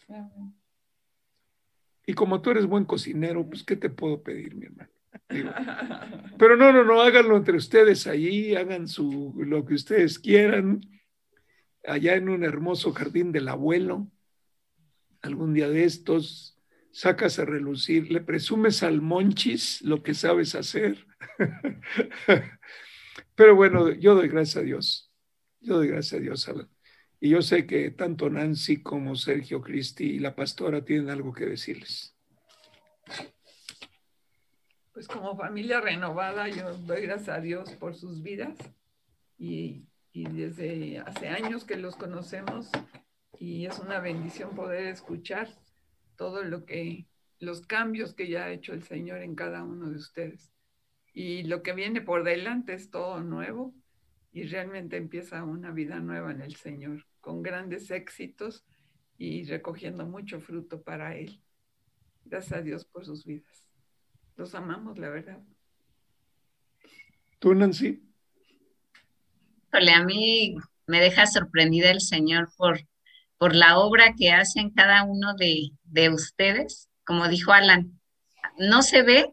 Y 2.04 2.14
como 2.14 2.42
tú 2.42 2.50
eres 2.50 2.66
buen 2.66 2.84
cocinero, 2.84 3.48
pues, 3.48 3.62
¿qué 3.62 3.76
te 3.76 3.90
puedo 3.90 4.22
pedir, 4.22 4.56
mi 4.56 4.66
hermano? 4.66 4.90
Pero 6.38 6.56
no, 6.56 6.72
no, 6.72 6.84
no, 6.84 7.00
háganlo 7.00 7.36
entre 7.36 7.56
ustedes 7.56 8.06
allí, 8.06 8.54
hagan 8.54 8.88
su, 8.88 9.34
lo 9.36 9.64
que 9.64 9.74
ustedes 9.74 10.18
quieran, 10.18 10.80
allá 11.86 12.14
en 12.14 12.28
un 12.28 12.44
hermoso 12.44 12.92
jardín 12.92 13.32
del 13.32 13.48
abuelo, 13.48 14.10
algún 15.22 15.54
día 15.54 15.68
de 15.68 15.84
estos, 15.84 16.58
sacas 16.92 17.38
a 17.38 17.44
relucir, 17.44 18.10
le 18.10 18.20
presumes 18.20 18.82
al 18.82 19.00
monchis 19.00 19.82
lo 19.82 20.02
que 20.02 20.14
sabes 20.14 20.54
hacer. 20.54 21.06
Pero 23.34 23.54
bueno, 23.54 23.92
yo 23.92 24.14
doy 24.14 24.28
gracias 24.28 24.56
a 24.56 24.62
Dios, 24.62 25.12
yo 25.60 25.76
doy 25.76 25.88
gracias 25.88 26.20
a 26.20 26.22
Dios. 26.22 26.50
Y 27.20 27.30
yo 27.30 27.42
sé 27.42 27.66
que 27.66 27.90
tanto 27.90 28.30
Nancy 28.30 28.82
como 28.82 29.14
Sergio 29.14 29.60
Cristi 29.60 30.04
y 30.04 30.18
la 30.18 30.34
pastora 30.34 30.84
tienen 30.84 31.10
algo 31.10 31.32
que 31.32 31.46
decirles. 31.46 32.16
Pues 34.92 35.06
como 35.06 35.36
familia 35.36 35.80
renovada, 35.80 36.48
yo 36.48 36.74
doy 36.78 37.02
gracias 37.02 37.28
a 37.28 37.40
Dios 37.40 37.70
por 37.76 37.94
sus 37.94 38.22
vidas 38.22 38.58
y, 39.38 39.86
desde 40.12 40.98
hace 40.98 41.28
años 41.28 41.64
que 41.64 41.76
los 41.76 41.94
conocemos 41.94 42.68
y 43.38 43.66
es 43.66 43.78
una 43.78 44.00
bendición 44.00 44.56
poder 44.56 44.88
escuchar 44.88 45.48
todo 46.16 46.42
lo 46.42 46.64
que, 46.66 47.06
los 47.38 47.64
cambios 47.64 48.14
que 48.14 48.28
ya 48.28 48.44
ha 48.44 48.50
hecho 48.50 48.72
el 48.72 48.82
Señor 48.82 49.22
en 49.22 49.36
cada 49.36 49.62
uno 49.62 49.88
de 49.88 49.96
ustedes. 49.96 50.52
Y 51.12 51.44
lo 51.44 51.62
que 51.62 51.72
viene 51.72 52.00
por 52.00 52.24
delante 52.24 52.74
es 52.74 52.90
todo 52.90 53.20
nuevo 53.20 53.72
y 54.32 54.42
realmente 54.42 54.96
empieza 54.96 55.44
una 55.44 55.70
vida 55.70 56.00
nueva 56.00 56.32
en 56.32 56.40
el 56.40 56.56
Señor, 56.56 57.06
con 57.20 57.42
grandes 57.42 57.92
éxitos 57.92 58.66
y 59.16 59.44
recogiendo 59.44 60.04
mucho 60.04 60.40
fruto 60.40 60.82
para 60.82 61.16
Él. 61.16 61.40
Gracias 62.24 62.58
a 62.58 62.62
Dios 62.62 62.84
por 62.84 63.04
sus 63.04 63.24
vidas. 63.24 63.69
Los 64.40 64.54
amamos, 64.54 64.96
la 64.96 65.10
verdad. 65.10 65.38
¿Tú, 67.40 67.54
Nancy? 67.54 68.02
Híjole, 69.66 69.92
a 69.92 70.02
mí 70.02 70.56
me 70.86 70.98
deja 70.98 71.26
sorprendida 71.26 71.90
el 71.90 72.00
Señor 72.00 72.48
por, 72.56 72.80
por 73.36 73.54
la 73.54 73.76
obra 73.76 74.14
que 74.16 74.32
hace 74.32 74.60
en 74.60 74.70
cada 74.70 75.02
uno 75.02 75.34
de, 75.34 75.72
de 75.82 76.08
ustedes. 76.08 76.88
Como 77.04 77.28
dijo 77.28 77.52
Alan, 77.52 78.00
no 78.56 78.80
se 78.80 79.02
ve, 79.02 79.30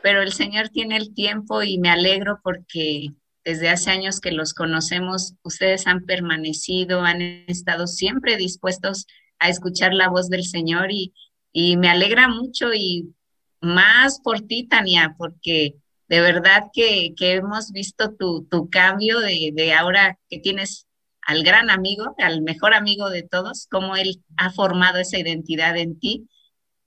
pero 0.00 0.22
el 0.22 0.32
Señor 0.32 0.68
tiene 0.68 0.96
el 0.96 1.12
tiempo 1.12 1.64
y 1.64 1.78
me 1.78 1.90
alegro 1.90 2.38
porque 2.44 3.08
desde 3.44 3.68
hace 3.68 3.90
años 3.90 4.20
que 4.20 4.30
los 4.30 4.54
conocemos, 4.54 5.34
ustedes 5.42 5.88
han 5.88 6.06
permanecido, 6.06 7.00
han 7.00 7.20
estado 7.20 7.88
siempre 7.88 8.36
dispuestos 8.36 9.08
a 9.40 9.48
escuchar 9.48 9.92
la 9.92 10.08
voz 10.08 10.28
del 10.28 10.44
Señor 10.44 10.92
y, 10.92 11.14
y 11.52 11.76
me 11.76 11.88
alegra 11.88 12.28
mucho 12.28 12.72
y 12.72 13.12
más 13.60 14.20
por 14.20 14.40
ti, 14.40 14.66
Tania, 14.66 15.14
porque 15.18 15.74
de 16.08 16.20
verdad 16.20 16.64
que, 16.72 17.14
que 17.16 17.34
hemos 17.34 17.70
visto 17.72 18.14
tu, 18.14 18.44
tu 18.50 18.68
cambio 18.68 19.20
de, 19.20 19.52
de, 19.54 19.72
ahora 19.72 20.18
que 20.28 20.38
tienes 20.38 20.86
al 21.22 21.44
gran 21.44 21.70
amigo, 21.70 22.14
al 22.18 22.42
mejor 22.42 22.74
amigo 22.74 23.10
de 23.10 23.22
todos, 23.22 23.68
cómo 23.70 23.96
él 23.96 24.22
ha 24.36 24.50
formado 24.50 24.98
esa 24.98 25.18
identidad 25.18 25.76
en 25.76 25.98
ti, 25.98 26.28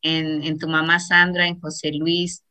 en, 0.01 0.43
en 0.43 0.57
tu 0.57 0.67
mamá 0.67 0.99
Sandra, 0.99 1.47
en 1.47 1.59
José 1.59 1.93
Luis, 1.93 2.43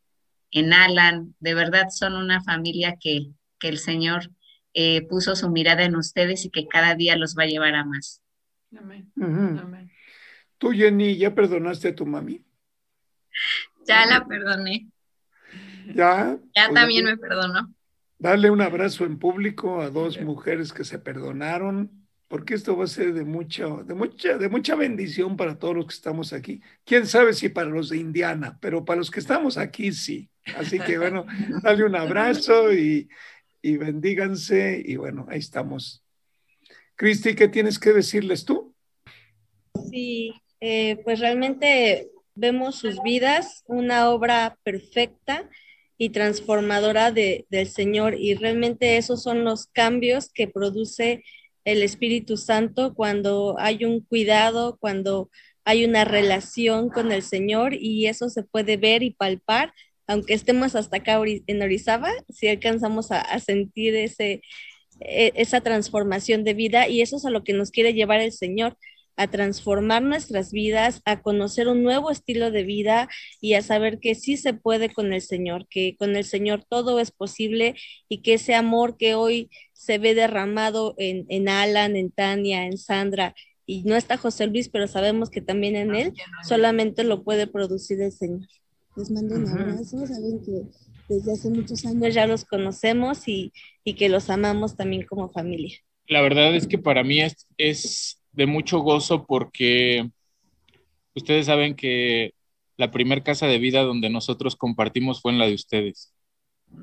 en 0.50 0.72
Alan. 0.72 1.34
De 1.40 1.54
verdad 1.54 1.88
son 1.90 2.14
una 2.14 2.42
familia 2.42 2.96
que, 2.98 3.26
que 3.58 3.68
el 3.68 3.78
Señor 3.78 4.30
eh, 4.72 5.02
puso 5.02 5.36
su 5.36 5.50
mirada 5.50 5.84
en 5.84 5.96
ustedes 5.96 6.46
y 6.46 6.50
que 6.50 6.66
cada 6.66 6.94
día 6.94 7.16
los 7.16 7.36
va 7.36 7.42
a 7.42 7.46
llevar 7.46 7.74
a 7.74 7.84
más. 7.84 8.22
Amén. 8.74 9.12
Amén. 9.20 9.90
Tú, 10.56 10.70
Jenny, 10.70 11.16
¿ya 11.16 11.34
perdonaste 11.34 11.88
a 11.88 11.94
tu 11.94 12.06
mami? 12.06 12.42
Ya 13.86 14.06
la 14.06 14.24
perdoné. 14.26 14.88
¿Ya? 15.94 16.38
Ya 16.54 16.68
Pues 16.68 16.74
también 16.80 17.04
dale- 17.04 17.16
me 17.16 17.20
perdonó. 17.20 17.74
Darle 18.18 18.50
un 18.50 18.60
abrazo 18.60 19.04
en 19.04 19.18
público 19.18 19.80
a 19.80 19.90
dos 19.90 20.20
mujeres 20.20 20.72
que 20.72 20.84
se 20.84 21.00
perdonaron, 21.00 22.06
porque 22.28 22.54
esto 22.54 22.76
va 22.76 22.84
a 22.84 22.86
ser 22.86 23.14
de 23.14 23.24
mucha, 23.24 23.66
de 23.82 23.94
mucha, 23.94 24.38
de 24.38 24.48
mucha 24.48 24.76
bendición 24.76 25.36
para 25.36 25.58
todos 25.58 25.74
los 25.74 25.86
que 25.86 25.94
estamos 25.94 26.32
aquí. 26.32 26.60
Quién 26.84 27.06
sabe 27.08 27.32
si 27.32 27.48
para 27.48 27.68
los 27.68 27.88
de 27.88 27.96
Indiana, 27.98 28.58
pero 28.60 28.84
para 28.84 28.98
los 28.98 29.10
que 29.10 29.18
estamos 29.18 29.58
aquí 29.58 29.92
sí. 29.92 30.30
Así 30.56 30.78
que 30.78 30.98
bueno, 30.98 31.26
dale 31.64 31.84
un 31.84 31.96
abrazo 31.96 32.72
y, 32.72 33.08
y 33.60 33.76
bendíganse 33.76 34.80
y 34.84 34.94
bueno, 34.96 35.26
ahí 35.28 35.40
estamos. 35.40 36.04
Cristi, 36.94 37.34
¿qué 37.34 37.48
tienes 37.48 37.80
que 37.80 37.92
decirles 37.92 38.44
tú? 38.44 38.72
Sí, 39.90 40.32
eh, 40.60 41.00
pues 41.02 41.18
realmente 41.18 42.11
vemos 42.34 42.76
sus 42.76 43.02
vidas, 43.02 43.62
una 43.66 44.10
obra 44.10 44.58
perfecta 44.62 45.48
y 45.98 46.10
transformadora 46.10 47.12
de, 47.12 47.46
del 47.50 47.68
Señor 47.68 48.14
y 48.18 48.34
realmente 48.34 48.96
esos 48.96 49.22
son 49.22 49.44
los 49.44 49.66
cambios 49.66 50.30
que 50.32 50.48
produce 50.48 51.22
el 51.64 51.82
Espíritu 51.82 52.36
Santo 52.36 52.94
cuando 52.94 53.56
hay 53.58 53.84
un 53.84 54.00
cuidado, 54.00 54.76
cuando 54.80 55.30
hay 55.64 55.84
una 55.84 56.04
relación 56.04 56.88
con 56.88 57.12
el 57.12 57.22
Señor 57.22 57.74
y 57.74 58.06
eso 58.06 58.28
se 58.30 58.42
puede 58.42 58.76
ver 58.76 59.02
y 59.02 59.10
palpar, 59.10 59.72
aunque 60.08 60.34
estemos 60.34 60.74
hasta 60.74 60.98
acá 60.98 61.20
en 61.24 61.62
Orizaba, 61.62 62.10
si 62.28 62.48
alcanzamos 62.48 63.12
a, 63.12 63.20
a 63.20 63.38
sentir 63.38 63.94
ese, 63.94 64.42
e- 65.00 65.32
esa 65.36 65.60
transformación 65.60 66.44
de 66.44 66.54
vida 66.54 66.88
y 66.88 67.00
eso 67.02 67.16
es 67.16 67.24
a 67.24 67.30
lo 67.30 67.44
que 67.44 67.52
nos 67.52 67.70
quiere 67.70 67.94
llevar 67.94 68.20
el 68.20 68.32
Señor, 68.32 68.76
a 69.16 69.28
transformar 69.28 70.02
nuestras 70.02 70.52
vidas, 70.52 71.02
a 71.04 71.22
conocer 71.22 71.68
un 71.68 71.82
nuevo 71.82 72.10
estilo 72.10 72.50
de 72.50 72.62
vida 72.62 73.08
y 73.40 73.54
a 73.54 73.62
saber 73.62 73.98
que 73.98 74.14
sí 74.14 74.36
se 74.36 74.54
puede 74.54 74.92
con 74.92 75.12
el 75.12 75.22
Señor, 75.22 75.66
que 75.68 75.96
con 75.96 76.16
el 76.16 76.24
Señor 76.24 76.64
todo 76.68 76.98
es 77.00 77.10
posible 77.10 77.74
y 78.08 78.22
que 78.22 78.34
ese 78.34 78.54
amor 78.54 78.96
que 78.96 79.14
hoy 79.14 79.50
se 79.72 79.98
ve 79.98 80.14
derramado 80.14 80.94
en, 80.98 81.26
en 81.28 81.48
Alan, 81.48 81.96
en 81.96 82.10
Tania, 82.10 82.66
en 82.66 82.78
Sandra, 82.78 83.34
y 83.66 83.82
no 83.84 83.96
está 83.96 84.16
José 84.16 84.46
Luis, 84.46 84.68
pero 84.68 84.88
sabemos 84.88 85.30
que 85.30 85.40
también 85.40 85.76
en 85.76 85.94
él 85.94 86.12
solamente 86.46 87.04
lo 87.04 87.22
puede 87.22 87.46
producir 87.46 88.00
el 88.00 88.12
Señor. 88.12 88.48
Les 88.96 89.10
mando 89.10 89.36
un 89.36 89.48
abrazo, 89.48 90.06
saben 90.06 90.42
que 90.44 90.62
desde 91.08 91.32
hace 91.32 91.48
muchos 91.50 91.84
años 91.86 92.14
ya 92.14 92.26
los 92.26 92.44
conocemos 92.44 93.26
y, 93.28 93.52
y 93.84 93.94
que 93.94 94.08
los 94.08 94.30
amamos 94.30 94.76
también 94.76 95.06
como 95.06 95.30
familia. 95.30 95.76
La 96.08 96.20
verdad 96.20 96.54
es 96.54 96.66
que 96.66 96.78
para 96.78 97.04
mí 97.04 97.20
es, 97.20 97.46
es 97.56 98.21
de 98.32 98.46
mucho 98.46 98.80
gozo 98.80 99.26
porque 99.26 100.08
ustedes 101.14 101.46
saben 101.46 101.74
que 101.74 102.34
la 102.76 102.90
primer 102.90 103.22
casa 103.22 103.46
de 103.46 103.58
vida 103.58 103.82
donde 103.82 104.10
nosotros 104.10 104.56
compartimos 104.56 105.20
fue 105.20 105.32
en 105.32 105.38
la 105.38 105.46
de 105.46 105.54
ustedes, 105.54 106.14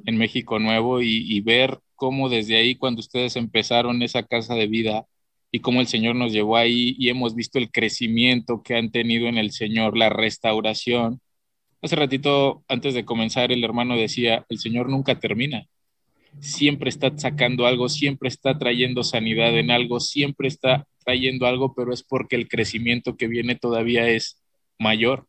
en 0.05 0.17
México 0.17 0.59
Nuevo, 0.59 1.01
y, 1.01 1.25
y, 1.31 1.41
ver 1.41 1.79
cómo 1.95 2.29
desde 2.29 2.57
ahí, 2.57 2.75
cuando 2.75 2.99
ustedes 3.01 3.35
empezaron 3.35 4.01
esa 4.03 4.23
casa 4.23 4.55
de 4.55 4.67
vida 4.67 5.05
y 5.51 5.61
cómo 5.61 5.81
el 5.81 5.87
Señor 5.87 6.15
nos 6.15 6.31
llevó 6.31 6.57
ahí 6.57 6.95
y 6.99 7.09
hemos 7.09 7.35
visto 7.35 7.57
el 7.59 7.71
crecimiento 7.71 8.61
que 8.63 8.75
han 8.75 8.91
tenido 8.91 9.27
en 9.27 9.37
el 9.37 9.51
Señor, 9.51 9.97
la 9.97 10.09
restauración. 10.09 11.21
Hace 11.81 11.95
ratito, 11.95 12.63
antes 12.67 12.93
de 12.93 13.05
comenzar, 13.05 13.51
el 13.51 13.63
hermano 13.63 13.97
decía, 13.97 14.45
el 14.49 14.59
Señor 14.59 14.89
nunca 14.89 15.19
termina 15.19 15.67
siempre 16.39 16.89
está 16.89 17.15
sacando 17.17 17.65
algo, 17.65 17.89
siempre 17.89 18.29
está 18.29 18.57
trayendo 18.57 19.03
sanidad 19.03 19.57
en 19.57 19.71
algo, 19.71 19.99
siempre 19.99 20.47
está 20.47 20.87
trayendo 20.99 21.45
algo, 21.47 21.73
pero 21.75 21.93
es 21.93 22.03
porque 22.03 22.35
el 22.35 22.47
crecimiento 22.47 23.17
que 23.17 23.27
viene 23.27 23.55
todavía 23.55 24.07
es 24.09 24.41
mayor. 24.77 25.27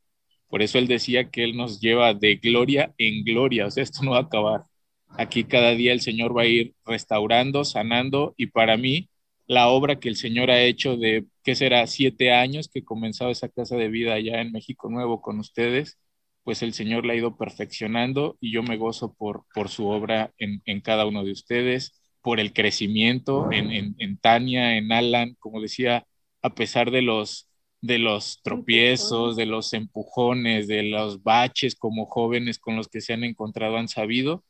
Por 0.49 0.63
eso 0.63 0.79
él 0.79 0.89
decía 0.89 1.31
que 1.31 1.45
él 1.45 1.57
nos 1.57 1.81
lleva 1.81 2.15
de 2.15 2.37
gloria 2.37 2.95
en 2.99 3.25
gloria, 3.25 3.67
o 3.67 3.71
sea, 3.71 3.83
esto 3.85 4.03
no 4.03 4.13
va 4.13 4.19
a 4.19 4.21
acabar. 4.23 4.65
Aquí 5.11 5.45
cada 5.45 5.73
día 5.73 5.93
el 5.93 6.01
Señor 6.01 6.37
va 6.37 6.43
a 6.43 6.47
ir 6.47 6.75
restaurando, 6.85 7.65
sanando 7.65 8.35
y 8.37 8.47
para 8.49 8.77
mí 8.77 9.09
la 9.47 9.69
obra 9.69 9.99
que 9.99 10.09
el 10.09 10.17
Señor 10.17 10.51
ha 10.51 10.63
hecho 10.63 10.97
de, 10.97 11.27
¿qué 11.43 11.55
será? 11.57 11.87
Siete 11.89 12.33
años 12.33 12.69
que 12.69 12.85
comenzado 12.85 13.31
esa 13.31 13.49
casa 13.49 13.77
de 13.77 13.89
vida 13.89 14.15
allá 14.15 14.41
en 14.41 14.53
México 14.53 14.89
Nuevo 14.89 15.21
con 15.21 15.41
ustedes, 15.41 15.99
pues 16.45 16.63
el 16.63 16.73
Señor 16.73 17.05
la 17.05 17.15
ha 17.15 17.17
ido 17.17 17.37
perfeccionando 17.37 18.37
y 18.41 18.53
yo 18.53 18.63
me 18.63 18.77
gozo 18.77 19.15
por, 19.15 19.45
por 19.55 19.69
su 19.69 19.89
obra 19.89 20.33
en, 20.39 20.63
en 20.67 20.81
cada 20.81 21.07
uno 21.07 21.25
de 21.25 21.33
ustedes, 21.33 22.00
por 22.23 22.41
el 22.41 22.53
crecimiento 22.53 23.51
en, 23.53 23.71
en, 23.71 23.97
en, 23.99 24.17
Tania, 24.19 24.77
en 24.77 24.93
Alan, 24.93 25.37
como 25.39 25.61
decía, 25.61 26.07
a 26.43 26.55
pesar 26.55 26.91
de 26.91 27.03
los, 27.03 27.49
de 27.81 27.99
los 27.99 28.43
tropiezos, 28.43 29.37
de 29.37 29.47
los 29.47 29.73
empujones, 29.73 30.69
de 30.69 30.83
los 30.83 31.23
baches 31.23 31.75
como 31.77 32.07
jóvenes 32.07 32.59
con 32.59 32.77
los 32.77 32.89
que 32.89 33.01
se 33.01 33.13
han 33.13 33.25
encontrado, 33.25 33.77
han 33.77 33.89
sabido, 33.89 34.45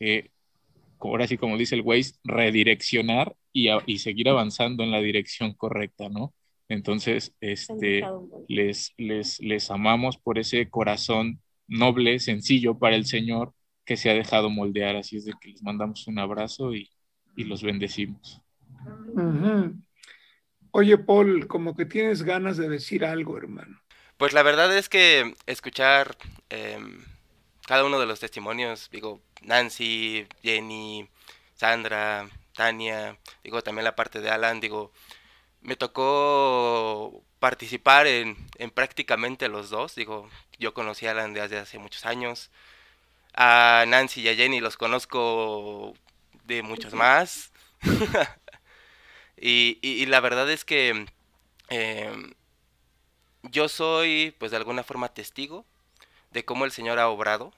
eh, 0.00 0.30
ahora 1.00 1.26
sí 1.26 1.36
como 1.36 1.56
dice 1.58 1.74
el 1.74 1.82
Waze, 1.82 2.14
redireccionar 2.24 3.36
y, 3.52 3.68
a, 3.68 3.78
y 3.86 3.98
seguir 3.98 4.28
avanzando 4.28 4.84
en 4.84 4.90
la 4.90 5.00
dirección 5.00 5.54
correcta, 5.54 6.08
¿no? 6.08 6.34
Entonces, 6.68 7.32
este, 7.40 8.02
les, 8.48 8.92
les, 8.96 9.40
les 9.40 9.70
amamos 9.70 10.18
por 10.18 10.38
ese 10.38 10.68
corazón 10.68 11.40
noble, 11.68 12.18
sencillo 12.18 12.78
para 12.78 12.96
el 12.96 13.06
Señor 13.06 13.54
que 13.84 13.96
se 13.96 14.10
ha 14.10 14.14
dejado 14.14 14.50
moldear. 14.50 14.96
Así 14.96 15.16
es 15.16 15.24
de 15.26 15.34
que 15.40 15.50
les 15.50 15.62
mandamos 15.62 16.08
un 16.08 16.18
abrazo 16.18 16.74
y, 16.74 16.90
y 17.36 17.44
los 17.44 17.62
bendecimos. 17.62 18.40
Uh 19.12 19.20
-huh. 19.20 19.82
Oye, 20.72 20.98
Paul, 20.98 21.46
como 21.46 21.74
que 21.76 21.86
tienes 21.86 22.22
ganas 22.22 22.56
de 22.56 22.68
decir 22.68 23.04
algo, 23.04 23.38
hermano. 23.38 23.80
Pues 24.16 24.32
la 24.32 24.42
verdad 24.42 24.76
es 24.76 24.88
que 24.88 25.34
escuchar 25.46 26.16
eh, 26.50 26.78
cada 27.66 27.84
uno 27.84 28.00
de 28.00 28.06
los 28.06 28.20
testimonios, 28.20 28.88
digo, 28.90 29.20
Nancy, 29.42 30.26
Jenny, 30.42 31.08
Sandra, 31.54 32.28
Tania, 32.54 33.18
digo, 33.44 33.62
también 33.62 33.84
la 33.84 33.96
parte 33.96 34.20
de 34.20 34.30
Alan, 34.30 34.60
digo, 34.60 34.92
me 35.60 35.76
tocó 35.76 37.22
participar 37.38 38.06
en, 38.06 38.36
en, 38.58 38.70
prácticamente 38.70 39.48
los 39.48 39.70
dos. 39.70 39.94
Digo, 39.94 40.28
yo 40.58 40.74
conocí 40.74 41.06
a 41.06 41.12
Alan 41.12 41.34
desde 41.34 41.58
hace 41.58 41.78
muchos 41.78 42.06
años. 42.06 42.50
A 43.34 43.84
Nancy 43.86 44.22
y 44.22 44.28
a 44.28 44.34
Jenny 44.34 44.60
los 44.60 44.76
conozco 44.76 45.94
de 46.46 46.62
muchos 46.62 46.94
más. 46.94 47.52
y, 49.36 49.78
y, 49.82 50.02
y, 50.02 50.06
la 50.06 50.20
verdad 50.20 50.50
es 50.50 50.64
que 50.64 51.06
eh, 51.70 52.12
yo 53.42 53.68
soy, 53.68 54.34
pues 54.38 54.50
de 54.50 54.56
alguna 54.56 54.82
forma, 54.82 55.08
testigo 55.12 55.64
de 56.30 56.44
cómo 56.44 56.64
el 56.64 56.72
Señor 56.72 56.98
ha 56.98 57.08
obrado 57.08 57.52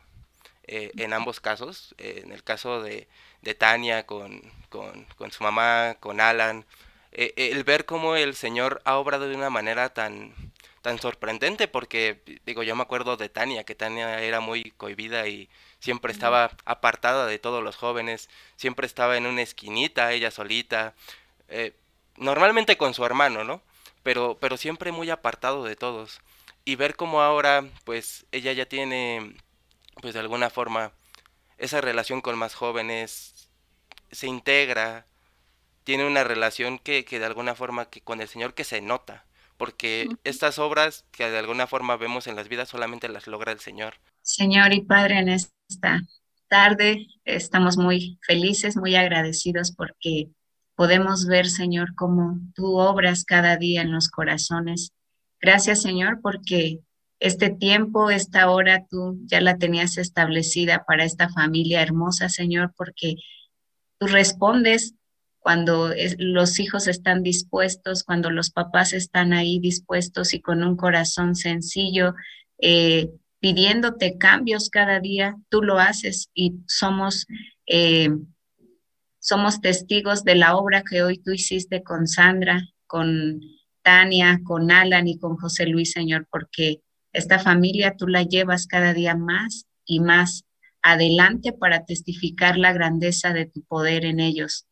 eh, 0.64 0.92
en 0.96 1.12
ambos 1.12 1.40
casos. 1.40 1.94
Eh, 1.98 2.22
en 2.24 2.32
el 2.32 2.44
caso 2.44 2.82
de, 2.82 3.08
de 3.42 3.54
Tania 3.54 4.06
con, 4.06 4.42
con, 4.68 5.04
con 5.16 5.32
su 5.32 5.44
mamá, 5.44 5.96
con 6.00 6.20
Alan 6.20 6.66
eh, 7.12 7.32
el 7.36 7.64
ver 7.64 7.84
cómo 7.86 8.16
el 8.16 8.34
Señor 8.34 8.82
ha 8.84 8.96
obrado 8.96 9.28
de 9.28 9.36
una 9.36 9.50
manera 9.50 9.92
tan, 9.94 10.34
tan 10.82 10.98
sorprendente, 10.98 11.68
porque 11.68 12.22
digo, 12.44 12.62
yo 12.62 12.76
me 12.76 12.82
acuerdo 12.82 13.16
de 13.16 13.28
Tania, 13.28 13.64
que 13.64 13.74
Tania 13.74 14.20
era 14.22 14.40
muy 14.40 14.70
cohibida 14.72 15.26
y 15.28 15.48
siempre 15.80 16.12
estaba 16.12 16.50
apartada 16.64 17.26
de 17.26 17.38
todos 17.38 17.62
los 17.62 17.76
jóvenes, 17.76 18.28
siempre 18.56 18.86
estaba 18.86 19.16
en 19.16 19.26
una 19.26 19.42
esquinita, 19.42 20.12
ella 20.12 20.30
solita, 20.30 20.94
eh, 21.48 21.74
normalmente 22.16 22.76
con 22.76 22.94
su 22.94 23.04
hermano, 23.04 23.44
¿no? 23.44 23.62
Pero, 24.02 24.38
pero 24.40 24.56
siempre 24.56 24.92
muy 24.92 25.10
apartado 25.10 25.64
de 25.64 25.76
todos. 25.76 26.20
Y 26.64 26.76
ver 26.76 26.96
cómo 26.96 27.22
ahora, 27.22 27.64
pues, 27.84 28.26
ella 28.32 28.52
ya 28.52 28.66
tiene, 28.66 29.34
pues, 30.00 30.14
de 30.14 30.20
alguna 30.20 30.50
forma, 30.50 30.92
esa 31.56 31.80
relación 31.80 32.20
con 32.20 32.36
más 32.38 32.54
jóvenes, 32.54 33.48
se 34.10 34.26
integra, 34.26 35.06
tiene 35.84 36.06
una 36.06 36.24
relación 36.24 36.78
que, 36.78 37.04
que, 37.04 37.18
de 37.18 37.26
alguna 37.26 37.54
forma 37.54 37.86
que 37.86 38.00
con 38.00 38.20
el 38.20 38.28
Señor 38.28 38.54
que 38.54 38.64
se 38.64 38.80
nota, 38.80 39.24
porque 39.56 40.08
estas 40.24 40.58
obras 40.58 41.04
que 41.10 41.28
de 41.28 41.38
alguna 41.38 41.66
forma 41.66 41.96
vemos 41.96 42.26
en 42.26 42.36
las 42.36 42.48
vidas 42.48 42.68
solamente 42.68 43.08
las 43.08 43.26
logra 43.26 43.52
el 43.52 43.60
Señor. 43.60 43.94
Señor 44.22 44.72
y 44.72 44.82
Padre, 44.82 45.18
en 45.18 45.28
esta 45.68 46.02
tarde 46.48 47.06
estamos 47.24 47.76
muy 47.76 48.18
felices, 48.26 48.76
muy 48.76 48.94
agradecidos 48.96 49.72
porque 49.72 50.28
podemos 50.74 51.26
ver, 51.26 51.48
Señor, 51.48 51.94
cómo 51.94 52.38
tú 52.54 52.78
obras 52.78 53.24
cada 53.24 53.56
día 53.56 53.82
en 53.82 53.92
los 53.92 54.08
corazones. 54.08 54.92
Gracias, 55.40 55.82
Señor, 55.82 56.20
porque 56.22 56.80
este 57.20 57.50
tiempo, 57.50 58.10
esta 58.10 58.50
hora, 58.50 58.86
tú 58.88 59.18
ya 59.26 59.40
la 59.40 59.58
tenías 59.58 59.98
establecida 59.98 60.84
para 60.86 61.04
esta 61.04 61.28
familia 61.28 61.82
hermosa, 61.82 62.28
Señor, 62.28 62.72
porque 62.76 63.16
tú 63.98 64.06
respondes 64.06 64.94
cuando 65.40 65.92
los 66.18 66.60
hijos 66.60 66.88
están 66.88 67.22
dispuestos, 67.22 68.04
cuando 68.04 68.30
los 68.30 68.50
papás 68.50 68.92
están 68.92 69.32
ahí 69.32 69.58
dispuestos 69.58 70.32
y 70.34 70.40
con 70.40 70.62
un 70.62 70.76
corazón 70.76 71.34
sencillo, 71.34 72.14
eh, 72.60 73.10
pidiéndote 73.40 74.18
cambios 74.18 74.70
cada 74.70 75.00
día, 75.00 75.36
tú 75.48 75.62
lo 75.62 75.78
haces 75.78 76.28
y 76.34 76.54
somos, 76.66 77.26
eh, 77.66 78.10
somos 79.18 79.60
testigos 79.60 80.24
de 80.24 80.34
la 80.34 80.56
obra 80.56 80.82
que 80.88 81.02
hoy 81.02 81.18
tú 81.18 81.32
hiciste 81.32 81.82
con 81.82 82.06
Sandra, 82.06 82.62
con 82.86 83.40
Tania, 83.82 84.40
con 84.44 84.70
Alan 84.70 85.06
y 85.08 85.18
con 85.18 85.36
José 85.36 85.66
Luis, 85.66 85.92
Señor, 85.92 86.26
porque 86.30 86.82
esta 87.12 87.38
familia 87.38 87.96
tú 87.96 88.06
la 88.06 88.22
llevas 88.22 88.66
cada 88.66 88.92
día 88.92 89.14
más 89.14 89.66
y 89.84 90.00
más 90.00 90.44
adelante 90.82 91.52
para 91.52 91.84
testificar 91.84 92.56
la 92.58 92.72
grandeza 92.72 93.32
de 93.32 93.46
tu 93.46 93.62
poder 93.62 94.04
en 94.04 94.20
ellos. 94.20 94.66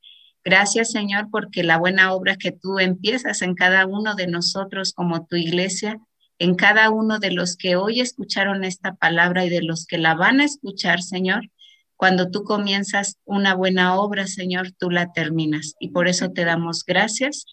Gracias, 0.45 0.93
Señor, 0.93 1.29
porque 1.31 1.65
la 1.65 1.79
buena 1.79 2.13
obra 2.13 2.37
que 2.37 2.53
tú 2.53 2.79
empiezas 2.79 3.43
en 3.43 3.55
cada 3.55 3.87
uno 3.87 4.15
de 4.15 4.29
nosotros 4.29 4.93
como 4.93 5.27
tu 5.27 5.37
iglesia, 5.37 5.99
en 6.39 6.55
cada 6.55 6.91
uno 6.91 7.19
de 7.19 7.31
los 7.31 7.57
que 7.57 7.77
hoy 7.77 8.01
escucharon 8.01 8.65
esta 8.65 8.95
palabra 8.95 9.45
y 9.45 9.51
de 9.51 9.63
los 9.63 9.87
que 9.87 9.99
la 9.99 10.15
van 10.15 10.41
a 10.41 10.45
escuchar, 10.45 11.03
Señor, 11.03 11.51
cuando 11.97 12.31
tú 12.31 12.45
comienzas 12.45 13.19
una 13.25 13.55
buena 13.55 13.97
obra, 13.97 14.27
Señor, 14.27 14.73
tú 14.73 14.91
la 14.91 15.13
terminas. 15.13 15.75
Y 15.81 15.89
por 15.89 16.09
eso 16.09 16.31
te 16.31 16.45
damos 16.45 16.85
gracias, 16.85 17.47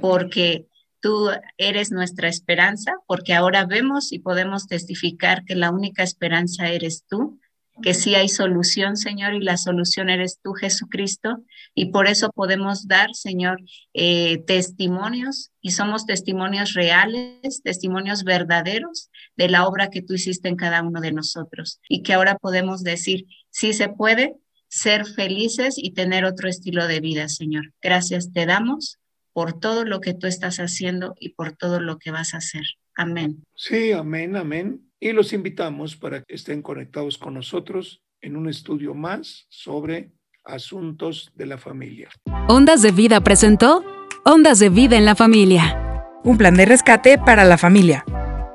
porque 0.00 0.66
tú 1.00 1.30
eres 1.56 1.90
nuestra 1.92 2.28
esperanza, 2.28 2.92
porque 3.06 3.32
ahora 3.32 3.64
vemos 3.64 4.12
y 4.12 4.18
podemos 4.18 4.66
testificar 4.66 5.44
que 5.44 5.54
la 5.54 5.70
única 5.70 6.02
esperanza 6.02 6.68
eres 6.68 7.04
tú 7.08 7.38
que 7.82 7.94
sí 7.94 8.14
hay 8.14 8.28
solución, 8.28 8.96
Señor, 8.96 9.34
y 9.34 9.40
la 9.40 9.56
solución 9.56 10.08
eres 10.08 10.40
tú, 10.42 10.52
Jesucristo, 10.52 11.44
y 11.74 11.86
por 11.86 12.06
eso 12.06 12.30
podemos 12.32 12.88
dar, 12.88 13.14
Señor, 13.14 13.60
eh, 13.94 14.38
testimonios, 14.46 15.50
y 15.60 15.72
somos 15.72 16.06
testimonios 16.06 16.74
reales, 16.74 17.62
testimonios 17.62 18.24
verdaderos 18.24 19.10
de 19.36 19.48
la 19.48 19.66
obra 19.66 19.90
que 19.90 20.02
tú 20.02 20.14
hiciste 20.14 20.48
en 20.48 20.56
cada 20.56 20.82
uno 20.82 21.00
de 21.00 21.12
nosotros, 21.12 21.80
y 21.88 22.02
que 22.02 22.14
ahora 22.14 22.38
podemos 22.38 22.82
decir, 22.82 23.26
sí 23.50 23.72
se 23.72 23.88
puede 23.88 24.36
ser 24.68 25.06
felices 25.06 25.74
y 25.76 25.92
tener 25.92 26.24
otro 26.24 26.48
estilo 26.48 26.86
de 26.86 27.00
vida, 27.00 27.28
Señor. 27.28 27.72
Gracias 27.80 28.32
te 28.32 28.46
damos 28.46 28.98
por 29.32 29.58
todo 29.58 29.84
lo 29.84 30.00
que 30.00 30.14
tú 30.14 30.26
estás 30.26 30.58
haciendo 30.58 31.14
y 31.20 31.30
por 31.30 31.52
todo 31.52 31.78
lo 31.80 31.98
que 31.98 32.10
vas 32.10 32.34
a 32.34 32.38
hacer. 32.38 32.64
Amén. 32.94 33.44
Sí, 33.54 33.92
amén, 33.92 34.34
amén. 34.34 34.85
Y 35.00 35.12
los 35.12 35.32
invitamos 35.32 35.96
para 35.96 36.22
que 36.22 36.34
estén 36.34 36.62
conectados 36.62 37.18
con 37.18 37.34
nosotros 37.34 38.02
en 38.20 38.36
un 38.36 38.48
estudio 38.48 38.94
más 38.94 39.46
sobre 39.48 40.12
asuntos 40.44 41.32
de 41.34 41.46
la 41.46 41.58
familia. 41.58 42.08
Ondas 42.48 42.82
de 42.82 42.92
Vida 42.92 43.20
presentó 43.20 43.84
Ondas 44.24 44.58
de 44.58 44.70
Vida 44.70 44.96
en 44.96 45.04
la 45.04 45.14
Familia. 45.14 46.02
Un 46.24 46.38
plan 46.38 46.54
de 46.54 46.64
rescate 46.64 47.18
para 47.18 47.44
la 47.44 47.58
familia. 47.58 48.04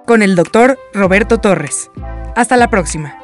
Con 0.06 0.22
el 0.22 0.36
doctor 0.36 0.78
Roberto 0.94 1.38
Torres. 1.38 1.90
Hasta 2.36 2.58
la 2.58 2.70
próxima. 2.70 3.21